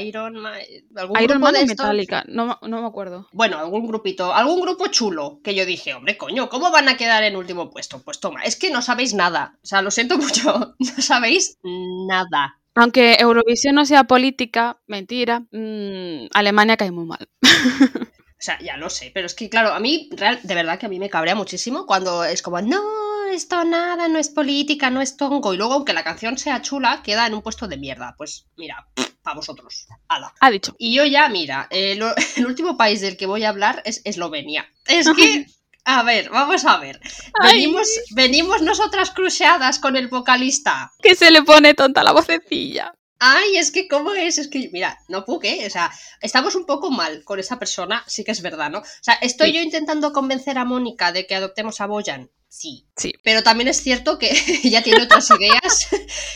Iron 0.00 0.34
Man, 0.34 0.54
algún 0.96 1.18
Iron 1.18 1.38
grupo 1.38 1.44
Man 1.44 1.54
de. 1.54 1.66
Metallica. 1.66 2.24
No, 2.28 2.58
no 2.62 2.80
me 2.80 2.86
acuerdo. 2.86 3.28
Bueno, 3.32 3.58
algún 3.58 3.86
grupito, 3.86 4.32
algún 4.32 4.60
grupo 4.60 4.86
chulo 4.88 5.40
que 5.42 5.54
yo 5.54 5.66
dije, 5.66 5.94
hombre, 5.94 6.16
coño, 6.16 6.48
¿cómo 6.48 6.70
van 6.70 6.88
a 6.88 6.96
quedar 6.96 7.24
en 7.24 7.36
último 7.36 7.70
puesto? 7.70 8.02
Pues 8.02 8.20
toma, 8.20 8.42
es 8.44 8.56
que 8.56 8.70
no 8.70 8.82
sabéis 8.82 9.14
nada. 9.14 9.58
O 9.62 9.66
sea, 9.66 9.82
lo 9.82 9.90
siento 9.90 10.18
mucho, 10.18 10.74
no 10.78 11.02
sabéis 11.02 11.58
nada. 11.62 12.58
Aunque 12.74 13.16
Eurovisión 13.20 13.74
no 13.74 13.84
sea 13.84 14.04
política, 14.04 14.80
mentira, 14.86 15.40
mm, 15.50 16.28
Alemania 16.32 16.76
cae 16.76 16.90
muy 16.90 17.04
mal. 17.04 17.28
O 18.42 18.44
sea, 18.44 18.58
ya 18.58 18.76
lo 18.76 18.90
sé, 18.90 19.12
pero 19.14 19.26
es 19.26 19.34
que, 19.36 19.48
claro, 19.48 19.72
a 19.72 19.78
mí, 19.78 20.10
real, 20.10 20.40
de 20.42 20.54
verdad 20.56 20.76
que 20.76 20.86
a 20.86 20.88
mí 20.88 20.98
me 20.98 21.08
cabrea 21.08 21.36
muchísimo 21.36 21.86
cuando 21.86 22.24
es 22.24 22.42
como, 22.42 22.60
no, 22.60 22.82
esto 23.30 23.62
nada, 23.62 24.08
no 24.08 24.18
es 24.18 24.30
política, 24.30 24.90
no 24.90 25.00
es 25.00 25.16
tongo. 25.16 25.54
Y 25.54 25.56
luego, 25.56 25.74
aunque 25.74 25.92
la 25.92 26.02
canción 26.02 26.36
sea 26.36 26.60
chula, 26.60 27.02
queda 27.04 27.28
en 27.28 27.34
un 27.34 27.42
puesto 27.42 27.68
de 27.68 27.76
mierda. 27.76 28.16
Pues 28.18 28.48
mira, 28.56 28.88
para 29.22 29.36
vosotros. 29.36 29.86
Ala. 30.08 30.34
Ha 30.40 30.50
dicho. 30.50 30.74
Y 30.78 30.94
yo 30.94 31.04
ya, 31.04 31.28
mira, 31.28 31.68
eh, 31.70 31.94
lo- 31.96 32.14
el 32.36 32.46
último 32.46 32.76
país 32.76 33.00
del 33.00 33.16
que 33.16 33.26
voy 33.26 33.44
a 33.44 33.48
hablar 33.50 33.82
es 33.84 34.00
Eslovenia. 34.04 34.68
Es 34.86 35.08
que, 35.16 35.46
a 35.84 36.02
ver, 36.02 36.30
vamos 36.30 36.64
a 36.64 36.78
ver. 36.78 37.00
Ay. 37.40 37.54
Venimos, 37.60 37.88
venimos 38.10 38.62
nosotras 38.62 39.10
cruceadas 39.10 39.78
con 39.78 39.96
el 39.96 40.08
vocalista. 40.08 40.92
Que 41.00 41.14
se 41.14 41.30
le 41.30 41.42
pone 41.42 41.74
tonta 41.74 42.02
la 42.02 42.12
vocecilla. 42.12 42.94
Ay, 43.24 43.56
es 43.56 43.70
que, 43.70 43.86
¿cómo 43.86 44.12
es? 44.14 44.38
Es 44.38 44.48
que, 44.48 44.68
mira, 44.72 44.98
no 45.08 45.24
puque, 45.24 45.64
o 45.64 45.70
sea, 45.70 45.92
estamos 46.20 46.56
un 46.56 46.66
poco 46.66 46.90
mal 46.90 47.22
con 47.22 47.38
esa 47.38 47.56
persona, 47.56 48.02
sí 48.08 48.24
que 48.24 48.32
es 48.32 48.42
verdad, 48.42 48.68
¿no? 48.70 48.80
O 48.80 48.84
sea, 49.00 49.14
¿estoy 49.14 49.50
Sí. 49.50 49.54
yo 49.54 49.60
intentando 49.60 50.12
convencer 50.12 50.58
a 50.58 50.64
Mónica 50.64 51.12
de 51.12 51.24
que 51.28 51.36
adoptemos 51.36 51.80
a 51.80 51.86
Boyan? 51.86 52.30
Sí. 52.54 52.84
Sí. 52.98 53.14
Pero 53.24 53.42
también 53.42 53.68
es 53.68 53.80
cierto 53.82 54.18
que 54.18 54.30
ella 54.62 54.82
tiene 54.82 55.02
otras 55.04 55.26
ideas 55.40 55.88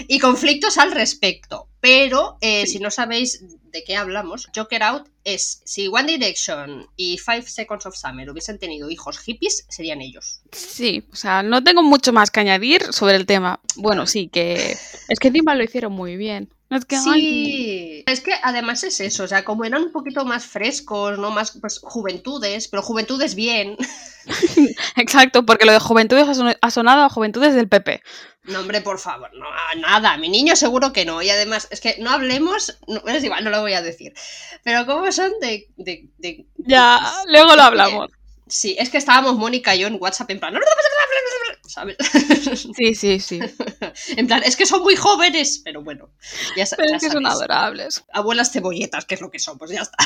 y 0.08 0.18
conflictos 0.18 0.78
al 0.78 0.92
respecto. 0.92 1.68
Pero 1.80 2.38
eh, 2.40 2.64
Sí. 2.64 2.72
si 2.74 2.78
no 2.78 2.90
sabéis 2.90 3.44
de 3.70 3.84
qué 3.84 3.96
hablamos, 3.96 4.48
Joker 4.56 4.82
Out 4.82 5.08
es 5.24 5.60
si 5.66 5.88
One 5.88 6.04
Direction 6.10 6.86
y 6.96 7.18
Five 7.18 7.42
Seconds 7.42 7.84
of 7.84 7.96
Summer 7.96 8.30
hubiesen 8.30 8.58
tenido 8.58 8.88
hijos 8.90 9.18
hippies, 9.18 9.66
serían 9.68 10.00
ellos. 10.00 10.40
Sí, 10.52 11.04
o 11.12 11.16
sea, 11.16 11.42
no 11.42 11.62
tengo 11.62 11.82
mucho 11.82 12.14
más 12.14 12.30
que 12.30 12.40
añadir 12.40 12.92
sobre 12.94 13.16
el 13.16 13.26
tema. 13.26 13.60
Bueno, 13.76 14.06
sí, 14.06 14.28
que 14.28 14.74
es 15.08 15.18
que 15.20 15.28
encima 15.28 15.54
lo 15.54 15.64
hicieron 15.64 15.92
muy 15.92 16.16
bien. 16.16 16.48
Es 16.68 16.84
que, 16.84 16.98
Sí, 16.98 18.02
es 18.06 18.20
que 18.20 18.32
además 18.42 18.82
es 18.82 18.98
eso, 19.00 19.22
o 19.24 19.28
sea, 19.28 19.44
como 19.44 19.64
eran 19.64 19.84
un 19.84 19.92
poquito 19.92 20.24
más 20.24 20.44
frescos, 20.46 21.16
¿no? 21.16 21.30
Más 21.30 21.52
pues, 21.60 21.78
juventudes, 21.78 22.66
pero 22.68 22.82
juventudes 22.82 23.36
bien. 23.36 23.76
exacto, 24.96 25.46
porque 25.46 25.64
lo 25.64 25.72
de 25.72 25.78
juventudes 25.78 26.28
ha 26.28 26.34
son- 26.34 26.56
ha 26.60 26.70
sonado 26.70 27.02
a 27.04 27.08
juventudes 27.08 27.54
del 27.54 27.68
PP. 27.68 28.02
No, 28.44 28.60
hombre, 28.60 28.80
por 28.80 28.98
favor, 28.98 29.30
no, 29.34 29.46
nada, 29.80 30.16
mi 30.18 30.28
niño 30.28 30.54
seguro 30.56 30.92
que 30.92 31.04
no. 31.04 31.22
Y 31.22 31.30
además, 31.30 31.68
es 31.70 31.80
que 31.80 31.96
no 31.98 32.10
hablemos, 32.10 32.78
no, 32.86 33.00
es 33.06 33.22
igual, 33.24 33.44
no 33.44 33.50
lo 33.50 33.60
voy 33.60 33.72
a 33.74 33.82
decir. 33.82 34.12
Pero 34.62 34.86
¿cómo 34.86 35.10
son 35.12 35.32
de... 35.40 35.68
de, 35.76 36.08
de- 36.18 36.46
Ya, 36.58 36.98
luego 37.26 37.54
lo 37.56 37.62
hablamos. 37.62 38.10
Sí, 38.48 38.76
es 38.78 38.90
que 38.90 38.98
estábamos 38.98 39.34
Mónica 39.36 39.74
y 39.74 39.80
yo 39.80 39.88
en 39.88 39.98
WhatsApp 40.00 40.30
en 40.30 40.38
plan... 40.38 40.54
¿Sabes? 41.66 41.96
Sí, 42.76 42.94
sí, 42.94 43.20
sí. 43.20 43.40
en 44.16 44.26
plan, 44.26 44.42
es 44.44 44.56
que 44.56 44.66
son 44.66 44.82
muy 44.82 44.96
jóvenes, 44.96 45.60
pero 45.64 45.82
bueno, 45.82 46.10
ya, 46.56 46.64
Pero 46.76 46.90
ya 46.90 46.96
es 46.96 47.02
que 47.02 47.10
son 47.10 47.26
adorables. 47.26 48.04
Abuelas 48.12 48.52
cebolletas, 48.52 49.04
que 49.04 49.14
es 49.14 49.20
lo 49.20 49.30
que 49.30 49.38
somos, 49.38 49.70
ya 49.70 49.82
está. 49.82 49.96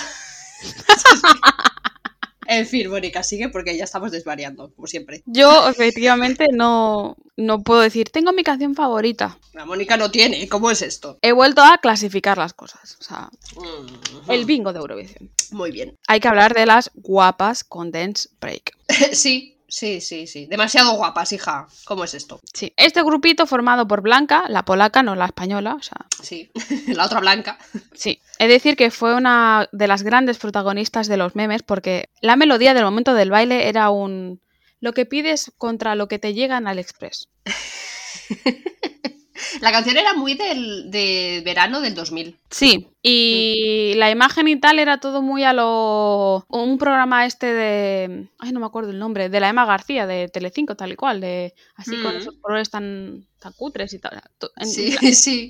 en 2.47 2.67
fin, 2.67 2.91
Mónica, 2.91 3.23
sigue 3.23 3.49
porque 3.49 3.77
ya 3.77 3.85
estamos 3.85 4.11
desvariando, 4.13 4.73
como 4.75 4.87
siempre. 4.87 5.23
Yo, 5.27 5.69
efectivamente, 5.69 6.49
no, 6.53 7.17
no 7.37 7.63
puedo 7.63 7.81
decir, 7.81 8.11
tengo 8.11 8.33
mi 8.33 8.43
canción 8.43 8.75
favorita. 8.75 9.39
La 9.53 9.65
Mónica 9.65 9.97
no 9.97 10.11
tiene, 10.11 10.49
¿cómo 10.49 10.71
es 10.71 10.83
esto? 10.83 11.19
He 11.23 11.33
vuelto 11.33 11.63
a 11.63 11.79
clasificar 11.79 12.39
las 12.39 12.55
cosas. 12.55 12.97
O 13.01 13.05
sea, 13.05 13.31
Mm, 13.57 14.31
el 14.31 14.45
bingo 14.45 14.73
de 14.73 14.79
Eurovisión. 14.79 15.31
Muy 15.51 15.71
bien. 15.71 15.99
Hay 16.07 16.21
que 16.21 16.29
hablar 16.29 16.55
de 16.55 16.67
las 16.67 16.91
guapas 16.95 17.65
con 17.65 17.91
Dance 17.91 18.29
Break. 18.41 18.77
sí, 19.13 19.60
sí, 19.71 20.01
sí, 20.01 20.27
sí. 20.27 20.47
Demasiado 20.47 20.93
guapas, 20.95 21.33
hija. 21.33 21.67
¿Cómo 21.85 22.05
es 22.05 22.15
esto? 22.15 22.41
Sí. 22.53 22.73
Este 22.77 23.03
grupito 23.03 23.47
formado 23.47 23.87
por 23.89 24.03
Blanca, 24.03 24.45
la 24.49 24.65
polaca, 24.65 25.03
no 25.03 25.15
la 25.15 25.25
española, 25.27 25.75
o 25.75 25.83
sea, 25.83 26.07
Sí, 26.23 26.51
la 26.89 27.07
otra 27.07 27.21
blanca. 27.21 27.59
sí. 27.95 28.21
He 28.39 28.47
de 28.47 28.55
decir 28.55 28.77
que 28.77 28.91
fue 28.91 29.15
una 29.15 29.69
de 29.73 29.87
las 29.89 30.03
grandes 30.03 30.39
protagonistas 30.39 31.07
de 31.09 31.17
los 31.17 31.35
memes 31.37 31.63
porque 31.63 32.11
la 32.21 32.37
melodía 32.37 32.75
del 32.75 32.85
momento 32.85 33.15
del 33.15 33.31
baile 33.31 33.69
era 33.69 33.91
un 33.91 34.41
lo 34.81 34.93
que 34.95 35.07
pides 35.07 35.53
contra 35.59 35.95
lo 35.95 36.09
que 36.09 36.19
te 36.19 36.33
llega 36.35 36.57
en 36.57 36.67
AliExpress. 36.67 37.29
La 39.61 39.73
canción 39.73 39.97
era 39.97 40.15
muy 40.15 40.35
del 40.35 40.91
de 40.91 41.43
verano 41.45 41.81
del 41.81 41.95
2000. 41.95 42.37
Sí, 42.51 42.89
y 43.03 43.95
la 43.97 44.11
imagen 44.11 44.49
y 44.49 44.57
tal 44.61 44.79
era 44.79 44.99
todo 44.99 45.23
muy 45.23 45.45
a 45.45 45.53
lo... 45.53 46.45
Un 46.49 46.79
programa 46.79 47.27
este 47.27 47.53
de... 47.53 48.29
Ay, 48.39 48.53
no 48.53 48.61
me 48.61 48.67
acuerdo 48.67 48.91
el 48.91 48.99
nombre, 48.99 49.29
de 49.29 49.41
la 49.41 49.49
Emma 49.49 49.65
García, 49.65 50.07
de 50.07 50.29
Telecinco, 50.29 50.77
tal 50.77 50.93
y 50.93 50.97
cual, 50.97 51.21
de... 51.21 51.55
Así 51.77 51.97
con 52.03 52.15
Mm. 52.15 52.19
esos 52.19 52.35
colores 52.41 52.71
tan, 52.71 53.27
tan 53.39 53.53
cutres 53.55 53.93
y 53.93 53.99
tal. 53.99 54.21
To- 54.39 54.51
en- 54.57 54.67
Sí, 54.69 54.91
sí. 55.15 55.49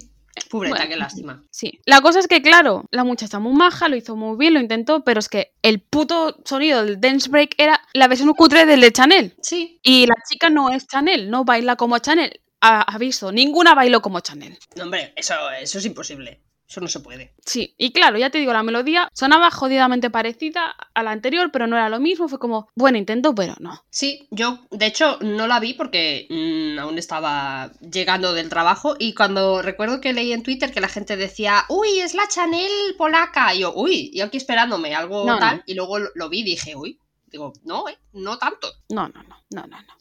Pobreta, 0.48 0.76
Bueno. 0.76 0.88
qué 0.90 0.96
lástima. 0.96 1.42
Sí. 1.50 1.80
La 1.84 2.00
cosa 2.00 2.20
es 2.20 2.28
que, 2.28 2.40
claro, 2.40 2.84
la 2.92 3.04
muchacha 3.04 3.40
muy 3.40 3.52
maja, 3.52 3.88
lo 3.88 3.96
hizo 3.96 4.14
muy 4.16 4.38
bien, 4.38 4.54
lo 4.54 4.60
intentó, 4.60 5.02
pero 5.04 5.18
es 5.20 5.28
que 5.28 5.52
el 5.60 5.80
puto 5.80 6.36
sonido 6.44 6.84
del 6.84 7.00
dance 7.00 7.28
break 7.28 7.54
era 7.58 7.80
la 7.94 8.06
versión 8.08 8.32
cutre 8.34 8.64
del 8.64 8.80
de 8.80 8.92
Chanel. 8.92 9.34
Sí. 9.42 9.80
Y 9.82 10.06
la 10.06 10.14
chica 10.30 10.48
no 10.48 10.70
es 10.70 10.86
Chanel, 10.86 11.30
no 11.30 11.44
baila 11.44 11.76
como 11.76 11.98
Chanel. 11.98 12.40
A- 12.60 12.94
aviso, 12.94 13.32
ninguna 13.32 13.74
bailó 13.74 14.02
como 14.02 14.20
Chanel. 14.20 14.58
No, 14.76 14.84
hombre, 14.84 15.12
eso, 15.16 15.34
eso 15.60 15.78
es 15.78 15.84
imposible. 15.86 16.40
Eso 16.68 16.80
no 16.80 16.86
se 16.86 17.00
puede. 17.00 17.34
Sí, 17.44 17.74
y 17.78 17.90
claro, 17.90 18.16
ya 18.16 18.30
te 18.30 18.38
digo, 18.38 18.52
la 18.52 18.62
melodía 18.62 19.08
sonaba 19.12 19.50
jodidamente 19.50 20.08
parecida 20.08 20.76
a 20.94 21.02
la 21.02 21.10
anterior, 21.10 21.50
pero 21.52 21.66
no 21.66 21.74
era 21.74 21.88
lo 21.88 21.98
mismo. 21.98 22.28
Fue 22.28 22.38
como, 22.38 22.68
buen 22.76 22.94
intento, 22.94 23.34
pero 23.34 23.56
no. 23.58 23.82
Sí, 23.90 24.28
yo 24.30 24.60
de 24.70 24.86
hecho 24.86 25.18
no 25.20 25.48
la 25.48 25.58
vi 25.58 25.74
porque 25.74 26.28
mm, 26.30 26.78
aún 26.78 26.96
estaba 26.96 27.72
llegando 27.80 28.34
del 28.34 28.48
trabajo 28.50 28.94
y 29.00 29.14
cuando 29.14 29.62
recuerdo 29.62 30.00
que 30.00 30.12
leí 30.12 30.32
en 30.32 30.44
Twitter 30.44 30.70
que 30.72 30.80
la 30.80 30.86
gente 30.88 31.16
decía, 31.16 31.64
uy, 31.68 31.98
es 31.98 32.14
la 32.14 32.28
Chanel 32.28 32.70
polaca. 32.96 33.52
Y 33.52 33.60
yo, 33.62 33.72
uy, 33.74 34.10
y 34.14 34.20
aquí 34.20 34.36
esperándome 34.36 34.94
algo 34.94 35.26
No, 35.26 35.40
tal. 35.40 35.56
no. 35.56 35.62
Y 35.66 35.74
luego 35.74 35.98
lo, 35.98 36.10
lo 36.14 36.28
vi 36.28 36.42
y 36.42 36.44
dije, 36.44 36.76
uy, 36.76 37.00
digo, 37.30 37.52
no, 37.64 37.88
eh, 37.88 37.98
no 38.12 38.38
tanto. 38.38 38.68
No, 38.88 39.08
no, 39.08 39.22
no, 39.22 39.36
no, 39.50 39.66
no, 39.66 39.76
no. 39.78 39.94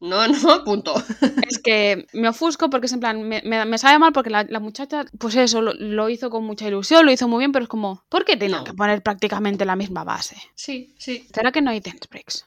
No, 0.00 0.26
no, 0.26 0.64
punto. 0.64 0.94
Es 1.48 1.58
que 1.58 2.06
me 2.14 2.28
ofusco 2.28 2.70
porque 2.70 2.86
es 2.86 2.92
en 2.94 3.00
plan, 3.00 3.22
me, 3.22 3.42
me, 3.44 3.64
me 3.66 3.78
sabe 3.78 3.98
mal 3.98 4.12
porque 4.12 4.30
la, 4.30 4.44
la 4.48 4.58
muchacha, 4.60 5.04
pues 5.18 5.34
eso, 5.36 5.60
lo, 5.60 5.74
lo 5.74 6.08
hizo 6.08 6.30
con 6.30 6.44
mucha 6.44 6.66
ilusión, 6.66 7.04
lo 7.04 7.12
hizo 7.12 7.28
muy 7.28 7.40
bien, 7.40 7.52
pero 7.52 7.64
es 7.64 7.68
como, 7.68 8.04
¿por 8.08 8.24
qué 8.24 8.36
tenían 8.36 8.60
No. 8.60 8.64
que 8.64 8.72
poner 8.72 9.02
prácticamente 9.02 9.64
la 9.66 9.76
misma 9.76 10.02
base? 10.04 10.36
Sí, 10.54 10.94
sí. 10.98 11.26
¿Será 11.34 11.52
que 11.52 11.60
no 11.60 11.70
hay 11.70 11.80
dance 11.80 12.08
breaks? 12.10 12.46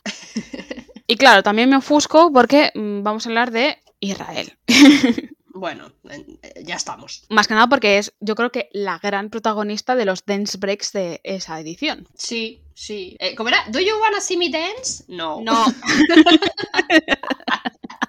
y 1.05 1.15
claro, 1.17 1.43
también 1.43 1.69
me 1.69 1.77
ofusco 1.77 2.31
porque 2.33 2.71
mm, 2.73 3.03
vamos 3.03 3.25
a 3.25 3.29
hablar 3.29 3.51
de 3.51 3.77
Israel. 3.99 4.57
Bueno, 5.59 5.91
eh, 6.09 6.63
ya 6.63 6.75
estamos. 6.75 7.23
Más 7.29 7.47
que 7.47 7.53
nada 7.53 7.67
porque 7.67 7.97
es, 7.97 8.13
yo 8.19 8.35
creo 8.35 8.51
que 8.51 8.69
la 8.73 8.99
gran 8.99 9.29
protagonista 9.29 9.95
de 9.95 10.05
los 10.05 10.25
dance 10.25 10.57
breaks 10.57 10.93
de 10.93 11.19
esa 11.23 11.59
edición. 11.59 12.07
Sí, 12.15 12.61
sí. 12.73 13.15
Eh, 13.19 13.35
¿Cómo 13.35 13.49
era? 13.49 13.65
¿Do 13.69 13.79
you 13.79 13.99
wanna 13.99 14.21
see 14.21 14.37
me 14.37 14.49
dance? 14.49 15.03
No. 15.07 15.41
No. 15.41 15.65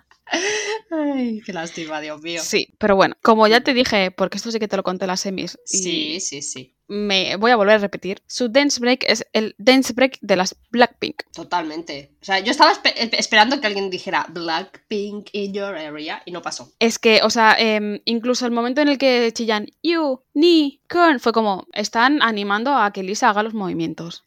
Ay, 0.90 1.40
qué 1.44 1.52
lástima, 1.52 2.00
Dios 2.00 2.20
mío. 2.22 2.40
Sí, 2.42 2.68
pero 2.78 2.96
bueno, 2.96 3.16
como 3.22 3.46
ya 3.46 3.60
te 3.62 3.74
dije, 3.74 4.10
porque 4.10 4.36
esto 4.38 4.50
sí 4.50 4.58
que 4.58 4.68
te 4.68 4.76
lo 4.76 4.82
conté 4.82 5.04
en 5.04 5.08
las 5.08 5.20
semis, 5.20 5.58
y 5.70 5.76
Sí, 5.78 6.20
sí, 6.20 6.42
sí. 6.42 6.74
me 6.86 7.36
voy 7.36 7.50
a 7.50 7.56
volver 7.56 7.74
a 7.76 7.78
repetir, 7.78 8.22
su 8.26 8.48
dance 8.48 8.80
break 8.80 9.04
es 9.06 9.26
el 9.32 9.54
dance 9.58 9.92
break 9.92 10.18
de 10.20 10.36
las 10.36 10.56
Blackpink. 10.70 11.22
Totalmente. 11.32 12.12
O 12.20 12.24
sea, 12.24 12.38
yo 12.40 12.50
estaba 12.50 12.72
espe- 12.72 12.94
esperando 13.18 13.60
que 13.60 13.66
alguien 13.66 13.90
dijera 13.90 14.26
Blackpink 14.30 15.28
in 15.32 15.52
your 15.52 15.74
area 15.76 16.22
y 16.24 16.30
no 16.32 16.40
pasó. 16.42 16.72
Es 16.78 16.98
que, 16.98 17.20
o 17.22 17.30
sea, 17.30 17.54
em, 17.58 18.00
incluso 18.04 18.46
el 18.46 18.52
momento 18.52 18.80
en 18.80 18.88
el 18.88 18.98
que 18.98 19.30
chillan 19.32 19.66
You, 19.82 20.22
Ni, 20.34 20.82
Kern, 20.88 21.20
fue 21.20 21.32
como, 21.32 21.66
están 21.72 22.22
animando 22.22 22.74
a 22.74 22.92
que 22.92 23.02
Lisa 23.02 23.28
haga 23.30 23.42
los 23.42 23.54
movimientos. 23.54 24.24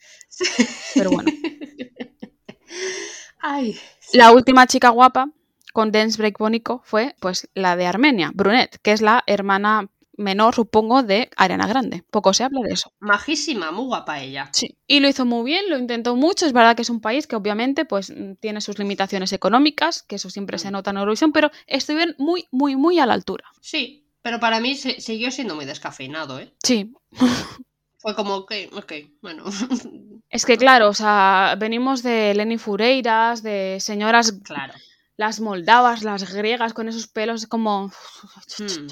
Pero 0.96 1.12
bueno, 1.12 1.32
Ay. 3.40 3.78
la 4.14 4.32
última 4.32 4.68
chica 4.68 4.90
guapa 4.90 5.30
con 5.74 5.92
dance 5.92 6.18
break 6.18 6.38
bonito 6.38 6.82
fue, 6.86 7.16
pues, 7.20 7.50
la 7.54 7.76
de 7.76 7.86
Armenia, 7.88 8.32
Brunet, 8.34 8.78
que 8.82 8.92
es 8.92 9.02
la 9.02 9.24
hermana 9.28 9.90
menor, 10.18 10.54
supongo, 10.54 11.02
de 11.02 11.30
Ariana 11.36 11.66
Grande. 11.68 12.04
Poco 12.12 12.34
se 12.34 12.44
habla 12.44 12.60
de 12.62 12.74
eso. 12.74 12.92
Majísima, 13.00 13.72
muy 13.72 13.86
guapa 13.86 14.20
ella. 14.22 14.50
Sí. 14.54 14.78
Y 14.86 15.00
lo 15.00 15.08
hizo 15.08 15.26
muy 15.26 15.44
bien, 15.46 15.70
lo 15.70 15.78
intentó 15.80 16.16
mucho. 16.16 16.46
Es 16.46 16.54
verdad 16.54 16.76
que 16.76 16.84
es 16.84 16.90
un 16.92 17.02
país 17.02 17.26
que 17.26 17.36
obviamente 17.36 17.86
pues 17.86 18.14
tiene 18.40 18.62
sus 18.62 18.78
limitaciones 18.78 19.34
económicas, 19.34 20.04
que 20.04 20.16
eso 20.18 20.30
siempre 20.30 20.60
se 20.60 20.70
Mm. 20.70 20.74
nota 20.74 20.92
en 20.92 20.98
Eurovisión, 20.98 21.32
pero 21.32 21.50
estuvieron 21.66 22.14
muy, 22.20 22.46
muy, 22.52 22.76
muy 22.76 23.00
a 23.00 23.06
la 23.08 23.14
altura. 23.14 23.46
Sí, 23.62 24.06
pero 24.22 24.40
para 24.40 24.60
mí 24.60 24.76
se- 24.76 25.02
siguió 25.02 25.32
siendo 25.32 25.56
muy 25.56 25.66
descafeinado, 25.66 26.40
¿eh? 26.40 26.54
Sí. 26.64 26.94
Fue 27.98 28.16
como, 28.16 28.36
ok, 28.36 28.52
ok, 28.74 28.94
bueno. 29.22 29.44
Es 30.30 30.46
que 30.46 30.58
claro, 30.58 30.90
o 30.90 30.94
sea, 30.94 31.56
venimos 31.60 32.02
de 32.04 32.34
Lenny 32.34 32.58
Fureiras, 32.58 33.44
de 33.44 33.78
señoras, 33.80 34.32
claro. 34.44 34.74
Las 35.22 35.40
moldavas, 35.40 36.02
las 36.02 36.34
griegas 36.34 36.74
con 36.74 36.90
esos 36.90 37.08
pelos, 37.08 37.46
como... 37.46 37.92
Hmm. 38.58 38.88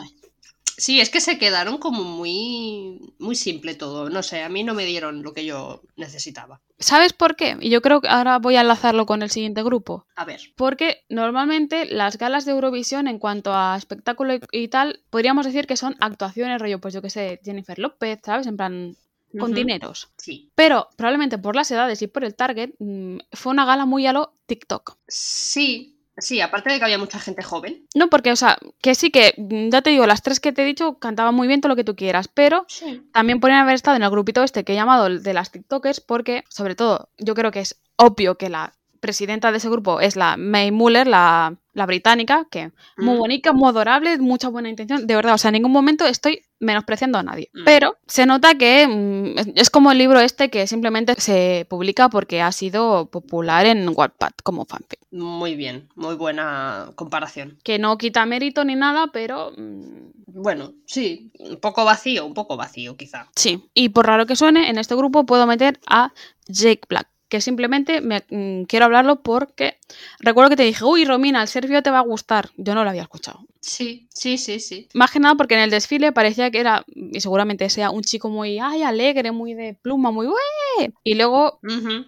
Sí, 0.78 1.02
es 1.02 1.10
que 1.10 1.20
se 1.20 1.38
quedaron 1.38 1.78
como 1.78 2.04
muy, 2.06 3.14
muy 3.20 3.36
simple 3.36 3.74
todo. 3.76 4.10
No 4.10 4.24
sé, 4.24 4.44
a 4.44 4.48
mí 4.50 4.64
no 4.64 4.74
me 4.74 4.86
dieron 4.86 5.24
lo 5.24 5.34
que 5.34 5.44
yo 5.44 5.82
necesitaba. 5.98 6.62
¿Sabes 6.78 7.12
por 7.12 7.36
qué? 7.36 7.58
Y 7.60 7.70
yo 7.70 7.82
creo 7.82 8.00
que 8.00 8.08
ahora 8.08 8.38
voy 8.40 8.56
a 8.56 8.62
enlazarlo 8.62 9.06
con 9.06 9.22
el 9.22 9.30
siguiente 9.30 9.62
grupo. 9.62 10.06
A 10.16 10.24
ver. 10.24 10.40
Porque 10.56 11.04
normalmente 11.10 11.86
las 11.86 12.18
galas 12.18 12.46
de 12.46 12.52
Eurovisión 12.54 13.08
en 13.10 13.20
cuanto 13.20 13.54
a 13.54 13.76
espectáculo 13.76 14.36
y- 14.54 14.68
tal, 14.70 15.02
podríamos 15.10 15.46
decir 15.46 15.68
que 15.68 15.76
son 15.76 15.98
actuaciones, 16.00 16.62
rollo, 16.62 16.80
pues 16.80 16.94
yo 16.94 17.02
que 17.02 17.10
sé, 17.10 17.42
Jennifer 17.44 17.78
López, 17.78 18.20
¿sabes? 18.24 18.48
En 18.48 18.56
plan, 18.56 18.96
con 19.38 19.54
dineros. 19.54 20.08
Sí. 20.16 20.50
Pero 20.56 20.88
probablemente 20.96 21.38
por 21.40 21.58
las 21.58 21.70
edades 21.72 22.02
y 22.04 22.08
por 22.08 22.24
el 22.24 22.36
target, 22.36 22.70
mm, 22.80 23.18
fue 23.34 23.52
una 23.52 23.66
gala 23.66 23.86
muy 23.86 24.08
a 24.08 24.14
lo 24.14 24.34
TikTok. 24.46 24.96
Sí, 25.10 25.99
sí, 26.22 26.42
aparte 26.42 26.72
de 26.72 26.78
que 26.80 26.86
había 26.86 26.98
mucha 26.98 27.20
gente 27.20 27.44
joven. 27.44 27.86
No, 27.96 28.10
porque, 28.10 28.32
o 28.32 28.36
sea, 28.36 28.58
que 28.82 28.96
sí 28.96 29.12
que, 29.12 29.34
ya 29.72 29.82
te 29.82 29.90
digo, 29.90 30.06
las 30.08 30.22
tres 30.22 30.40
que 30.40 30.52
te 30.52 30.64
he 30.64 30.66
dicho 30.66 31.00
cantaban 31.00 31.36
muy 31.36 31.48
bien 31.48 31.62
todo 31.62 31.70
lo 31.70 31.76
que 31.76 31.84
tú 31.84 31.96
quieras, 31.96 32.28
pero 32.28 32.66
Sí. 32.68 33.02
también 33.14 33.40
podrían 33.40 33.62
haber 33.62 33.76
estado 33.76 33.98
en 33.98 34.04
el 34.04 34.10
grupito 34.10 34.44
este 34.44 34.64
que 34.64 34.74
he 34.74 34.76
llamado 34.76 35.08
el 35.08 35.24
de 35.24 35.34
las 35.34 35.52
TikTokers, 35.52 36.02
porque, 36.02 36.44
sobre 36.50 36.76
todo, 36.76 37.10
yo 37.18 37.36
creo 37.36 37.52
que 37.52 37.62
es 37.62 37.80
obvio 37.96 38.36
que 38.38 38.50
la 38.50 38.74
presidenta 39.00 39.52
de 39.52 39.58
ese 39.58 39.70
grupo 39.70 40.00
es 40.02 40.16
la 40.16 40.38
May 40.38 40.72
Muller, 40.72 41.08
la, 41.08 41.56
la 41.74 41.86
británica, 41.86 42.46
que 42.52 42.72
muy 42.98 43.16
Mm. 43.16 43.20
bonita, 43.20 43.54
muy 43.54 43.70
adorable, 43.70 44.18
mucha 44.20 44.50
buena 44.50 44.70
intención, 44.70 45.08
de 45.08 45.16
verdad, 45.16 45.34
o 45.34 45.38
sea, 45.38 45.50
en 45.50 45.54
ningún 45.54 45.72
momento 45.72 46.06
estoy 46.06 46.42
menospreciando 46.60 47.18
a 47.18 47.24
nadie. 47.24 47.50
Mm. 47.54 47.64
Pero 47.66 47.98
se 48.08 48.26
nota 48.26 48.56
que 48.56 48.86
mm, 48.88 49.58
es- 49.58 49.70
como 49.70 49.92
el 49.92 49.98
libro 49.98 50.20
este 50.20 50.50
que 50.50 50.68
simplemente 50.68 51.16
se 51.20 51.66
publica 51.70 52.10
porque 52.10 52.42
ha 52.42 52.52
sido 52.52 53.06
popular 53.08 53.66
en 53.66 53.88
Wattpad 53.96 54.32
como 54.44 54.66
fanfic. 54.66 55.00
Muy 55.12 55.56
bien, 55.56 55.88
muy 55.96 56.16
buena 56.16 56.92
comparación. 56.96 57.58
Que 57.64 57.80
no 57.80 57.98
quita 57.98 58.26
mérito 58.26 58.64
ni 58.66 58.76
nada, 58.76 59.08
pero 59.14 59.54
Bueno, 60.32 60.74
sí, 60.86 61.32
un 61.40 61.58
poco 61.60 61.84
vacío, 61.84 62.26
un 62.26 62.34
poco 62.34 62.56
vacío 62.56 62.96
quizá. 62.96 63.28
Sí, 63.36 63.64
y 63.74 63.90
por 63.90 64.06
raro 64.06 64.26
que 64.26 64.36
suene, 64.36 64.70
en 64.70 64.78
este 64.78 64.96
grupo 64.96 65.26
puedo 65.26 65.46
meter 65.48 65.80
a 65.88 66.14
Jake 66.48 66.82
Black, 66.88 67.09
que 67.30 67.42
simplemente 67.42 68.02
me, 68.02 68.24
mm, 68.30 68.64
quiero 68.64 68.86
hablarlo 68.86 69.22
porque 69.22 69.78
recuerdo 70.20 70.50
que 70.50 70.56
te 70.58 70.64
dije, 70.64 70.84
uy, 70.84 71.06
Romina, 71.06 71.42
el 71.42 71.48
serbio 71.48 71.84
te 71.84 71.92
va 71.92 72.00
a 72.00 72.04
gustar. 72.04 72.50
Yo 72.58 72.76
no 72.76 72.84
lo 72.84 72.90
había 72.90 73.04
escuchado. 73.04 73.46
Sí, 73.62 74.08
sí, 74.12 74.38
sí, 74.38 74.60
sí. 74.60 74.88
Más 74.94 75.12
que 75.12 75.20
nada 75.20 75.36
porque 75.36 75.54
en 75.54 75.62
el 75.62 75.70
desfile 75.70 76.12
parecía 76.12 76.50
que 76.50 76.60
era, 76.60 76.84
y 76.88 77.22
seguramente 77.22 77.70
sea 77.70 77.92
un 77.92 78.02
chico 78.02 78.30
muy, 78.30 78.58
ay, 78.60 78.84
alegre, 78.84 79.32
muy 79.32 79.54
de 79.54 79.76
pluma, 79.76 80.12
muy, 80.12 80.28
¡Ué! 80.28 80.94
Y 81.04 81.16
luego 81.16 81.60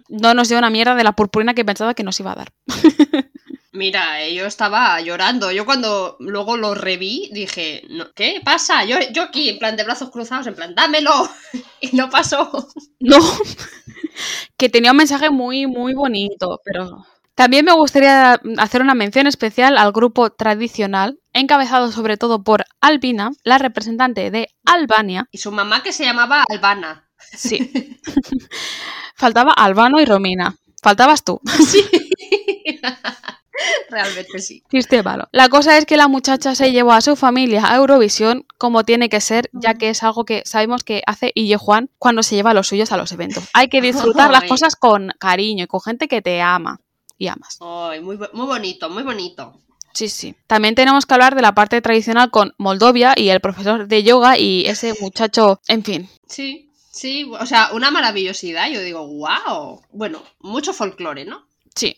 no 0.10 0.34
nos 0.34 0.50
dio 0.50 0.58
una 0.58 0.70
mierda 0.70 0.96
de 0.96 1.04
la 1.04 1.14
purpurina 1.14 1.54
que 1.54 1.66
pensaba 1.66 1.94
que 1.94 2.04
nos 2.04 2.20
iba 2.20 2.32
a 2.32 2.36
dar. 2.36 2.54
Mira, 3.74 4.22
eh, 4.22 4.36
yo 4.36 4.46
estaba 4.46 5.00
llorando. 5.00 5.52
Yo 5.52 5.66
cuando 5.66 6.18
luego 6.20 6.58
lo 6.58 6.76
reví 6.76 7.30
dije, 7.32 7.84
no, 7.90 8.12
¿qué 8.14 8.42
pasa? 8.44 8.84
Yo, 8.84 8.98
yo 9.14 9.24
aquí, 9.24 9.50
en 9.50 9.60
plan 9.60 9.78
de 9.78 9.84
brazos 9.84 10.10
cruzados, 10.12 10.48
en 10.48 10.56
plan, 10.56 10.76
dámelo. 10.76 11.12
Y 11.84 11.96
no 11.96 12.12
pasó. 12.12 12.70
No, 13.00 13.18
que 14.58 14.70
tenía 14.70 14.92
un 14.92 14.98
mensaje 14.98 15.32
muy, 15.32 15.66
muy 15.66 15.96
bonito, 15.96 16.62
pero 16.64 17.06
también 17.34 17.66
me 17.66 17.74
gustaría 17.74 18.40
hacer 18.60 18.84
una 18.84 18.94
mención 18.94 19.26
especial 19.26 19.80
al 19.80 19.92
grupo 19.92 20.30
tradicional, 20.30 21.20
encabezado 21.34 21.92
sobre 21.92 22.18
todo 22.18 22.44
por 22.44 22.66
Albina, 22.82 23.32
la 23.44 23.58
representante 23.58 24.30
de 24.30 24.50
Albania. 24.64 25.26
Y 25.32 25.40
su 25.40 25.52
mamá 25.52 25.82
que 25.82 25.92
se 25.92 26.06
llamaba 26.06 26.44
Albana. 26.48 27.10
Sí. 27.18 27.72
Faltaba 29.16 29.54
Albano 29.54 30.00
y 30.00 30.06
Romina. 30.06 30.56
Faltabas 30.84 31.24
tú. 31.24 31.42
Sí. 31.66 31.84
Realmente 33.90 34.40
sí. 34.40 34.64
Chiste 34.70 35.04
malo. 35.04 35.28
La 35.32 35.50
cosa 35.50 35.78
es 35.78 35.86
que 35.86 35.98
la 35.98 36.08
muchacha 36.08 36.56
se 36.56 36.72
llevó 36.72 36.94
a 36.94 37.02
su 37.02 37.16
familia 37.16 37.64
a 37.66 37.76
Eurovisión 37.78 38.46
como 38.58 38.84
tiene 38.84 39.10
que 39.10 39.22
ser, 39.22 39.50
ya 39.54 39.74
que 39.76 39.90
es 39.90 40.04
algo 40.04 40.26
que 40.26 40.44
sabemos 40.46 40.84
que 40.84 41.04
hace 41.06 41.32
Ille 41.36 41.58
Juan 41.58 41.90
cuando 41.98 42.24
se 42.24 42.36
lleva 42.36 42.52
a 42.52 42.54
los 42.54 42.68
suyos 42.68 42.92
a 42.92 42.98
los 42.98 43.12
eventos. 43.12 43.44
Hay 43.54 43.68
que 43.68 43.82
disfrutar 43.82 44.32
las 44.32 44.44
cosas 44.44 44.76
con 44.76 45.12
cariño 45.20 45.66
y 45.66 45.68
con 45.68 45.82
gente 45.82 46.08
que 46.08 46.22
te 46.22 46.42
ama 46.42 46.80
y 47.18 47.28
amas. 47.28 47.58
Ay, 47.62 48.02
muy, 48.02 48.18
muy 48.18 48.46
bonito, 48.46 48.90
muy 48.90 49.04
bonito. 49.04 49.54
Sí, 49.94 50.10
sí. 50.10 50.36
También 50.48 50.76
tenemos 50.76 51.06
que 51.06 51.14
hablar 51.14 51.36
de 51.36 51.42
la 51.42 51.54
parte 51.54 51.82
tradicional 51.82 52.32
con 52.32 52.54
Moldovia 52.58 53.14
y 53.16 53.30
el 53.30 53.42
profesor 53.42 53.88
de 53.88 54.04
yoga 54.04 54.38
y 54.38 54.66
ese 54.66 54.94
muchacho, 55.02 55.60
en 55.68 55.84
fin. 55.84 56.10
Sí, 56.28 56.72
sí. 56.92 57.30
O 57.40 57.46
sea, 57.46 57.72
una 57.74 57.92
maravillosidad. 57.92 58.70
Yo 58.70 58.82
digo, 58.82 59.06
wow. 59.06 59.82
Bueno, 59.92 60.24
mucho 60.40 60.74
folclore, 60.74 61.26
¿no? 61.26 61.46
Sí. 61.76 61.98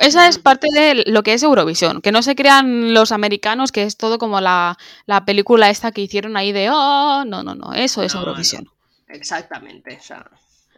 Esa 0.00 0.28
es 0.28 0.38
parte 0.38 0.68
de 0.72 1.04
lo 1.06 1.22
que 1.22 1.34
es 1.34 1.42
Eurovisión, 1.42 2.00
que 2.02 2.12
no 2.12 2.22
se 2.22 2.36
crean 2.36 2.94
los 2.94 3.12
americanos 3.12 3.72
que 3.72 3.84
es 3.84 3.96
todo 3.96 4.18
como 4.18 4.40
la, 4.40 4.76
la 5.06 5.24
película 5.24 5.70
esta 5.70 5.92
que 5.92 6.02
hicieron 6.02 6.36
ahí 6.36 6.52
de, 6.52 6.68
oh, 6.70 7.24
no, 7.26 7.42
no, 7.42 7.54
no, 7.54 7.72
eso 7.74 8.02
es 8.02 8.14
No, 8.14 8.20
Eurovisión. 8.20 8.68
Exactamente. 9.08 9.98
O 10.00 10.02
sea, 10.02 10.30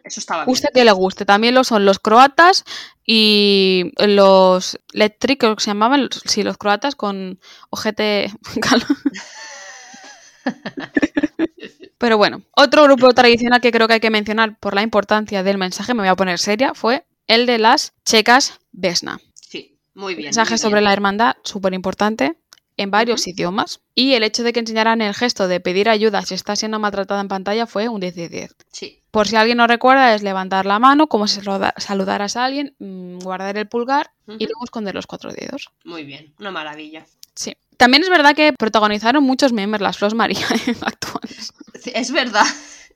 eso 0.03 0.19
estaba 0.19 0.45
Guste 0.45 0.69
que 0.73 0.83
le 0.83 0.91
guste. 0.91 1.25
También 1.25 1.55
lo 1.55 1.63
son 1.63 1.85
los 1.85 1.99
croatas 1.99 2.65
y 3.05 3.91
los 3.99 4.79
Letri, 4.91 5.37
creo 5.37 5.55
que 5.55 5.63
se 5.63 5.71
llamaban, 5.71 6.09
sí, 6.25 6.43
los 6.43 6.57
croatas 6.57 6.95
con 6.95 7.39
ojete. 7.69 8.31
Pero 11.97 12.17
bueno, 12.17 12.41
otro 12.51 12.83
grupo 12.83 13.13
tradicional 13.13 13.61
que 13.61 13.71
creo 13.71 13.87
que 13.87 13.93
hay 13.93 13.99
que 14.01 14.09
mencionar 14.09 14.59
por 14.59 14.75
la 14.75 14.81
importancia 14.81 15.41
del 15.41 15.57
mensaje, 15.57 15.93
me 15.93 16.01
voy 16.01 16.09
a 16.09 16.15
poner 16.15 16.37
seria, 16.37 16.73
fue 16.73 17.05
el 17.27 17.45
de 17.45 17.57
las 17.57 17.93
checas 18.05 18.59
Vesna. 18.71 19.19
Sí, 19.33 19.77
muy 19.93 20.15
bien. 20.15 20.27
mensaje 20.27 20.53
muy 20.53 20.57
sobre 20.59 20.75
bien. 20.75 20.83
la 20.85 20.93
hermandad, 20.93 21.35
súper 21.43 21.73
importante, 21.73 22.37
en 22.75 22.89
varios 22.89 23.27
idiomas. 23.27 23.81
Y 23.93 24.13
el 24.13 24.23
hecho 24.23 24.41
de 24.43 24.51
que 24.51 24.59
enseñaran 24.59 25.01
el 25.01 25.13
gesto 25.13 25.47
de 25.47 25.59
pedir 25.59 25.89
ayuda 25.89 26.23
si 26.23 26.33
está 26.33 26.55
siendo 26.55 26.79
maltratada 26.79 27.21
en 27.21 27.27
pantalla 27.27 27.67
fue 27.67 27.87
un 27.87 27.99
10 28.01 28.15
de 28.15 28.29
10. 28.29 28.55
Sí. 28.71 28.99
Por 29.11 29.27
si 29.27 29.35
alguien 29.35 29.57
no 29.59 29.67
recuerda, 29.67 30.15
es 30.15 30.23
levantar 30.23 30.65
la 30.65 30.79
mano, 30.79 31.05
como 31.07 31.27
si 31.27 31.35
saluda- 31.41 31.75
saludaras 31.77 32.35
a 32.35 32.45
alguien, 32.45 32.75
mm, 32.79 33.19
guardar 33.19 33.57
el 33.59 33.67
pulgar 33.67 34.11
y 34.27 34.45
luego 34.45 34.63
esconder 34.63 34.95
los 34.95 35.05
cuatro 35.05 35.31
dedos. 35.31 35.69
Muy 35.83 36.03
bien. 36.03 36.33
Una 36.39 36.49
maravilla. 36.49 37.05
Sí. 37.35 37.55
También 37.77 38.01
es 38.03 38.09
verdad 38.09 38.35
que 38.35 38.53
protagonizaron 38.53 39.23
muchos 39.23 39.53
memes 39.53 39.81
las 39.81 39.97
Flos 39.97 40.15
María 40.15 40.45
actuales. 40.81 41.53
Es 41.85 42.11
verdad. 42.11 42.45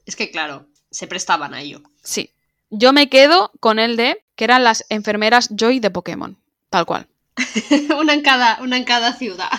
Es 0.07 0.15
que, 0.15 0.31
claro, 0.31 0.67
se 0.89 1.05
prestaban 1.05 1.53
a 1.53 1.61
ello. 1.61 1.83
Sí. 2.01 2.31
Yo 2.69 2.93
me 2.93 3.09
quedo 3.09 3.51
con 3.59 3.79
el 3.79 3.95
de 3.95 4.23
que 4.35 4.43
eran 4.43 4.63
las 4.63 4.85
enfermeras 4.89 5.49
Joy 5.55 5.79
de 5.79 5.91
Pokémon. 5.91 6.37
Tal 6.69 6.85
cual. 6.85 7.07
una, 7.99 8.13
en 8.13 8.21
cada, 8.21 8.61
una 8.61 8.77
en 8.77 8.83
cada 8.83 9.13
ciudad. 9.13 9.49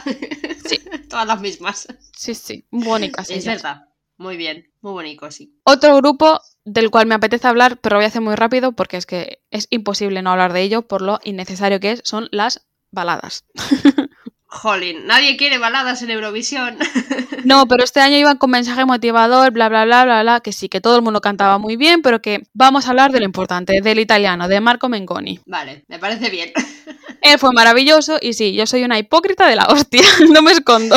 Sí. 0.67 0.79
Todas 1.09 1.27
las 1.27 1.41
mismas. 1.41 1.87
Sí, 2.17 2.35
sí. 2.35 2.67
Bonitas. 2.71 3.31
Es 3.31 3.45
ellas. 3.45 3.63
verdad. 3.63 3.89
Muy 4.17 4.37
bien. 4.37 4.73
Muy 4.81 4.93
bonito, 4.93 5.31
sí. 5.31 5.59
Otro 5.65 5.97
grupo 5.97 6.41
del 6.65 6.91
cual 6.91 7.07
me 7.07 7.15
apetece 7.15 7.47
hablar, 7.47 7.79
pero 7.79 7.95
lo 7.95 7.99
voy 7.99 8.05
a 8.05 8.09
hacer 8.09 8.21
muy 8.21 8.35
rápido 8.35 8.73
porque 8.73 8.97
es 8.97 9.07
que 9.07 9.43
es 9.51 9.69
imposible 9.71 10.23
no 10.23 10.31
hablar 10.31 10.53
de 10.53 10.63
ello 10.63 10.83
por 10.83 11.03
lo 11.03 11.21
innecesario 11.25 11.81
que 11.81 11.93
es, 11.93 12.01
son 12.05 12.29
las 12.31 12.67
baladas. 12.91 13.45
Jolín, 14.51 15.07
nadie 15.07 15.37
quiere 15.37 15.59
baladas 15.59 16.03
en 16.03 16.11
Eurovisión. 16.11 16.79
No, 17.45 17.67
pero 17.67 17.85
este 17.85 18.01
año 18.01 18.17
iban 18.17 18.37
con 18.37 18.51
mensaje 18.51 18.85
motivador, 18.85 19.53
bla, 19.53 19.69
bla, 19.69 19.85
bla, 19.85 20.05
bla, 20.05 20.23
bla, 20.23 20.41
que 20.41 20.53
sí, 20.53 20.69
que 20.69 20.81
todo 20.81 20.97
el 20.97 21.03
mundo 21.03 21.21
cantaba 21.21 21.57
muy 21.57 21.77
bien, 21.77 22.03
pero 22.03 22.21
que 22.21 22.43
vamos 22.53 22.87
a 22.87 22.91
hablar 22.91 23.13
de 23.13 23.21
lo 23.21 23.25
importante, 23.25 23.81
del 23.81 24.01
italiano, 24.01 24.49
de 24.49 24.61
Marco 24.61 24.89
Mengoni. 24.89 25.41
vale, 25.47 25.85
me 25.87 25.99
parece 25.99 26.31
bien. 26.31 26.51
Él 27.23 27.39
fue 27.39 27.51
maravilloso 27.55 28.19
y 28.21 28.33
sí, 28.33 28.55
yo 28.55 28.67
soy 28.67 28.83
una 28.83 28.99
hipócrita 28.99 29.47
de 29.47 29.57
la 29.57 29.67
hostia, 29.67 30.03
no 30.33 30.43
me 30.43 30.51
escondo. 30.51 30.97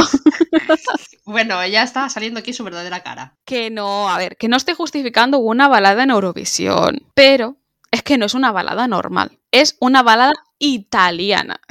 Bueno, 1.25 1.65
ya 1.67 1.83
está 1.83 2.09
saliendo 2.09 2.39
aquí 2.39 2.53
su 2.53 2.63
verdadera 2.63 3.01
cara. 3.01 3.35
Que 3.45 3.69
no, 3.69 4.09
a 4.09 4.17
ver, 4.17 4.35
que 4.35 4.47
no 4.47 4.57
estoy 4.57 4.73
justificando 4.73 5.37
una 5.37 5.67
balada 5.67 6.03
en 6.03 6.09
Eurovisión, 6.09 7.03
pero 7.13 7.57
es 7.91 8.01
que 8.01 8.17
no 8.17 8.25
es 8.25 8.33
una 8.33 8.51
balada 8.51 8.87
normal, 8.87 9.37
es 9.51 9.77
una 9.79 10.01
balada 10.01 10.33
italiana. 10.59 11.61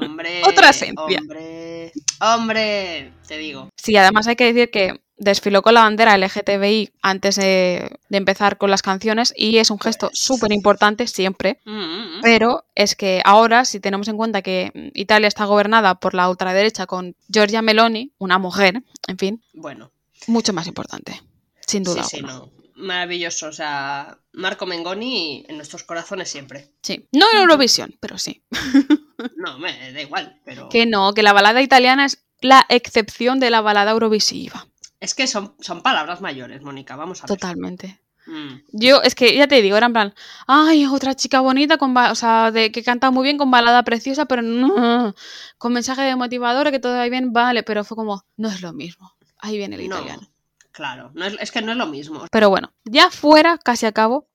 Hombre. 0.00 0.42
Otra 0.46 0.70
esencia. 0.70 1.18
Hombre. 1.20 1.92
Hombre. 2.20 3.12
Te 3.26 3.38
digo. 3.38 3.70
Sí, 3.76 3.96
además 3.96 4.26
hay 4.26 4.36
que 4.36 4.52
decir 4.52 4.70
que 4.70 5.00
desfiló 5.16 5.62
con 5.62 5.74
la 5.74 5.82
bandera 5.82 6.18
LGTBI 6.18 6.90
antes 7.00 7.36
de, 7.36 7.98
de 8.08 8.16
empezar 8.18 8.58
con 8.58 8.70
las 8.70 8.82
canciones 8.82 9.32
y 9.36 9.58
es 9.58 9.70
un 9.70 9.78
gesto 9.78 10.08
Pues. 10.08 10.18
súper 10.18 10.52
importante 10.52 11.06
siempre. 11.06 11.60
Mm, 11.64 12.20
Pero 12.22 12.64
es 12.74 12.96
que 12.96 13.22
ahora, 13.24 13.64
si 13.64 13.78
tenemos 13.80 14.08
en 14.08 14.16
cuenta 14.16 14.42
que 14.42 14.72
mm, 14.74 14.88
Italia 14.98 15.28
está 15.28 15.44
gobernada 15.44 15.94
por 16.00 16.14
la 16.14 16.28
ultraderecha 16.28 16.86
con 16.86 17.14
Giorgia 17.32 17.62
Meloni, 17.62 18.12
una 18.18 18.38
mujer, 18.38 18.82
en 19.06 19.18
fin, 19.18 19.42
Bueno, 19.52 19.92
mucho 20.26 20.52
más 20.52 20.66
importante, 20.66 21.22
sin 21.66 21.84
duda. 21.84 22.02
sí, 22.02 22.16
sí, 22.16 22.22
no. 22.22 22.50
Maravilloso. 22.74 23.48
O 23.48 23.52
sea, 23.52 24.18
Marco 24.32 24.66
Mengoni 24.66 25.44
en 25.48 25.56
nuestros 25.56 25.84
corazones 25.84 26.28
siempre. 26.28 26.72
Sí. 26.82 27.08
No 27.12 27.26
en 27.32 27.38
Eurovisión, 27.38 27.96
pero 28.00 28.18
sí. 28.18 28.42
No, 29.36 29.58
me 29.58 29.92
da 29.92 30.02
igual, 30.02 30.40
pero. 30.44 30.68
Que 30.68 30.86
no, 30.86 31.14
que 31.14 31.22
la 31.22 31.32
balada 31.32 31.62
italiana 31.62 32.04
es 32.04 32.24
la 32.40 32.66
excepción 32.68 33.40
de 33.40 33.50
la 33.50 33.60
balada 33.60 33.92
eurovisiva. 33.92 34.66
Es 35.00 35.14
que 35.14 35.26
son, 35.26 35.54
son 35.60 35.82
palabras 35.82 36.20
mayores, 36.20 36.62
Mónica. 36.62 36.96
Vamos 36.96 37.20
a 37.20 37.26
ver. 37.26 37.38
Totalmente. 37.38 38.00
Mm. 38.26 38.60
Yo, 38.72 39.02
es 39.02 39.14
que 39.14 39.36
ya 39.36 39.46
te 39.46 39.60
digo, 39.62 39.76
era 39.76 39.86
en 39.86 39.92
plan, 39.92 40.14
ay, 40.46 40.86
otra 40.86 41.14
chica 41.14 41.40
bonita, 41.40 41.76
con 41.76 41.96
o 41.96 42.14
sea, 42.14 42.50
de, 42.50 42.72
que 42.72 42.82
canta 42.82 43.10
muy 43.10 43.24
bien, 43.24 43.38
con 43.38 43.50
balada 43.50 43.82
preciosa, 43.84 44.24
pero 44.24 44.42
no, 44.42 45.14
con 45.58 45.72
mensaje 45.72 46.02
de 46.02 46.16
motivador, 46.16 46.70
que 46.70 46.78
todo 46.78 46.94
va 46.94 47.08
bien, 47.08 47.32
vale, 47.32 47.62
pero 47.62 47.84
fue 47.84 47.96
como, 47.96 48.24
no 48.36 48.48
es 48.48 48.62
lo 48.62 48.72
mismo. 48.72 49.14
Ahí 49.38 49.58
viene 49.58 49.76
el 49.76 49.88
No, 49.88 49.96
italiano. 49.96 50.28
Claro. 50.74 51.10
No 51.14 51.24
es, 51.24 51.36
es 51.40 51.50
que 51.50 51.62
no 51.62 51.72
es 51.72 51.78
lo 51.78 51.86
mismo. 51.86 52.26
Pero 52.30 52.50
bueno, 52.50 52.72
ya 52.84 53.08
fuera, 53.10 53.56
casi 53.56 53.86
a 53.86 53.92
cabo, 53.92 54.26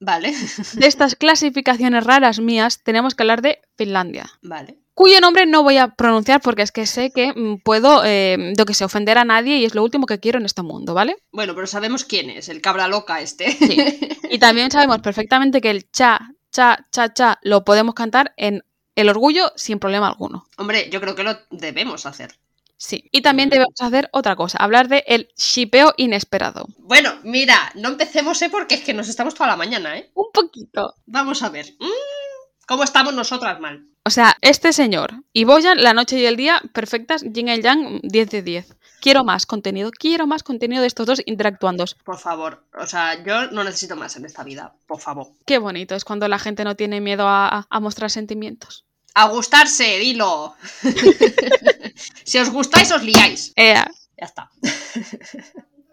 Vale. 0.00 0.32
de 0.74 0.86
estas 0.86 1.14
clasificaciones 1.14 2.04
raras 2.04 2.40
mías, 2.40 2.82
tenemos 2.82 3.14
que 3.14 3.22
hablar 3.22 3.42
de 3.42 3.60
Finlandia. 3.76 4.30
vale. 4.40 4.78
Cuyo 4.92 5.20
nombre 5.20 5.46
no 5.46 5.62
voy 5.62 5.78
a 5.78 5.88
pronunciar 5.94 6.42
porque 6.42 6.60
es 6.60 6.72
que 6.72 6.84
sé 6.84 7.10
que 7.10 7.32
puedo, 7.64 8.02
eh, 8.04 8.52
yo 8.54 8.66
que 8.66 8.74
sé, 8.74 8.84
ofender 8.84 9.16
a 9.16 9.24
nadie 9.24 9.56
y 9.56 9.64
es 9.64 9.74
lo 9.74 9.82
último 9.82 10.04
que 10.04 10.20
quiero 10.20 10.38
en 10.38 10.44
este 10.44 10.60
mundo, 10.62 10.92
¿vale? 10.92 11.16
Bueno, 11.32 11.54
pero 11.54 11.66
sabemos 11.66 12.04
quién 12.04 12.28
es, 12.28 12.50
el 12.50 12.60
cabra 12.60 12.86
loca 12.86 13.20
este. 13.22 13.50
Sí. 13.52 13.98
Y 14.28 14.38
también 14.38 14.70
sabemos 14.70 14.98
perfectamente 14.98 15.62
que 15.62 15.70
el 15.70 15.90
cha, 15.90 16.34
cha, 16.52 16.86
cha, 16.92 17.14
cha 17.14 17.38
lo 17.42 17.64
podemos 17.64 17.94
cantar 17.94 18.34
en 18.36 18.62
el 18.94 19.08
orgullo 19.08 19.52
sin 19.56 19.78
problema 19.78 20.08
alguno. 20.08 20.46
Hombre, 20.58 20.90
yo 20.90 21.00
creo 21.00 21.14
que 21.14 21.22
lo 21.24 21.38
debemos 21.50 22.04
hacer. 22.04 22.34
Sí. 22.80 23.04
Y 23.12 23.20
también 23.20 23.50
debemos 23.50 23.74
hacer 23.78 24.08
otra 24.10 24.36
cosa, 24.36 24.56
hablar 24.56 24.88
de 24.88 25.04
el 25.06 25.28
shipeo 25.36 25.92
inesperado. 25.98 26.66
Bueno, 26.78 27.12
mira, 27.24 27.70
no 27.74 27.90
empecemos, 27.90 28.40
¿eh? 28.40 28.48
Porque 28.48 28.76
es 28.76 28.80
que 28.80 28.94
nos 28.94 29.10
estamos 29.10 29.34
toda 29.34 29.50
la 29.50 29.56
mañana, 29.56 29.98
¿eh? 29.98 30.10
Un 30.14 30.28
poquito. 30.32 30.94
Vamos 31.04 31.42
a 31.42 31.50
ver. 31.50 31.66
Mm, 31.78 32.66
¿Cómo 32.66 32.82
estamos 32.82 33.12
nosotras 33.12 33.60
mal? 33.60 33.86
O 34.06 34.08
sea, 34.08 34.34
este 34.40 34.72
señor 34.72 35.12
y 35.34 35.44
Boyan, 35.44 35.82
la 35.82 35.92
noche 35.92 36.18
y 36.18 36.24
el 36.24 36.36
día, 36.36 36.62
perfectas, 36.72 37.22
Yin 37.22 37.48
y 37.48 37.60
Yang, 37.60 38.00
10 38.02 38.30
de 38.30 38.42
10. 38.42 38.76
Quiero 39.02 39.24
más 39.24 39.44
contenido, 39.44 39.90
quiero 39.90 40.26
más 40.26 40.42
contenido 40.42 40.80
de 40.80 40.86
estos 40.86 41.06
dos 41.06 41.22
interactuando. 41.26 41.84
Por 42.02 42.16
favor. 42.16 42.64
O 42.78 42.86
sea, 42.86 43.22
yo 43.22 43.50
no 43.50 43.62
necesito 43.62 43.94
más 43.94 44.16
en 44.16 44.24
esta 44.24 44.42
vida. 44.42 44.74
Por 44.86 45.00
favor. 45.00 45.26
Qué 45.44 45.58
bonito 45.58 45.94
es 45.94 46.04
cuando 46.04 46.28
la 46.28 46.38
gente 46.38 46.64
no 46.64 46.76
tiene 46.76 47.02
miedo 47.02 47.28
a, 47.28 47.66
a 47.68 47.80
mostrar 47.80 48.10
sentimientos. 48.10 48.86
A 49.14 49.28
gustarse, 49.28 49.98
dilo. 49.98 50.54
si 52.24 52.38
os 52.38 52.50
gustáis, 52.50 52.90
os 52.92 53.02
liáis. 53.02 53.52
Ea, 53.56 53.86
Ya 54.18 54.26
está. 54.26 54.50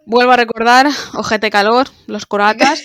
Vuelvo 0.06 0.32
a 0.32 0.36
recordar, 0.36 0.86
ojete 1.14 1.50
calor, 1.50 1.88
los 2.06 2.24
coratas. 2.26 2.80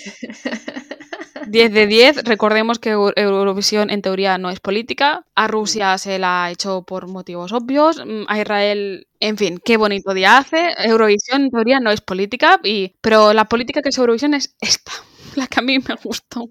10 1.46 1.72
de 1.72 1.86
10. 1.86 2.24
Recordemos 2.24 2.78
que 2.78 2.94
Eu- 2.94 3.12
Eurovisión 3.16 3.90
en 3.90 4.02
teoría 4.02 4.38
no 4.38 4.50
es 4.50 4.60
política. 4.60 5.24
A 5.34 5.46
Rusia 5.48 5.96
se 5.98 6.18
la 6.18 6.44
ha 6.44 6.50
hecho 6.50 6.82
por 6.82 7.06
motivos 7.08 7.52
obvios. 7.52 7.98
Mm, 8.04 8.24
A 8.28 8.38
Israel, 8.40 9.06
en 9.20 9.36
fin, 9.36 9.60
qué 9.64 9.76
bonito 9.76 10.14
día 10.14 10.38
hace. 10.38 10.74
Eurovisión 10.84 11.42
en 11.44 11.50
teoría 11.50 11.80
no 11.80 11.90
es 11.90 12.00
política, 12.00 12.60
y, 12.62 12.94
pero 13.00 13.32
la 13.32 13.46
política 13.46 13.82
que 13.82 13.88
es 13.90 13.98
Eurovisión 13.98 14.34
es 14.34 14.54
esta, 14.60 14.92
la 15.36 15.46
que 15.46 15.60
a 15.60 15.62
mí 15.62 15.78
me 15.78 15.94
gustó. 16.02 16.50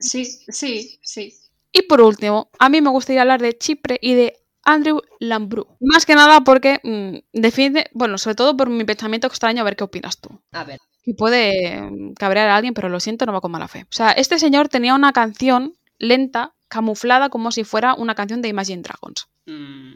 Sí, 0.00 0.24
sí, 0.48 0.98
sí. 1.02 1.34
Y 1.72 1.82
por 1.82 2.00
último, 2.00 2.50
a 2.58 2.68
mí 2.68 2.80
me 2.80 2.90
gustaría 2.90 3.22
hablar 3.22 3.40
de 3.40 3.56
Chipre 3.56 3.98
y 4.00 4.14
de 4.14 4.34
Andrew 4.64 5.00
Lambrou. 5.20 5.76
Más 5.80 6.04
que 6.06 6.14
nada 6.14 6.42
porque 6.42 6.80
mm, 6.82 7.38
defiende, 7.40 7.90
bueno, 7.92 8.18
sobre 8.18 8.34
todo 8.36 8.56
por 8.56 8.68
mi 8.70 8.84
pensamiento 8.84 9.26
extraño, 9.26 9.60
a 9.62 9.64
ver 9.64 9.76
qué 9.76 9.84
opinas 9.84 10.20
tú. 10.20 10.30
A 10.52 10.64
ver. 10.64 10.78
que 11.02 11.14
puede 11.14 11.80
mm, 11.80 12.14
cabrear 12.14 12.48
a 12.50 12.56
alguien, 12.56 12.74
pero 12.74 12.88
lo 12.88 13.00
siento, 13.00 13.26
no 13.26 13.32
va 13.32 13.40
con 13.40 13.50
mala 13.52 13.68
fe. 13.68 13.82
O 13.82 13.92
sea, 13.94 14.12
este 14.12 14.38
señor 14.38 14.68
tenía 14.68 14.94
una 14.94 15.12
canción 15.12 15.74
lenta, 15.98 16.54
camuflada 16.68 17.28
como 17.30 17.50
si 17.50 17.64
fuera 17.64 17.94
una 17.94 18.14
canción 18.14 18.42
de 18.42 18.48
Imagine 18.48 18.82
Dragons. 18.82 19.26
mm, 19.46 19.92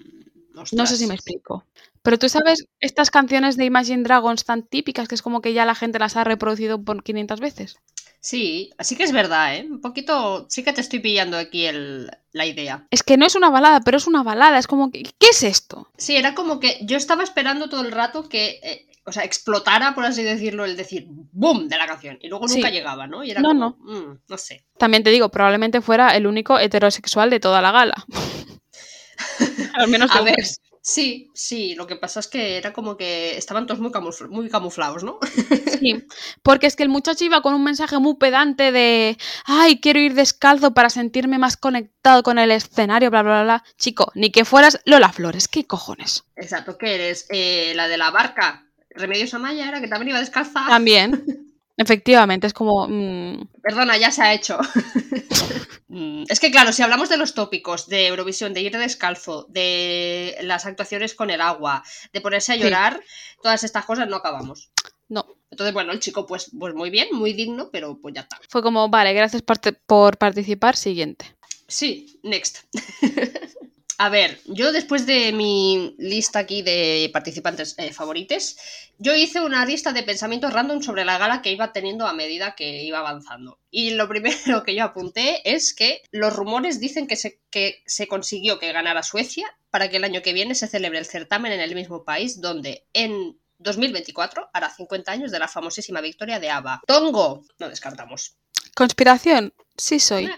No 0.73 0.87
sé 0.87 0.97
si 0.97 1.07
me 1.07 1.15
explico. 1.15 1.67
Pero 2.03 2.19
tú 2.19 2.29
sabes, 2.29 2.65
estas 2.81 3.11
canciones 3.11 3.57
de 3.57 3.65
Imagine 3.67 4.03
Dragons 4.03 4.45
tan 4.45 4.63
típicas 4.65 5.07
que 5.09 5.15
es 5.15 5.23
como 5.23 5.41
que 5.41 5.53
ya 5.53 5.65
la 5.65 5.75
gente 5.75 5.99
las 5.99 6.17
ha 6.17 6.25
reproducido 6.25 6.83
por 6.83 7.03
500 7.03 7.41
veces. 7.41 7.77
Sí, 8.25 8.71
así 8.79 8.95
que 8.95 9.03
es 9.03 9.11
verdad, 9.11 9.57
¿eh? 9.57 9.67
Un 9.69 9.81
poquito. 9.81 10.47
Sí 10.49 10.63
que 10.63 10.73
te 10.73 10.81
estoy 10.81 11.01
pillando 11.01 11.37
aquí 11.37 11.67
el, 11.67 12.09
la 12.31 12.47
idea. 12.47 12.87
Es 12.93 13.03
que 13.03 13.17
no 13.17 13.27
es 13.27 13.35
una 13.35 13.51
balada, 13.51 13.81
pero 13.81 13.97
es 13.97 14.07
una 14.07 14.23
balada. 14.23 14.59
Es 14.61 14.69
como, 14.69 14.93
que, 14.93 15.03
¿qué 15.03 15.27
es 15.33 15.43
esto? 15.43 15.89
Sí, 15.99 16.15
era 16.17 16.33
como 16.35 16.61
que 16.61 16.79
yo 16.83 16.97
estaba 16.97 17.25
esperando 17.25 17.69
todo 17.69 17.83
el 17.83 17.91
rato 17.91 18.29
que. 18.29 18.61
eh, 18.63 18.87
o 19.05 19.11
sea, 19.11 19.25
explotara, 19.25 19.97
por 19.97 20.05
así 20.05 20.23
decirlo, 20.23 20.65
el 20.65 20.77
decir 20.77 21.07
¡boom! 21.09 21.69
de 21.69 21.77
la 21.77 21.89
canción. 21.89 22.19
Y 22.23 22.29
luego 22.29 22.47
nunca 22.47 22.69
Sí. 22.69 22.73
llegaba, 22.73 23.09
¿no? 23.09 23.25
Y 23.25 23.33
era 23.33 23.41
No, 23.41 23.49
como, 23.49 23.71
mm, 23.81 24.19
no 24.29 24.39
sé. 24.39 24.65
También 24.79 25.03
te 25.03 25.11
digo, 25.11 25.29
probablemente 25.29 25.81
fuera 25.81 26.17
el 26.17 26.25
único 26.29 26.61
heterosexual 26.61 27.29
de 27.29 27.41
toda 27.41 27.61
la 27.61 27.73
gala. 27.73 28.07
Al 29.75 29.89
menos 29.89 30.11
A 30.15 30.23
ver. 30.23 30.37
Sí, 30.83 31.31
sí, 31.33 31.75
lo 31.75 31.87
que 31.87 31.97
pasa 31.97 32.21
es 32.21 32.29
que 32.29 32.59
era 32.59 32.73
como 32.73 32.97
que 32.99 33.37
estaban 33.39 33.67
todos 33.67 33.81
muy, 33.81 33.91
muy 34.29 34.51
camuflados, 34.51 35.05
¿no? 35.05 35.19
Sí, 35.83 36.05
porque 36.45 36.69
es 36.69 36.77
que 36.77 36.85
el 36.85 36.89
muchacho 36.89 37.25
iba 37.25 37.43
con 37.43 37.55
un 37.55 37.65
mensaje 37.65 37.99
muy 37.99 38.15
pedante 38.15 38.71
de, 38.71 39.19
ay, 39.47 39.81
quiero 39.81 39.99
ir 39.99 40.15
descalzo 40.15 40.75
para 40.75 40.91
sentirme 40.91 41.39
más 41.39 41.57
conectado 41.57 42.23
con 42.23 42.39
el 42.39 42.53
escenario, 42.53 43.11
bla, 43.11 43.23
bla, 43.23 43.33
bla, 43.33 43.43
bla. 43.43 43.65
Chico, 43.79 44.13
ni 44.15 44.31
que 44.31 44.45
fueras 44.45 44.81
Lola 44.85 45.13
Flores, 45.13 45.49
¿qué 45.49 45.67
cojones? 45.67 46.23
Exacto, 46.37 46.79
¿qué 46.79 46.95
eres? 46.95 47.27
Eh, 47.31 47.73
la 47.75 47.89
de 47.89 47.97
la 47.97 48.13
barca. 48.13 48.69
Remedios 48.91 49.35
Amaya 49.35 49.69
era 49.69 49.81
que 49.81 49.89
también 49.89 50.11
iba 50.11 50.21
descalza. 50.21 50.67
También, 50.69 51.25
efectivamente, 51.77 52.47
es 52.47 52.53
como, 52.53 52.87
mm, 52.89 53.49
Perdona, 53.63 53.97
ya 53.97 54.11
se 54.11 54.23
ha 54.23 54.35
hecho. 54.35 54.59
Mm, 55.95 56.25
es 56.31 56.41
que 56.41 56.51
claro, 56.51 56.73
si 56.73 56.81
hablamos 56.83 57.11
de 57.11 57.19
los 57.19 57.35
tópicos 57.35 57.87
de 57.87 58.07
Eurovisión, 58.07 58.55
de 58.55 58.63
ir 58.63 58.75
descalzo, 58.79 59.45
de 59.51 60.39
las 60.41 60.65
actuaciones 60.65 61.13
con 61.15 61.29
el 61.29 61.43
agua, 61.43 61.83
de 62.15 62.23
ponerse 62.23 62.53
a 62.53 62.55
Sí. 62.55 62.63
llorar, 62.63 62.99
todas 63.43 63.63
estas 63.63 63.85
cosas 63.85 64.09
no 64.09 64.17
acabamos. 64.17 64.71
no. 65.09 65.27
Entonces, 65.51 65.75
bueno, 65.75 65.93
el 65.93 66.01
chico, 66.01 66.27
pues, 66.27 66.51
pues 66.59 66.73
muy 66.75 66.89
bien, 66.89 67.09
muy 67.13 67.35
digno, 67.35 67.69
pero 67.71 67.99
pues 68.01 68.15
ya 68.15 68.23
está. 68.23 68.39
Fue 68.49 68.63
como, 68.63 68.89
vale, 68.89 69.13
gracias 69.13 69.43
por 69.87 70.17
participar, 70.17 70.77
siguiente. 70.77 71.27
Sí, 71.69 72.19
next. 72.23 72.61
A 74.03 74.09
ver, 74.09 74.41
yo 74.47 74.73
después 74.73 75.07
de 75.07 75.31
mi 75.31 75.95
lista 75.97 76.41
aquí 76.41 76.63
de 76.63 77.09
participantes 77.13 77.77
eh, 77.79 77.93
favorites, 77.93 78.57
yo 78.99 79.15
hice 79.15 79.41
una 79.41 79.65
lista 79.65 79.93
de 79.93 80.03
pensamientos 80.03 80.53
random 80.53 80.83
sobre 80.83 81.05
la 81.05 81.19
gala 81.19 81.41
que 81.41 81.53
iba 81.53 81.73
teniendo 81.73 82.09
a 82.09 82.13
medida 82.13 82.57
que 82.57 82.83
iba 82.83 82.99
avanzando. 82.99 83.61
Y 83.71 83.91
lo 83.91 84.09
primero 84.09 84.65
que 84.65 84.75
yo 84.75 84.83
apunté 84.83 85.49
es 85.55 85.73
que 85.73 86.03
los 86.11 86.35
rumores 86.35 86.81
dicen 86.81 87.07
que 87.07 87.15
se, 87.15 87.41
que 87.49 87.85
se 87.87 88.09
consiguió 88.09 88.59
que 88.59 88.73
ganara 88.73 89.05
Suecia 89.05 89.47
para 89.71 89.89
que 89.89 89.99
el 89.99 90.05
año 90.05 90.21
que 90.21 90.33
viene 90.33 90.57
se 90.57 90.67
celebre 90.67 90.99
el 90.99 91.07
certamen 91.07 91.53
en 91.53 91.61
el 91.61 91.77
mismo 91.77 92.05
país 92.05 92.41
donde 92.41 92.89
en 92.95 93.39
2024 93.59 94.51
hará 94.53 94.69
50 94.69 95.13
años 95.13 95.31
de 95.31 95.39
la 95.39 95.47
famosísima 95.47 96.01
victoria 96.01 96.41
de 96.41 96.51
ABBA. 96.51 96.83
Tongo, 96.89 97.45
no 97.61 97.69
descartamos. 97.69 98.35
Conspiración, 98.75 99.55
sí 99.77 100.01
soy. 100.01 100.29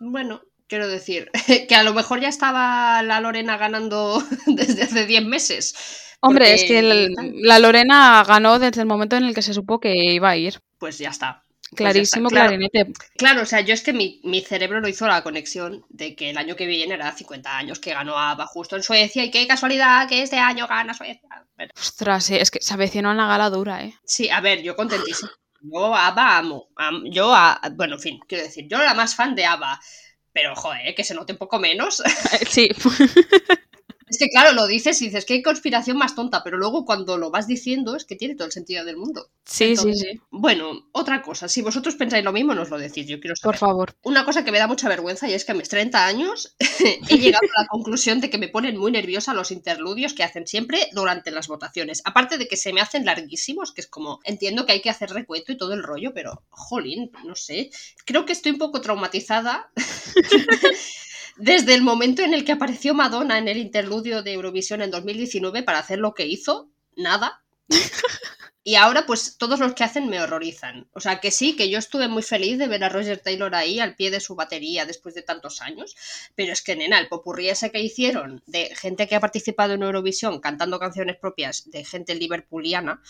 Bueno, 0.00 0.40
quiero 0.68 0.88
decir 0.88 1.30
que 1.68 1.74
a 1.74 1.82
lo 1.82 1.94
mejor 1.94 2.20
ya 2.20 2.28
estaba 2.28 3.02
la 3.02 3.20
Lorena 3.20 3.56
ganando 3.56 4.22
desde 4.46 4.82
hace 4.84 5.06
10 5.06 5.24
meses. 5.24 5.74
Hombre, 6.20 6.46
porque 6.46 6.54
es 6.54 6.64
que 6.64 6.78
el- 6.80 7.14
la 7.42 7.58
Lorena 7.58 8.24
ganó 8.26 8.58
desde 8.58 8.80
el 8.82 8.86
momento 8.86 9.16
en 9.16 9.24
el 9.24 9.34
que 9.34 9.42
se 9.42 9.54
supo 9.54 9.80
que 9.80 9.94
iba 9.94 10.30
a 10.30 10.36
ir. 10.36 10.60
Pues 10.78 10.98
ya 10.98 11.10
está. 11.10 11.44
Pues 11.76 11.94
ya 11.94 12.04
Clarísimo, 12.04 12.28
está, 12.28 12.30
claro. 12.30 12.48
clarinete. 12.48 12.92
Claro, 13.16 13.42
o 13.42 13.46
sea, 13.46 13.60
yo 13.60 13.74
es 13.74 13.82
que 13.82 13.92
mi, 13.92 14.20
mi 14.24 14.40
cerebro 14.42 14.80
no 14.80 14.88
hizo 14.88 15.06
la 15.06 15.22
conexión 15.22 15.84
de 15.88 16.14
que 16.16 16.30
el 16.30 16.38
año 16.38 16.56
que 16.56 16.66
viene 16.66 16.94
era 16.94 17.12
50 17.12 17.56
años 17.58 17.80
que 17.80 17.92
ganó 17.94 18.16
ABBA 18.18 18.46
justo 18.46 18.76
en 18.76 18.82
Suecia 18.82 19.24
y 19.24 19.30
qué 19.30 19.46
casualidad 19.46 20.08
que 20.08 20.22
este 20.22 20.38
año 20.38 20.66
gana 20.66 20.94
Suecia. 20.94 21.20
Bueno, 21.56 21.72
Ostras, 21.76 22.24
sí, 22.24 22.36
es 22.36 22.50
que 22.50 22.60
se 22.60 22.74
avecina 22.74 23.10
una 23.12 23.28
gala 23.28 23.50
dura, 23.50 23.84
¿eh? 23.84 23.94
sí, 24.04 24.28
a 24.30 24.40
ver, 24.40 24.62
yo 24.62 24.74
contentísima. 24.76 25.30
Yo 25.60 25.94
ABBA 25.94 26.38
amo. 26.38 26.68
am- 26.76 27.04
yo, 27.10 27.34
a, 27.34 27.60
bueno, 27.74 27.94
en 27.96 28.00
fin, 28.00 28.20
quiero 28.28 28.44
decir, 28.44 28.66
yo 28.68 28.78
la 28.78 28.94
más 28.94 29.14
fan 29.14 29.34
de 29.34 29.44
ABBA. 29.46 29.80
Pero, 30.36 30.54
joder, 30.54 30.94
que 30.94 31.02
se 31.02 31.14
note 31.14 31.32
un 31.32 31.38
poco 31.38 31.58
menos. 31.58 32.02
Sí. 32.50 32.68
Es 34.08 34.18
que 34.18 34.28
claro, 34.28 34.52
lo 34.52 34.66
dices 34.66 35.02
y 35.02 35.06
dices, 35.06 35.24
qué 35.24 35.42
conspiración 35.42 35.96
más 35.96 36.14
tonta, 36.14 36.44
pero 36.44 36.56
luego 36.58 36.84
cuando 36.84 37.18
lo 37.18 37.30
vas 37.30 37.48
diciendo 37.48 37.96
es 37.96 38.04
que 38.04 38.14
tiene 38.14 38.36
todo 38.36 38.46
el 38.46 38.52
sentido 38.52 38.84
del 38.84 38.96
mundo. 38.96 39.30
Sí, 39.44 39.76
sí, 39.76 39.94
sí. 39.94 40.20
Bueno, 40.30 40.88
otra 40.92 41.22
cosa, 41.22 41.48
si 41.48 41.60
vosotros 41.60 41.96
pensáis 41.96 42.24
lo 42.24 42.32
mismo, 42.32 42.54
nos 42.54 42.70
lo 42.70 42.78
decís, 42.78 43.06
yo 43.08 43.18
quiero 43.18 43.34
saber. 43.34 43.54
Por 43.54 43.58
favor. 43.58 43.96
Una 44.04 44.24
cosa 44.24 44.44
que 44.44 44.52
me 44.52 44.58
da 44.58 44.68
mucha 44.68 44.88
vergüenza 44.88 45.28
y 45.28 45.34
es 45.34 45.44
que 45.44 45.52
a 45.52 45.56
mis 45.56 45.68
30 45.68 46.06
años 46.06 46.54
he 46.80 47.00
llegado 47.18 47.46
a 47.56 47.62
la 47.62 47.68
conclusión 47.68 48.20
de 48.20 48.30
que 48.30 48.38
me 48.38 48.48
ponen 48.48 48.76
muy 48.76 48.92
nerviosa 48.92 49.34
los 49.34 49.50
interludios 49.50 50.14
que 50.14 50.22
hacen 50.22 50.46
siempre 50.46 50.88
durante 50.92 51.32
las 51.32 51.48
votaciones. 51.48 52.02
Aparte 52.04 52.38
de 52.38 52.46
que 52.46 52.56
se 52.56 52.72
me 52.72 52.80
hacen 52.80 53.04
larguísimos, 53.04 53.72
que 53.72 53.80
es 53.80 53.88
como, 53.88 54.20
entiendo 54.24 54.66
que 54.66 54.72
hay 54.72 54.82
que 54.82 54.90
hacer 54.90 55.10
recuento 55.10 55.50
y 55.50 55.56
todo 55.56 55.74
el 55.74 55.82
rollo, 55.82 56.12
pero, 56.14 56.44
jolín, 56.50 57.10
no 57.24 57.34
sé. 57.34 57.70
Creo 58.04 58.24
que 58.24 58.32
estoy 58.32 58.52
un 58.52 58.58
poco 58.58 58.80
traumatizada. 58.80 59.70
Desde 61.36 61.74
el 61.74 61.82
momento 61.82 62.22
en 62.22 62.34
el 62.34 62.44
que 62.44 62.52
apareció 62.52 62.94
Madonna 62.94 63.38
en 63.38 63.48
el 63.48 63.58
interludio 63.58 64.22
de 64.22 64.32
Eurovisión 64.32 64.80
en 64.82 64.90
2019 64.90 65.62
para 65.62 65.78
hacer 65.78 65.98
lo 65.98 66.14
que 66.14 66.26
hizo, 66.26 66.70
nada. 66.96 67.42
Y 68.64 68.74
ahora, 68.74 69.06
pues 69.06 69.36
todos 69.38 69.60
los 69.60 69.74
que 69.74 69.84
hacen 69.84 70.08
me 70.08 70.20
horrorizan. 70.20 70.88
O 70.92 70.98
sea, 70.98 71.20
que 71.20 71.30
sí, 71.30 71.54
que 71.54 71.70
yo 71.70 71.78
estuve 71.78 72.08
muy 72.08 72.24
feliz 72.24 72.58
de 72.58 72.66
ver 72.66 72.82
a 72.82 72.88
Roger 72.88 73.18
Taylor 73.20 73.54
ahí 73.54 73.78
al 73.78 73.94
pie 73.94 74.10
de 74.10 74.18
su 74.18 74.34
batería 74.34 74.84
después 74.84 75.14
de 75.14 75.22
tantos 75.22 75.62
años. 75.62 75.94
Pero 76.34 76.52
es 76.52 76.62
que, 76.62 76.74
nena, 76.74 76.98
el 76.98 77.06
popurrí 77.06 77.48
ese 77.48 77.70
que 77.70 77.80
hicieron 77.80 78.42
de 78.46 78.74
gente 78.74 79.06
que 79.06 79.14
ha 79.14 79.20
participado 79.20 79.74
en 79.74 79.84
Eurovisión 79.84 80.40
cantando 80.40 80.80
canciones 80.80 81.16
propias 81.16 81.70
de 81.70 81.84
gente 81.84 82.16
liverpooliana, 82.16 83.00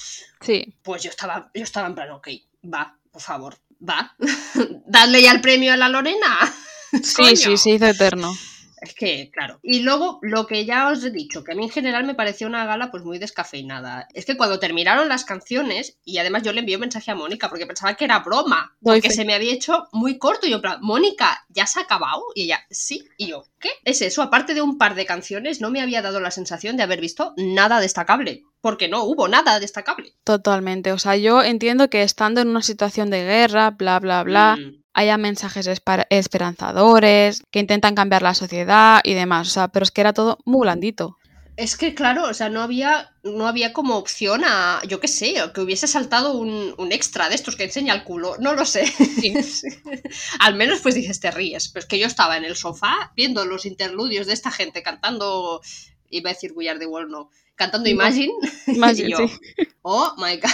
Sí. 0.43 0.74
pues 0.83 1.03
yo 1.05 1.09
estaba, 1.09 1.51
yo 1.55 1.62
estaba 1.62 1.87
en 1.87 1.95
plan, 1.95 2.11
ok, 2.11 2.29
va, 2.64 2.99
por 3.11 3.22
favor, 3.22 3.57
va. 3.81 4.14
Dadle 4.87 5.22
ya 5.22 5.33
el 5.33 5.41
premio 5.41 5.72
a 5.72 5.79
la 5.79 5.89
Lorena. 5.89 6.55
Sí, 7.03 7.15
Coño. 7.17 7.37
sí, 7.37 7.57
se 7.57 7.71
hizo 7.71 7.87
eterno. 7.87 8.33
Es 8.79 8.95
que, 8.95 9.31
claro. 9.33 9.59
Y 9.63 9.81
luego, 9.81 10.19
lo 10.23 10.47
que 10.47 10.65
ya 10.67 10.89
os 10.91 11.03
he 11.03 11.11
dicho, 11.11 11.43
que 11.43 11.53
a 11.53 11.55
mí 11.55 11.65
en 11.65 11.71
general 11.71 12.05
me 12.05 12.15
pareció 12.15 12.47
una 12.47 12.67
gala 12.67 12.91
pues 12.91 13.03
muy 13.05 13.19
descafeinada. 13.19 14.07
Es 14.13 14.27
que 14.27 14.37
cuando 14.37 14.59
terminaron 14.61 15.09
las 15.09 15.25
canciones, 15.25 15.97
y 16.05 16.19
además 16.19 16.43
yo 16.43 16.53
le 16.53 16.61
envié 16.61 16.77
un 16.77 16.83
mensaje 16.83 17.11
a 17.11 17.15
Mónica 17.15 17.49
porque 17.49 17.67
pensaba 17.67 17.95
que 17.95 18.05
era 18.05 18.19
broma, 18.21 18.77
Doy 18.81 18.99
porque 19.01 19.09
fe. 19.09 19.15
se 19.17 19.25
me 19.25 19.35
había 19.35 19.53
hecho 19.55 19.89
muy 19.93 20.19
corto. 20.19 20.47
Y 20.47 20.51
yo, 20.51 20.57
en 20.57 20.63
plan, 20.63 20.79
Mónica, 20.83 21.45
¿ya 21.49 21.67
se 21.67 21.81
ha 21.81 21.83
acabado? 21.83 22.23
Y 22.35 22.43
ella, 22.45 22.61
sí. 22.71 23.09
Y 23.17 23.29
yo, 23.29 23.47
¿qué? 23.59 23.71
Es 23.85 24.03
eso, 24.03 24.21
aparte 24.23 24.53
de 24.55 24.61
un 24.63 24.77
par 24.79 24.95
de 24.95 25.07
canciones, 25.07 25.61
no 25.61 25.71
me 25.71 25.81
había 25.81 26.03
dado 26.03 26.21
la 26.21 26.31
sensación 26.31 26.77
de 26.77 26.83
haber 26.83 27.01
visto 27.01 27.33
nada 27.39 27.81
destacable. 27.81 28.45
Porque 28.61 28.89
no 28.89 29.05
hubo 29.05 29.27
nada 29.27 29.59
destacable. 29.59 30.13
Totalmente. 30.25 30.93
O 30.93 30.99
sea, 30.99 31.17
yo 31.17 31.43
entiendo 31.43 31.89
que 31.89 32.03
estando 32.03 32.41
en 32.41 32.49
una 32.49 32.63
situación 32.63 33.11
de 33.11 33.25
guerra, 33.25 33.71
bla, 33.71 33.99
bla, 34.01 34.23
bla, 34.23 34.57
Mm. 34.59 34.83
Haya 34.97 35.19
mensajes 35.19 35.69
esperanzadores, 36.09 37.43
que 37.51 37.61
intentan 37.61 37.95
cambiar 37.95 38.23
la 38.23 38.33
sociedad 38.33 39.01
y 39.05 39.13
demás. 39.13 39.49
O 39.49 39.51
sea, 39.51 39.69
pero 39.69 39.85
es 39.85 39.91
que 39.91 40.01
era 40.01 40.15
todo 40.15 40.39
muy 40.47 40.63
blandito. 40.63 41.19
Es 41.59 41.77
que, 41.77 41.95
claro, 41.95 42.25
o 42.25 42.35
sea, 42.35 42.49
no 42.49 42.63
había, 42.63 43.15
no 43.23 43.47
había 43.47 43.75
como 43.75 43.97
opción 43.97 44.43
a, 44.45 44.81
yo 44.89 44.99
qué 44.99 45.09
sé, 45.09 45.35
que 45.55 45.61
hubiese 45.61 45.87
saltado 45.87 46.33
un, 46.33 46.75
un 46.79 46.93
extra 46.93 47.29
de 47.29 47.35
estos 47.35 47.57
que 47.57 47.65
enseña 47.65 47.95
el 47.95 48.05
culo, 48.05 48.37
no 48.39 48.55
lo 48.55 48.65
sé. 48.65 48.85
Al 50.41 50.55
menos 50.55 50.81
pues 50.81 50.95
dices, 50.95 51.21
te 51.21 51.31
ríes. 51.31 51.69
Pero 51.69 51.83
es 51.83 51.87
que 51.87 51.99
yo 51.99 52.07
estaba 52.07 52.39
en 52.39 52.45
el 52.45 52.57
sofá 52.57 53.13
viendo 53.15 53.45
los 53.45 53.67
interludios 53.67 54.27
de 54.27 54.33
esta 54.33 54.51
gente 54.51 54.83
cantando, 54.83 55.61
iba 56.09 56.31
a 56.31 56.33
decir 56.33 56.55
Are 56.71 56.79
the 56.79 56.87
World, 56.87 57.11
no, 57.11 57.31
cantando. 57.55 57.91
Imagine. 57.91 58.33
Imagine, 58.67 59.09
y 59.09 59.11
yo, 59.11 59.19
sí. 59.29 59.69
oh 59.83 60.15
my 60.17 60.37
god, 60.37 60.51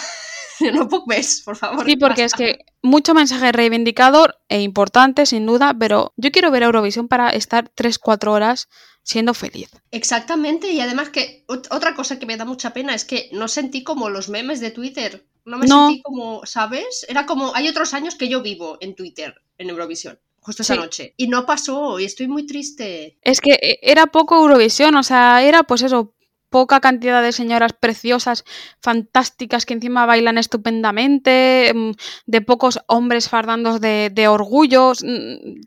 no 0.72 0.88
por 0.88 1.56
favor. 1.56 1.84
Sí, 1.86 1.96
porque 1.96 2.24
es 2.24 2.32
basta". 2.32 2.44
que 2.44 2.58
mucho 2.82 3.14
mensaje 3.14 3.50
reivindicador 3.52 4.36
e 4.48 4.60
importante, 4.60 5.26
sin 5.26 5.46
duda, 5.46 5.74
pero 5.78 6.12
yo 6.16 6.30
quiero 6.30 6.50
ver 6.50 6.62
Eurovisión 6.62 7.08
para 7.08 7.30
estar 7.30 7.70
3-4 7.74 8.28
horas 8.32 8.68
siendo 9.02 9.34
feliz. 9.34 9.70
Exactamente, 9.90 10.70
y 10.70 10.80
además 10.80 11.10
que 11.10 11.44
ot- 11.48 11.66
otra 11.70 11.94
cosa 11.94 12.18
que 12.18 12.26
me 12.26 12.36
da 12.36 12.44
mucha 12.44 12.72
pena 12.72 12.94
es 12.94 13.04
que 13.04 13.28
no 13.32 13.48
sentí 13.48 13.82
como 13.82 14.08
los 14.10 14.28
memes 14.28 14.60
de 14.60 14.70
Twitter. 14.70 15.26
No 15.44 15.58
me 15.58 15.66
No. 15.66 15.88
sentí 15.88 16.02
como, 16.02 16.46
¿sabes? 16.46 17.04
Era 17.08 17.26
como, 17.26 17.52
hay 17.56 17.66
otros 17.68 17.94
años 17.94 18.14
que 18.14 18.28
yo 18.28 18.42
vivo 18.42 18.78
en 18.80 18.94
Twitter, 18.94 19.34
en 19.58 19.70
Eurovisión, 19.70 20.20
justo 20.40 20.62
esa 20.62 20.74
Sí. 20.74 20.80
noche. 20.80 21.14
Y 21.16 21.26
no 21.26 21.46
pasó, 21.46 21.98
y 21.98 22.04
estoy 22.04 22.28
muy 22.28 22.46
triste. 22.46 23.18
Es 23.22 23.40
que 23.40 23.54
eh, 23.54 23.78
era 23.82 24.06
poco 24.06 24.36
Eurovisión, 24.36 24.94
o 24.94 25.02
sea, 25.02 25.42
era 25.42 25.64
pues 25.64 25.82
eso, 25.82 26.14
poca 26.52 26.80
cantidad 26.80 27.22
de 27.22 27.32
señoras 27.32 27.72
preciosas, 27.74 28.44
fantásticas, 28.80 29.66
que 29.66 29.74
encima 29.74 30.06
bailan 30.06 30.38
estupendamente, 30.38 31.72
mm, 31.74 31.92
de 32.26 32.40
pocos 32.42 32.80
hombres 32.88 33.28
fardandos 33.28 33.80
de, 33.80 34.10
de 34.12 34.28
orgullos. 34.28 35.02
mm, 35.04 35.60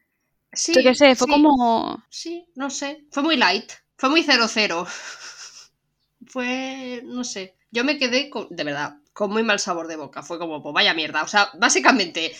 Sí, 0.53 0.73
Yo 0.73 0.83
qué 0.83 0.95
sé, 0.95 1.15
fue 1.15 1.27
sí, 1.27 1.33
como... 1.33 2.03
Sí, 2.09 2.47
no 2.55 2.69
sé. 2.69 3.05
Fue 3.11 3.23
muy 3.23 3.37
light, 3.37 3.71
fue 3.97 4.09
muy 4.09 4.23
cero 4.23 4.47
cero. 4.49 4.87
Fue, 6.27 7.01
no 7.05 7.23
sé. 7.23 7.55
Yo 7.71 7.83
me 7.83 7.97
quedé, 7.97 8.29
con, 8.29 8.47
de 8.49 8.63
verdad, 8.63 8.95
con 9.13 9.31
muy 9.31 9.43
mal 9.43 9.59
sabor 9.59 9.87
de 9.87 9.95
boca. 9.97 10.23
Fue 10.23 10.39
como, 10.39 10.61
pues 10.61 10.73
vaya 10.73 10.93
mierda. 10.93 11.23
O 11.23 11.27
sea, 11.27 11.49
básicamente, 11.55 12.33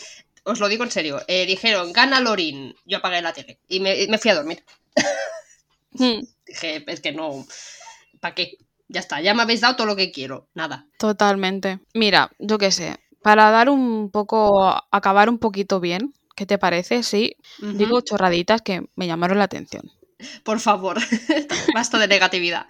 os 0.44 0.60
lo 0.60 0.68
digo 0.68 0.84
en 0.84 0.90
serio, 0.90 1.20
eh, 1.28 1.46
dijeron, 1.46 1.92
gana 1.92 2.20
Lorin. 2.20 2.74
Yo 2.84 2.98
apagué 2.98 3.22
la 3.22 3.32
tele 3.32 3.60
y 3.68 3.80
me, 3.80 4.06
me 4.08 4.18
fui 4.18 4.30
a 4.30 4.34
dormir. 4.36 4.64
mm, 5.98 6.26
Dije, 6.46 6.84
es 6.86 7.00
que 7.00 7.12
no, 7.12 7.44
¿para 8.20 8.34
qué? 8.34 8.58
Ya 8.88 9.00
está, 9.00 9.20
ya 9.20 9.34
me 9.34 9.42
habéis 9.42 9.60
dado 9.60 9.76
todo 9.76 9.86
lo 9.86 9.96
que 9.96 10.12
quiero. 10.12 10.48
Nada. 10.54 10.86
Totalmente. 10.98 11.80
Mira, 11.94 12.30
yo 12.38 12.58
qué 12.58 12.70
sé, 12.70 12.96
para 13.22 13.50
dar 13.50 13.68
un 13.68 14.10
poco, 14.10 14.72
acabar 14.90 15.28
un 15.28 15.38
poquito 15.38 15.80
bien, 15.80 16.14
¿qué 16.36 16.46
te 16.46 16.58
parece? 16.58 17.02
Sí, 17.02 17.36
digo 17.60 18.00
chorraditas 18.00 18.62
que 18.62 18.88
me 18.94 19.06
llamaron 19.06 19.38
la 19.38 19.44
atención. 19.44 19.90
Por 20.44 20.60
favor, 20.60 20.98
basta 21.74 21.98
de 21.98 22.08
negatividad. 22.08 22.66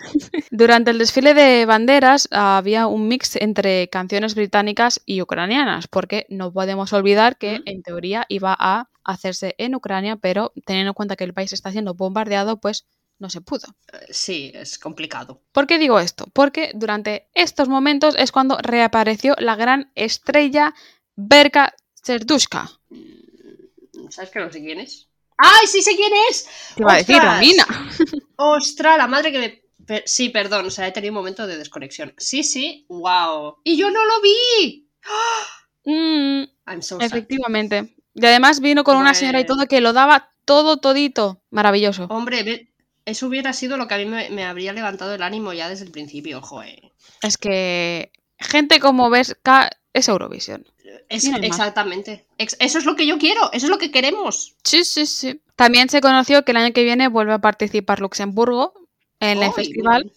Durante 0.51 0.91
el 0.91 0.99
desfile 0.99 1.33
de 1.35 1.65
banderas 1.65 2.29
había 2.33 2.87
un 2.87 3.07
mix 3.07 3.37
entre 3.37 3.89
canciones 3.89 4.35
británicas 4.35 5.01
y 5.07 5.23
ucranianas, 5.23 5.87
porque 5.87 6.27
no 6.29 6.53
podemos 6.53 6.93
olvidar 6.93 7.37
que 7.37 7.61
en 7.65 7.83
teoría 7.83 8.27
iba 8.29 8.57
a 8.59 8.89
hacerse 9.05 9.55
en 9.59 9.75
Ucrania, 9.75 10.17
pero 10.17 10.53
teniendo 10.65 10.91
en 10.91 10.95
cuenta 10.95 11.17
que 11.17 11.25
el 11.25 11.35
país 11.35 11.53
está 11.53 11.71
siendo 11.71 11.95
bombardeado, 11.95 12.61
pues 12.61 12.87
no 13.19 13.31
se 13.31 13.41
pudo. 13.41 13.67
Eh, 13.93 14.07
Sí, 14.11 14.51
es 14.55 14.79
complicado. 14.79 15.43
¿Por 15.53 15.67
qué 15.67 15.79
digo 15.79 15.99
esto? 16.01 16.27
Porque 16.33 16.73
durante 16.75 17.29
estos 17.35 17.69
momentos 17.69 18.15
es 18.19 18.33
cuando 18.33 18.59
reapareció 18.59 19.35
la 19.39 19.57
gran 19.57 19.91
estrella 19.95 20.75
Berka 21.17 21.75
Serdushka. 21.95 22.71
Mm, 22.91 24.09
¿Sabes 24.11 24.31
que 24.31 24.39
no 24.41 24.53
sé 24.53 24.61
quién 24.61 24.81
es? 24.81 25.09
¡Ay, 25.39 25.67
sí 25.67 25.83
sé 25.83 25.95
quién 25.97 26.13
es! 26.31 26.49
Te 26.77 26.83
iba 26.83 26.93
a 26.93 26.97
decir. 26.97 27.19
Romina. 27.23 27.67
¡Ostras, 28.37 28.97
la 28.99 29.07
madre 29.07 29.33
que 29.33 29.39
me... 29.39 30.03
Sí, 30.05 30.31
perdón, 30.31 30.67
o 30.67 30.71
sea, 30.71 30.89
he 30.89 30.93
tenido 30.93 31.13
un 31.13 31.17
momento 31.19 31.47
de 31.47 31.59
desconexión. 31.59 32.13
Sí, 32.17 32.43
sí, 32.43 32.87
wow. 32.89 33.57
¡Y 33.63 33.77
yo 33.77 33.91
no 33.91 34.05
lo 34.05 34.21
vi! 34.23 34.89
Mm, 35.89 36.43
I'm 36.67 36.83
so 36.83 36.99
sad. 36.99 37.07
efectivamente. 37.07 37.95
Y 38.15 38.27
además 38.27 38.59
vino 38.61 38.83
con 38.83 38.97
una 38.97 39.15
señora 39.15 39.39
y 39.41 39.47
todo 39.47 39.67
que 39.67 39.81
lo 39.81 39.93
daba 39.93 40.33
todo, 40.45 40.79
todito. 40.79 41.43
Maravilloso. 41.51 42.07
Hombre, 42.11 42.43
ve- 42.43 42.73
eso 43.07 43.27
hubiera 43.27 43.53
sido 43.53 43.77
lo 43.77 43.89
que 43.89 43.95
a 43.95 43.99
mí 43.99 44.05
me, 44.05 44.29
me 44.31 44.45
habría 44.45 44.73
levantado 44.73 45.15
el 45.15 45.23
ánimo 45.23 45.53
ya 45.53 45.69
desde 45.69 45.85
el 45.87 45.91
principio, 45.93 46.43
joder. 46.43 46.93
Es 47.23 47.39
que 47.39 48.13
gente 48.39 48.81
como 48.81 49.09
Berka 49.09 49.71
es 49.93 50.09
Eurovisión. 50.09 50.67
Es, 51.09 51.25
exactamente. 51.25 52.27
Ex- 52.39 52.57
eso 52.61 52.79
es 52.79 52.85
lo 52.85 52.97
que 52.97 53.07
yo 53.07 53.19
quiero, 53.19 53.51
eso 53.53 53.67
es 53.67 53.71
lo 53.71 53.79
que 53.79 53.91
queremos. 53.91 54.55
Sí, 54.65 54.85
sí, 54.85 55.07
sí. 55.07 55.41
También 55.55 55.89
se 55.89 56.01
conoció 56.01 56.45
que 56.45 56.51
el 56.53 56.59
año 56.59 56.75
que 56.75 56.85
viene 56.85 57.09
vuelve 57.09 57.33
a 57.33 57.39
participar 57.41 58.01
Luxemburgo 58.01 58.75
en 59.21 59.43
el 59.43 59.53
festival. 59.53 60.13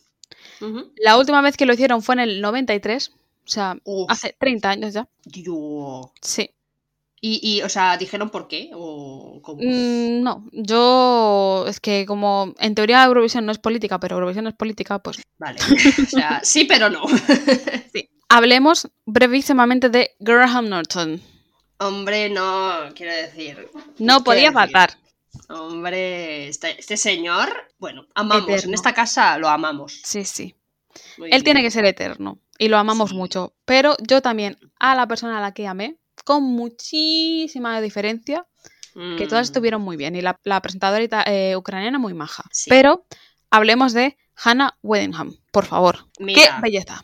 La 0.97 1.17
última 1.17 1.41
vez 1.41 1.55
que 1.57 1.65
lo 1.65 1.73
hicieron 1.73 2.01
fue 2.01 2.15
en 2.15 2.19
el 2.19 2.41
93, 2.41 3.09
o 3.09 3.49
sea, 3.49 3.77
Uf, 3.83 4.09
hace 4.09 4.35
30 4.37 4.69
años 4.69 4.93
ya. 4.93 5.07
Dios. 5.23 6.07
Sí. 6.21 6.51
Y, 7.21 7.39
y, 7.43 7.61
o 7.63 7.69
sea, 7.69 7.97
¿dijeron 7.97 8.29
por 8.29 8.47
qué? 8.47 8.71
¿O 8.73 9.41
cómo? 9.41 9.61
Mm, 9.61 10.21
no, 10.21 10.45
yo 10.53 11.65
es 11.67 11.79
que 11.79 12.05
como 12.05 12.53
en 12.59 12.75
teoría 12.75 13.03
Eurovisión 13.03 13.45
no 13.45 13.51
es 13.51 13.57
política, 13.57 13.99
pero 13.99 14.15
Eurovisión 14.15 14.47
es 14.47 14.53
política, 14.53 14.99
pues 14.99 15.21
Vale. 15.37 15.59
O 15.61 16.05
sea, 16.05 16.39
sí, 16.43 16.65
pero 16.65 16.89
no. 16.89 17.01
hablemos 18.29 18.87
brevísimamente 19.05 19.89
de 19.89 20.11
Graham 20.19 20.69
Norton. 20.69 21.21
Hombre, 21.79 22.29
no, 22.29 22.73
quiero 22.95 23.13
decir. 23.13 23.69
No 23.97 24.19
¿qué 24.19 24.23
podía 24.23 24.51
faltar. 24.51 24.97
Hombre, 25.47 26.47
este, 26.47 26.79
este 26.79 26.97
señor, 26.97 27.49
bueno, 27.77 28.05
amamos, 28.15 28.63
en 28.63 28.73
esta 28.73 28.93
casa 28.93 29.37
lo 29.37 29.47
amamos. 29.47 30.01
Sí, 30.03 30.25
sí. 30.25 30.55
Muy 31.17 31.29
Él 31.31 31.43
tiene 31.43 31.61
que 31.61 31.71
ser 31.71 31.85
eterno 31.85 32.39
y 32.57 32.67
lo 32.67 32.77
amamos 32.77 33.11
Sí. 33.11 33.15
mucho, 33.15 33.53
pero 33.65 33.95
yo 34.05 34.21
también 34.21 34.57
a 34.79 34.95
la 34.95 35.07
persona 35.07 35.37
a 35.37 35.41
la 35.41 35.53
que 35.53 35.67
amé, 35.67 35.97
con 36.29 36.43
muchísima 36.43 37.81
diferencia, 37.81 38.45
que 39.17 39.25
todas 39.25 39.47
Mm, 39.47 39.49
estuvieron 39.49 39.81
muy 39.81 39.97
bien 39.97 40.15
y 40.15 40.21
la, 40.21 40.39
la 40.43 40.61
presentadora 40.61 41.23
eh, 41.25 41.55
ucraniana 41.55 41.97
muy 41.97 42.13
maja. 42.13 42.43
Sí. 42.51 42.69
Pero 42.69 43.07
hablemos 43.49 43.93
de 43.93 44.15
Hannah 44.35 44.77
Weddingham, 44.83 45.35
por 45.51 45.65
favor. 45.65 46.05
¡Qué 46.19 46.23
Mira, 46.23 46.59
belleza! 46.61 47.03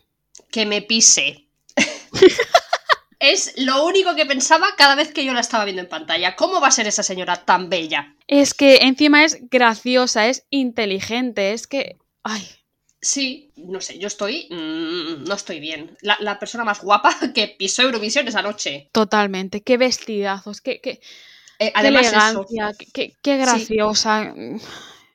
que 0.52 0.68
me 0.68 0.84
pise. 0.84 1.50
es 3.20 3.56
lo 3.58 3.84
único 3.84 4.14
que 4.14 4.28
pensaba 4.28 4.68
cada 4.78 4.94
vez 4.94 5.12
que 5.12 5.26
yo 5.26 5.34
la 5.34 5.40
estaba 5.40 5.66
viendo 5.66 5.82
en 5.82 5.90
pantalla. 5.90 6.36
¿Cómo 6.36 6.62
va 6.62 6.68
a 6.68 6.72
ser 6.72 6.86
esa 6.86 7.02
señora 7.02 7.46
tan 7.46 7.68
bella? 7.68 8.16
Es 8.28 8.54
que 8.54 8.78
encima 8.84 9.26
es 9.26 9.40
graciosa, 9.50 10.28
es 10.28 10.46
inteligente, 10.52 11.54
es 11.54 11.66
que... 11.66 11.98
Ay, 12.22 12.48
Sí, 13.12 13.52
no 13.58 13.80
sé, 13.82 14.00
yo 14.00 14.08
estoy. 14.08 14.48
mm, 14.52 15.24
no 15.28 15.34
estoy 15.36 15.60
bien. 15.62 15.98
La, 16.02 16.18
la 16.20 16.40
persona 16.40 16.64
más 16.66 16.82
guapa 16.82 17.16
que 17.34 17.48
pisó 17.48 17.84
Eurovisión 17.84 18.28
esa 18.28 18.42
noche. 18.42 18.92
totalmente. 18.92 19.62
Qué 19.62 19.78
vestidazos, 19.78 20.62
qué, 20.62 20.80
qué, 20.82 21.00
Eh, 21.60 21.72
qué 21.74 21.74
además, 21.76 22.14
eso. 22.14 22.46
elegancia, 22.50 22.74
qué, 22.78 22.86
qué- 22.94 23.14
qué 23.22 23.38
graciosa, 23.38 24.34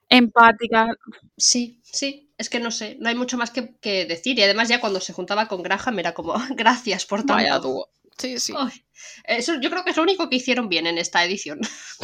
empática. 0.08 0.88
Sí, 1.36 1.80
sí, 1.84 2.32
es 2.38 2.48
que 2.50 2.60
no 2.60 2.70
sé, 2.70 2.96
no 3.00 3.08
hay 3.08 3.14
mucho 3.14 3.36
más 3.36 3.50
que, 3.50 3.76
que 3.80 4.04
decir. 4.06 4.38
Y 4.38 4.42
además, 4.42 4.68
ya 4.68 4.80
cuando 4.80 5.00
se 5.00 5.12
juntaba 5.12 5.48
con 5.48 5.62
Graham 5.62 5.98
era 5.98 6.14
como, 6.14 6.34
gracias 6.56 7.06
por 7.06 7.24
tanto. 7.24 7.34
Vaya 7.34 7.58
dúo. 7.58 7.88
Sí, 8.18 8.38
sí. 8.38 8.52
Ay, 8.56 8.84
eso 9.24 9.60
yo 9.60 9.70
creo 9.70 9.84
que 9.84 9.90
es 9.90 9.96
lo 9.96 10.02
único 10.02 10.28
que 10.28 10.36
hicieron 10.36 10.68
bien 10.68 10.86
en 10.86 10.98
esta 10.98 11.24
edición. 11.24 11.60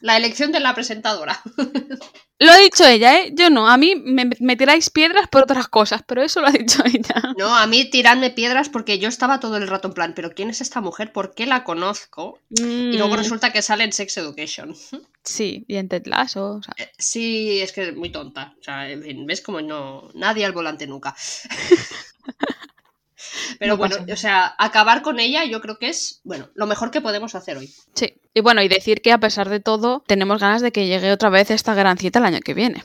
la 0.00 0.16
elección 0.16 0.52
de 0.52 0.60
la 0.60 0.74
presentadora. 0.74 1.40
Lo 2.42 2.50
ha 2.52 2.56
dicho 2.56 2.86
ella, 2.86 3.20
¿eh? 3.20 3.32
Yo 3.34 3.50
no. 3.50 3.68
A 3.68 3.76
mí 3.76 3.94
me, 3.96 4.30
me 4.40 4.56
tiráis 4.56 4.88
piedras 4.88 5.28
por 5.28 5.42
otras 5.42 5.68
cosas, 5.68 6.02
pero 6.06 6.22
eso 6.22 6.40
lo 6.40 6.46
ha 6.46 6.52
dicho 6.52 6.82
ella. 6.86 7.34
No, 7.36 7.54
a 7.54 7.66
mí 7.66 7.90
tiradme 7.90 8.30
piedras 8.30 8.70
porque 8.70 8.98
yo 8.98 9.08
estaba 9.10 9.40
todo 9.40 9.58
el 9.58 9.68
rato 9.68 9.88
en 9.88 9.94
plan, 9.94 10.12
pero 10.16 10.30
¿quién 10.32 10.48
es 10.48 10.62
esta 10.62 10.80
mujer? 10.80 11.12
¿Por 11.12 11.34
qué 11.34 11.44
la 11.44 11.64
conozco? 11.64 12.40
Y 12.48 12.96
luego 12.96 13.14
Mm, 13.14 13.18
resulta 13.18 13.52
que 13.52 13.60
sale 13.60 13.84
en 13.84 13.92
Sex 13.92 14.16
Education. 14.16 14.74
Sí, 15.22 15.66
y 15.68 15.76
en 15.76 15.90
Ted 15.90 16.06
Lasso, 16.06 16.52
o 16.52 16.62
sea, 16.62 16.72
Eh, 16.78 16.90
Sí, 16.96 17.60
es 17.60 17.72
que 17.72 17.90
es 17.90 17.94
muy 17.94 18.10
tonta. 18.10 18.54
O 18.58 18.62
sea, 18.64 18.88
en 18.90 19.02
fin, 19.02 19.26
ves 19.26 19.42
como 19.42 19.60
no. 19.60 20.08
Nadie 20.14 20.46
al 20.46 20.52
volante 20.52 20.86
nunca. 20.86 21.14
Pero 23.58 23.72
No 23.72 23.76
bueno, 23.78 23.96
pasa 23.98 24.12
o 24.12 24.16
sea, 24.16 24.54
acabar 24.58 25.02
con 25.02 25.20
ella 25.20 25.44
yo 25.44 25.60
creo 25.60 25.78
que 25.78 25.88
es, 25.88 26.20
bueno, 26.24 26.50
lo 26.54 26.66
mejor 26.66 26.90
que 26.90 27.00
podemos 27.00 27.34
hacer 27.34 27.56
hoy. 27.56 27.72
Sí. 27.94 28.14
Y 28.34 28.40
bueno, 28.40 28.62
y 28.62 28.68
decir 28.68 29.02
que 29.02 29.12
a 29.12 29.18
pesar 29.18 29.48
de 29.48 29.60
todo, 29.60 30.04
tenemos 30.06 30.40
ganas 30.40 30.62
de 30.62 30.72
que 30.72 30.86
llegue 30.86 31.12
otra 31.12 31.30
vez 31.30 31.50
esta 31.50 31.74
gran 31.74 31.98
cita 31.98 32.18
el 32.20 32.24
año 32.26 32.40
que 32.40 32.54
viene. 32.54 32.84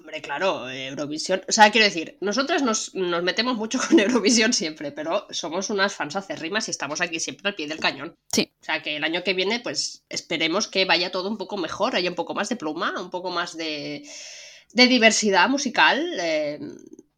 Hombre, 0.00 0.20
claro, 0.20 0.68
Eurovisión. 0.68 1.42
O 1.48 1.52
sea, 1.52 1.70
quiero 1.70 1.86
decir, 1.86 2.18
nosotras 2.20 2.62
nos, 2.62 2.94
nos 2.94 3.22
metemos 3.22 3.56
mucho 3.56 3.78
con 3.78 3.98
Eurovisión 4.00 4.52
siempre, 4.52 4.92
pero 4.92 5.26
somos 5.30 5.70
unas 5.70 5.94
fans 5.94 6.16
acérrimas 6.16 6.68
y 6.68 6.72
estamos 6.72 7.00
aquí 7.00 7.20
siempre 7.20 7.48
al 7.48 7.54
pie 7.54 7.68
del 7.68 7.78
cañón. 7.80 8.14
Sí. 8.32 8.52
O 8.60 8.64
sea, 8.64 8.82
que 8.82 8.96
el 8.96 9.04
año 9.04 9.22
que 9.22 9.32
viene, 9.34 9.60
pues 9.60 10.04
esperemos 10.08 10.68
que 10.68 10.84
vaya 10.84 11.10
todo 11.10 11.28
un 11.30 11.38
poco 11.38 11.56
mejor, 11.56 11.96
haya 11.96 12.10
un 12.10 12.16
poco 12.16 12.34
más 12.34 12.48
de 12.48 12.56
pluma, 12.56 13.00
un 13.00 13.10
poco 13.10 13.30
más 13.30 13.56
de, 13.56 14.06
de 14.72 14.86
diversidad 14.88 15.48
musical. 15.48 16.04
eh, 16.20 16.58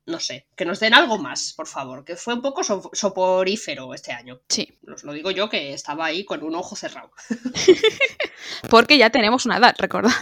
no 0.06 0.20
sé, 0.20 0.46
que 0.56 0.64
nos 0.64 0.78
den 0.80 0.94
algo 0.94 1.18
más, 1.18 1.52
por 1.52 1.66
favor, 1.66 2.04
que 2.04 2.16
fue 2.16 2.34
un 2.34 2.42
poco 2.42 2.62
so- 2.62 2.90
soporífero 2.92 3.92
este 3.92 4.12
año. 4.12 4.40
Sí. 4.48 4.78
Os 4.92 5.02
lo 5.04 5.12
digo 5.12 5.30
yo 5.32 5.48
que 5.48 5.72
estaba 5.72 6.06
ahí 6.06 6.24
con 6.24 6.42
un 6.44 6.54
ojo 6.54 6.76
cerrado. 6.76 7.10
Porque 8.70 8.98
ya 8.98 9.10
tenemos 9.10 9.46
una 9.46 9.56
edad, 9.58 9.74
recordad. 9.78 10.12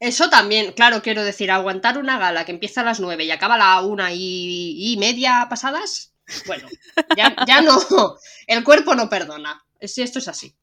Eso 0.00 0.28
también, 0.28 0.72
claro, 0.72 1.02
quiero 1.02 1.22
decir, 1.24 1.50
aguantar 1.50 1.98
una 1.98 2.18
gala 2.18 2.44
que 2.44 2.52
empieza 2.52 2.80
a 2.80 2.84
las 2.84 3.00
9 3.00 3.24
y 3.24 3.30
acaba 3.30 3.54
a 3.54 3.58
la 3.58 3.80
una 3.82 4.12
y, 4.12 4.92
y 4.92 4.96
media 4.96 5.46
pasadas, 5.48 6.12
bueno, 6.46 6.68
ya, 7.16 7.34
ya 7.46 7.60
no, 7.62 7.78
el 8.46 8.64
cuerpo 8.64 8.94
no 8.94 9.08
perdona. 9.08 9.64
Si 9.80 10.02
esto 10.02 10.18
es 10.18 10.26
así. 10.28 10.54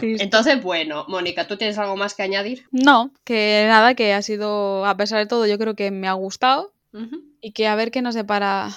Entonces, 0.00 0.62
bueno, 0.62 1.04
Mónica, 1.08 1.46
¿tú 1.48 1.56
tienes 1.56 1.78
algo 1.78 1.96
más 1.96 2.14
que 2.14 2.22
añadir? 2.22 2.66
No, 2.70 3.12
que 3.24 3.64
nada, 3.68 3.94
que 3.94 4.12
ha 4.14 4.22
sido, 4.22 4.86
a 4.86 4.96
pesar 4.96 5.18
de 5.18 5.26
todo, 5.26 5.46
yo 5.46 5.58
creo 5.58 5.74
que 5.74 5.90
me 5.90 6.06
ha 6.08 6.12
gustado 6.12 6.72
Y 7.40 7.52
que 7.52 7.66
a 7.66 7.74
ver 7.74 7.90
qué 7.90 8.02
nos 8.02 8.14
depara 8.14 8.70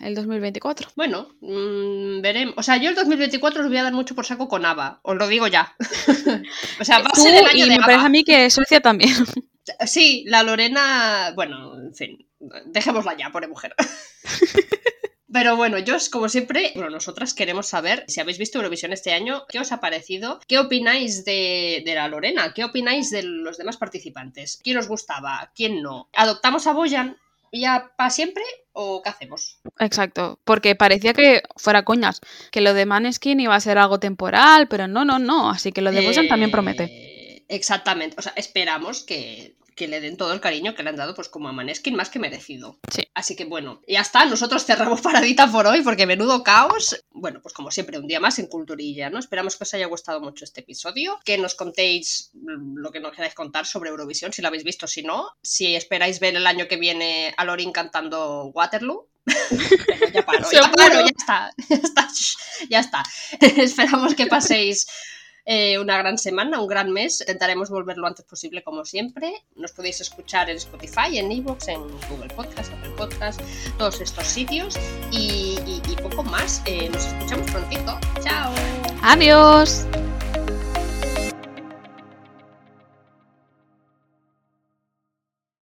el 0.00 0.14
2024. 0.14 0.90
Bueno, 0.96 1.28
mm, 1.40 2.20
veremos. 2.22 2.54
O 2.56 2.62
sea, 2.62 2.76
yo 2.78 2.88
el 2.88 2.94
2024 2.94 3.62
os 3.62 3.68
voy 3.68 3.76
a 3.76 3.84
dar 3.84 3.92
mucho 3.92 4.14
por 4.14 4.26
saco 4.26 4.48
con 4.48 4.64
ABBA, 4.64 5.00
os 5.02 5.16
lo 5.16 5.28
digo 5.28 5.46
ya. 5.46 5.74
o 6.80 6.84
sea, 6.84 7.00
va 7.00 7.06
a 7.06 7.12
Tú 7.12 7.22
ser 7.22 7.34
el 7.34 7.46
año 7.46 7.66
y 7.66 7.68
de 7.68 7.78
me 7.78 7.84
parece 7.84 8.06
a 8.06 8.08
mí 8.08 8.24
que 8.24 8.50
Suecia 8.50 8.80
también. 8.80 9.14
Sí, 9.86 10.24
la 10.26 10.42
Lorena, 10.42 11.32
bueno, 11.36 11.78
en 11.78 11.94
fin, 11.94 12.26
dejémosla 12.66 13.16
ya, 13.16 13.30
pobre 13.30 13.46
mujer. 13.46 13.74
Pero 15.32 15.54
bueno, 15.54 15.78
yo 15.78 15.96
como 16.10 16.28
siempre, 16.28 16.72
bueno, 16.74 16.90
nosotras 16.90 17.34
queremos 17.34 17.68
saber 17.68 18.04
si 18.08 18.20
habéis 18.20 18.38
visto 18.38 18.58
Eurovisión 18.58 18.92
este 18.92 19.12
año, 19.12 19.44
qué 19.48 19.60
os 19.60 19.70
ha 19.70 19.78
parecido, 19.78 20.40
qué 20.48 20.58
opináis 20.58 21.24
de, 21.24 21.84
de 21.86 21.94
la 21.94 22.08
Lorena, 22.08 22.52
qué 22.52 22.64
opináis 22.64 23.10
de 23.10 23.22
los 23.22 23.58
demás 23.58 23.76
participantes, 23.76 24.58
quién 24.64 24.78
os 24.78 24.88
gustaba, 24.88 25.52
quién 25.54 25.82
no. 25.82 26.08
¿Adoptamos 26.14 26.66
a 26.66 26.72
Boyan 26.72 27.16
ya 27.52 27.92
para 27.96 28.10
siempre 28.10 28.44
o 28.72 29.02
qué 29.02 29.10
hacemos? 29.10 29.60
Exacto, 29.78 30.40
porque 30.44 30.74
parecía 30.74 31.12
que 31.14 31.42
fuera 31.56 31.84
coñas, 31.84 32.20
que 32.50 32.60
lo 32.60 32.74
de 32.74 32.86
Maneskin 32.86 33.40
iba 33.40 33.54
a 33.54 33.60
ser 33.60 33.78
algo 33.78 33.98
temporal, 33.98 34.68
pero 34.68 34.86
no, 34.88 35.04
no, 35.04 35.18
no, 35.18 35.50
así 35.50 35.72
que 35.72 35.82
lo 35.82 35.90
de 35.92 36.04
Boyan 36.04 36.28
también 36.28 36.50
promete. 36.50 36.84
Eh, 36.84 37.20
Exactamente, 37.50 38.14
o 38.16 38.22
sea, 38.22 38.32
esperamos 38.36 39.02
que, 39.02 39.56
que 39.80 39.88
le 39.88 40.02
den 40.02 40.18
todo 40.18 40.34
el 40.34 40.42
cariño 40.42 40.74
que 40.74 40.82
le 40.82 40.90
han 40.90 40.96
dado 40.96 41.14
pues 41.14 41.30
como 41.30 41.48
a 41.48 41.52
Maneskin 41.52 41.96
más 41.96 42.10
que 42.10 42.18
merecido. 42.18 42.78
Sí. 42.92 43.00
Así 43.14 43.34
que 43.34 43.46
bueno, 43.46 43.80
ya 43.88 44.02
está, 44.02 44.26
nosotros 44.26 44.66
cerramos 44.66 45.00
paradita 45.08 45.50
por 45.50 45.66
hoy 45.66 45.80
porque 45.80 46.04
menudo 46.04 46.42
caos. 46.42 47.02
Bueno, 47.10 47.40
pues 47.40 47.54
como 47.54 47.70
siempre, 47.70 47.98
un 47.98 48.06
día 48.06 48.20
más 48.20 48.38
en 48.38 48.46
Culturilla, 48.46 49.08
¿no? 49.08 49.18
Esperamos 49.18 49.56
que 49.56 49.64
os 49.64 49.72
haya 49.72 49.86
gustado 49.86 50.20
mucho 50.20 50.44
este 50.44 50.60
episodio, 50.60 51.18
que 51.24 51.38
nos 51.38 51.54
contéis 51.54 52.30
mm, 52.34 52.76
lo 52.76 52.92
que 52.92 53.00
nos 53.00 53.12
queráis 53.12 53.32
contar 53.32 53.64
sobre 53.64 53.88
Eurovisión, 53.88 54.34
si 54.34 54.42
lo 54.42 54.48
habéis 54.48 54.64
visto, 54.64 54.86
si 54.86 55.02
no, 55.02 55.30
si 55.42 55.74
esperáis 55.74 56.20
ver 56.20 56.36
el 56.36 56.46
año 56.46 56.68
que 56.68 56.76
viene 56.76 57.32
a 57.38 57.46
Lorin 57.46 57.72
cantando 57.72 58.50
Waterloo. 58.52 59.08
Ya 60.12 60.26
paro, 60.26 60.50
ya 60.50 60.70
paro, 60.76 61.00
ya 61.00 61.14
está, 61.16 61.50
ya 61.68 61.76
está, 61.76 62.08
shh, 62.12 62.36
ya 62.68 62.80
está. 62.80 63.02
Esperamos 63.40 64.14
que 64.14 64.26
paséis 64.26 64.86
eh, 65.52 65.80
una 65.80 65.98
gran 65.98 66.16
semana, 66.16 66.60
un 66.60 66.68
gran 66.68 66.92
mes. 66.92 67.22
Intentaremos 67.22 67.70
volver 67.70 67.96
lo 67.96 68.06
antes 68.06 68.24
posible, 68.24 68.62
como 68.62 68.84
siempre. 68.84 69.32
Nos 69.56 69.72
podéis 69.72 70.00
escuchar 70.00 70.48
en 70.48 70.58
Spotify, 70.58 71.18
en 71.18 71.32
Evox, 71.32 71.66
en 71.66 71.80
Google 72.08 72.32
Podcast, 72.36 72.72
Apple 72.72 72.92
Podcast, 72.96 73.40
todos 73.76 74.00
estos 74.00 74.28
sitios 74.28 74.78
y, 75.10 75.58
poco 76.00 76.22
más. 76.22 76.62
Eh, 76.66 76.88
nos 76.88 77.04
escuchamos 77.04 77.50
prontito. 77.50 77.98
Chao. 78.22 78.52
Adiós. 79.02 79.86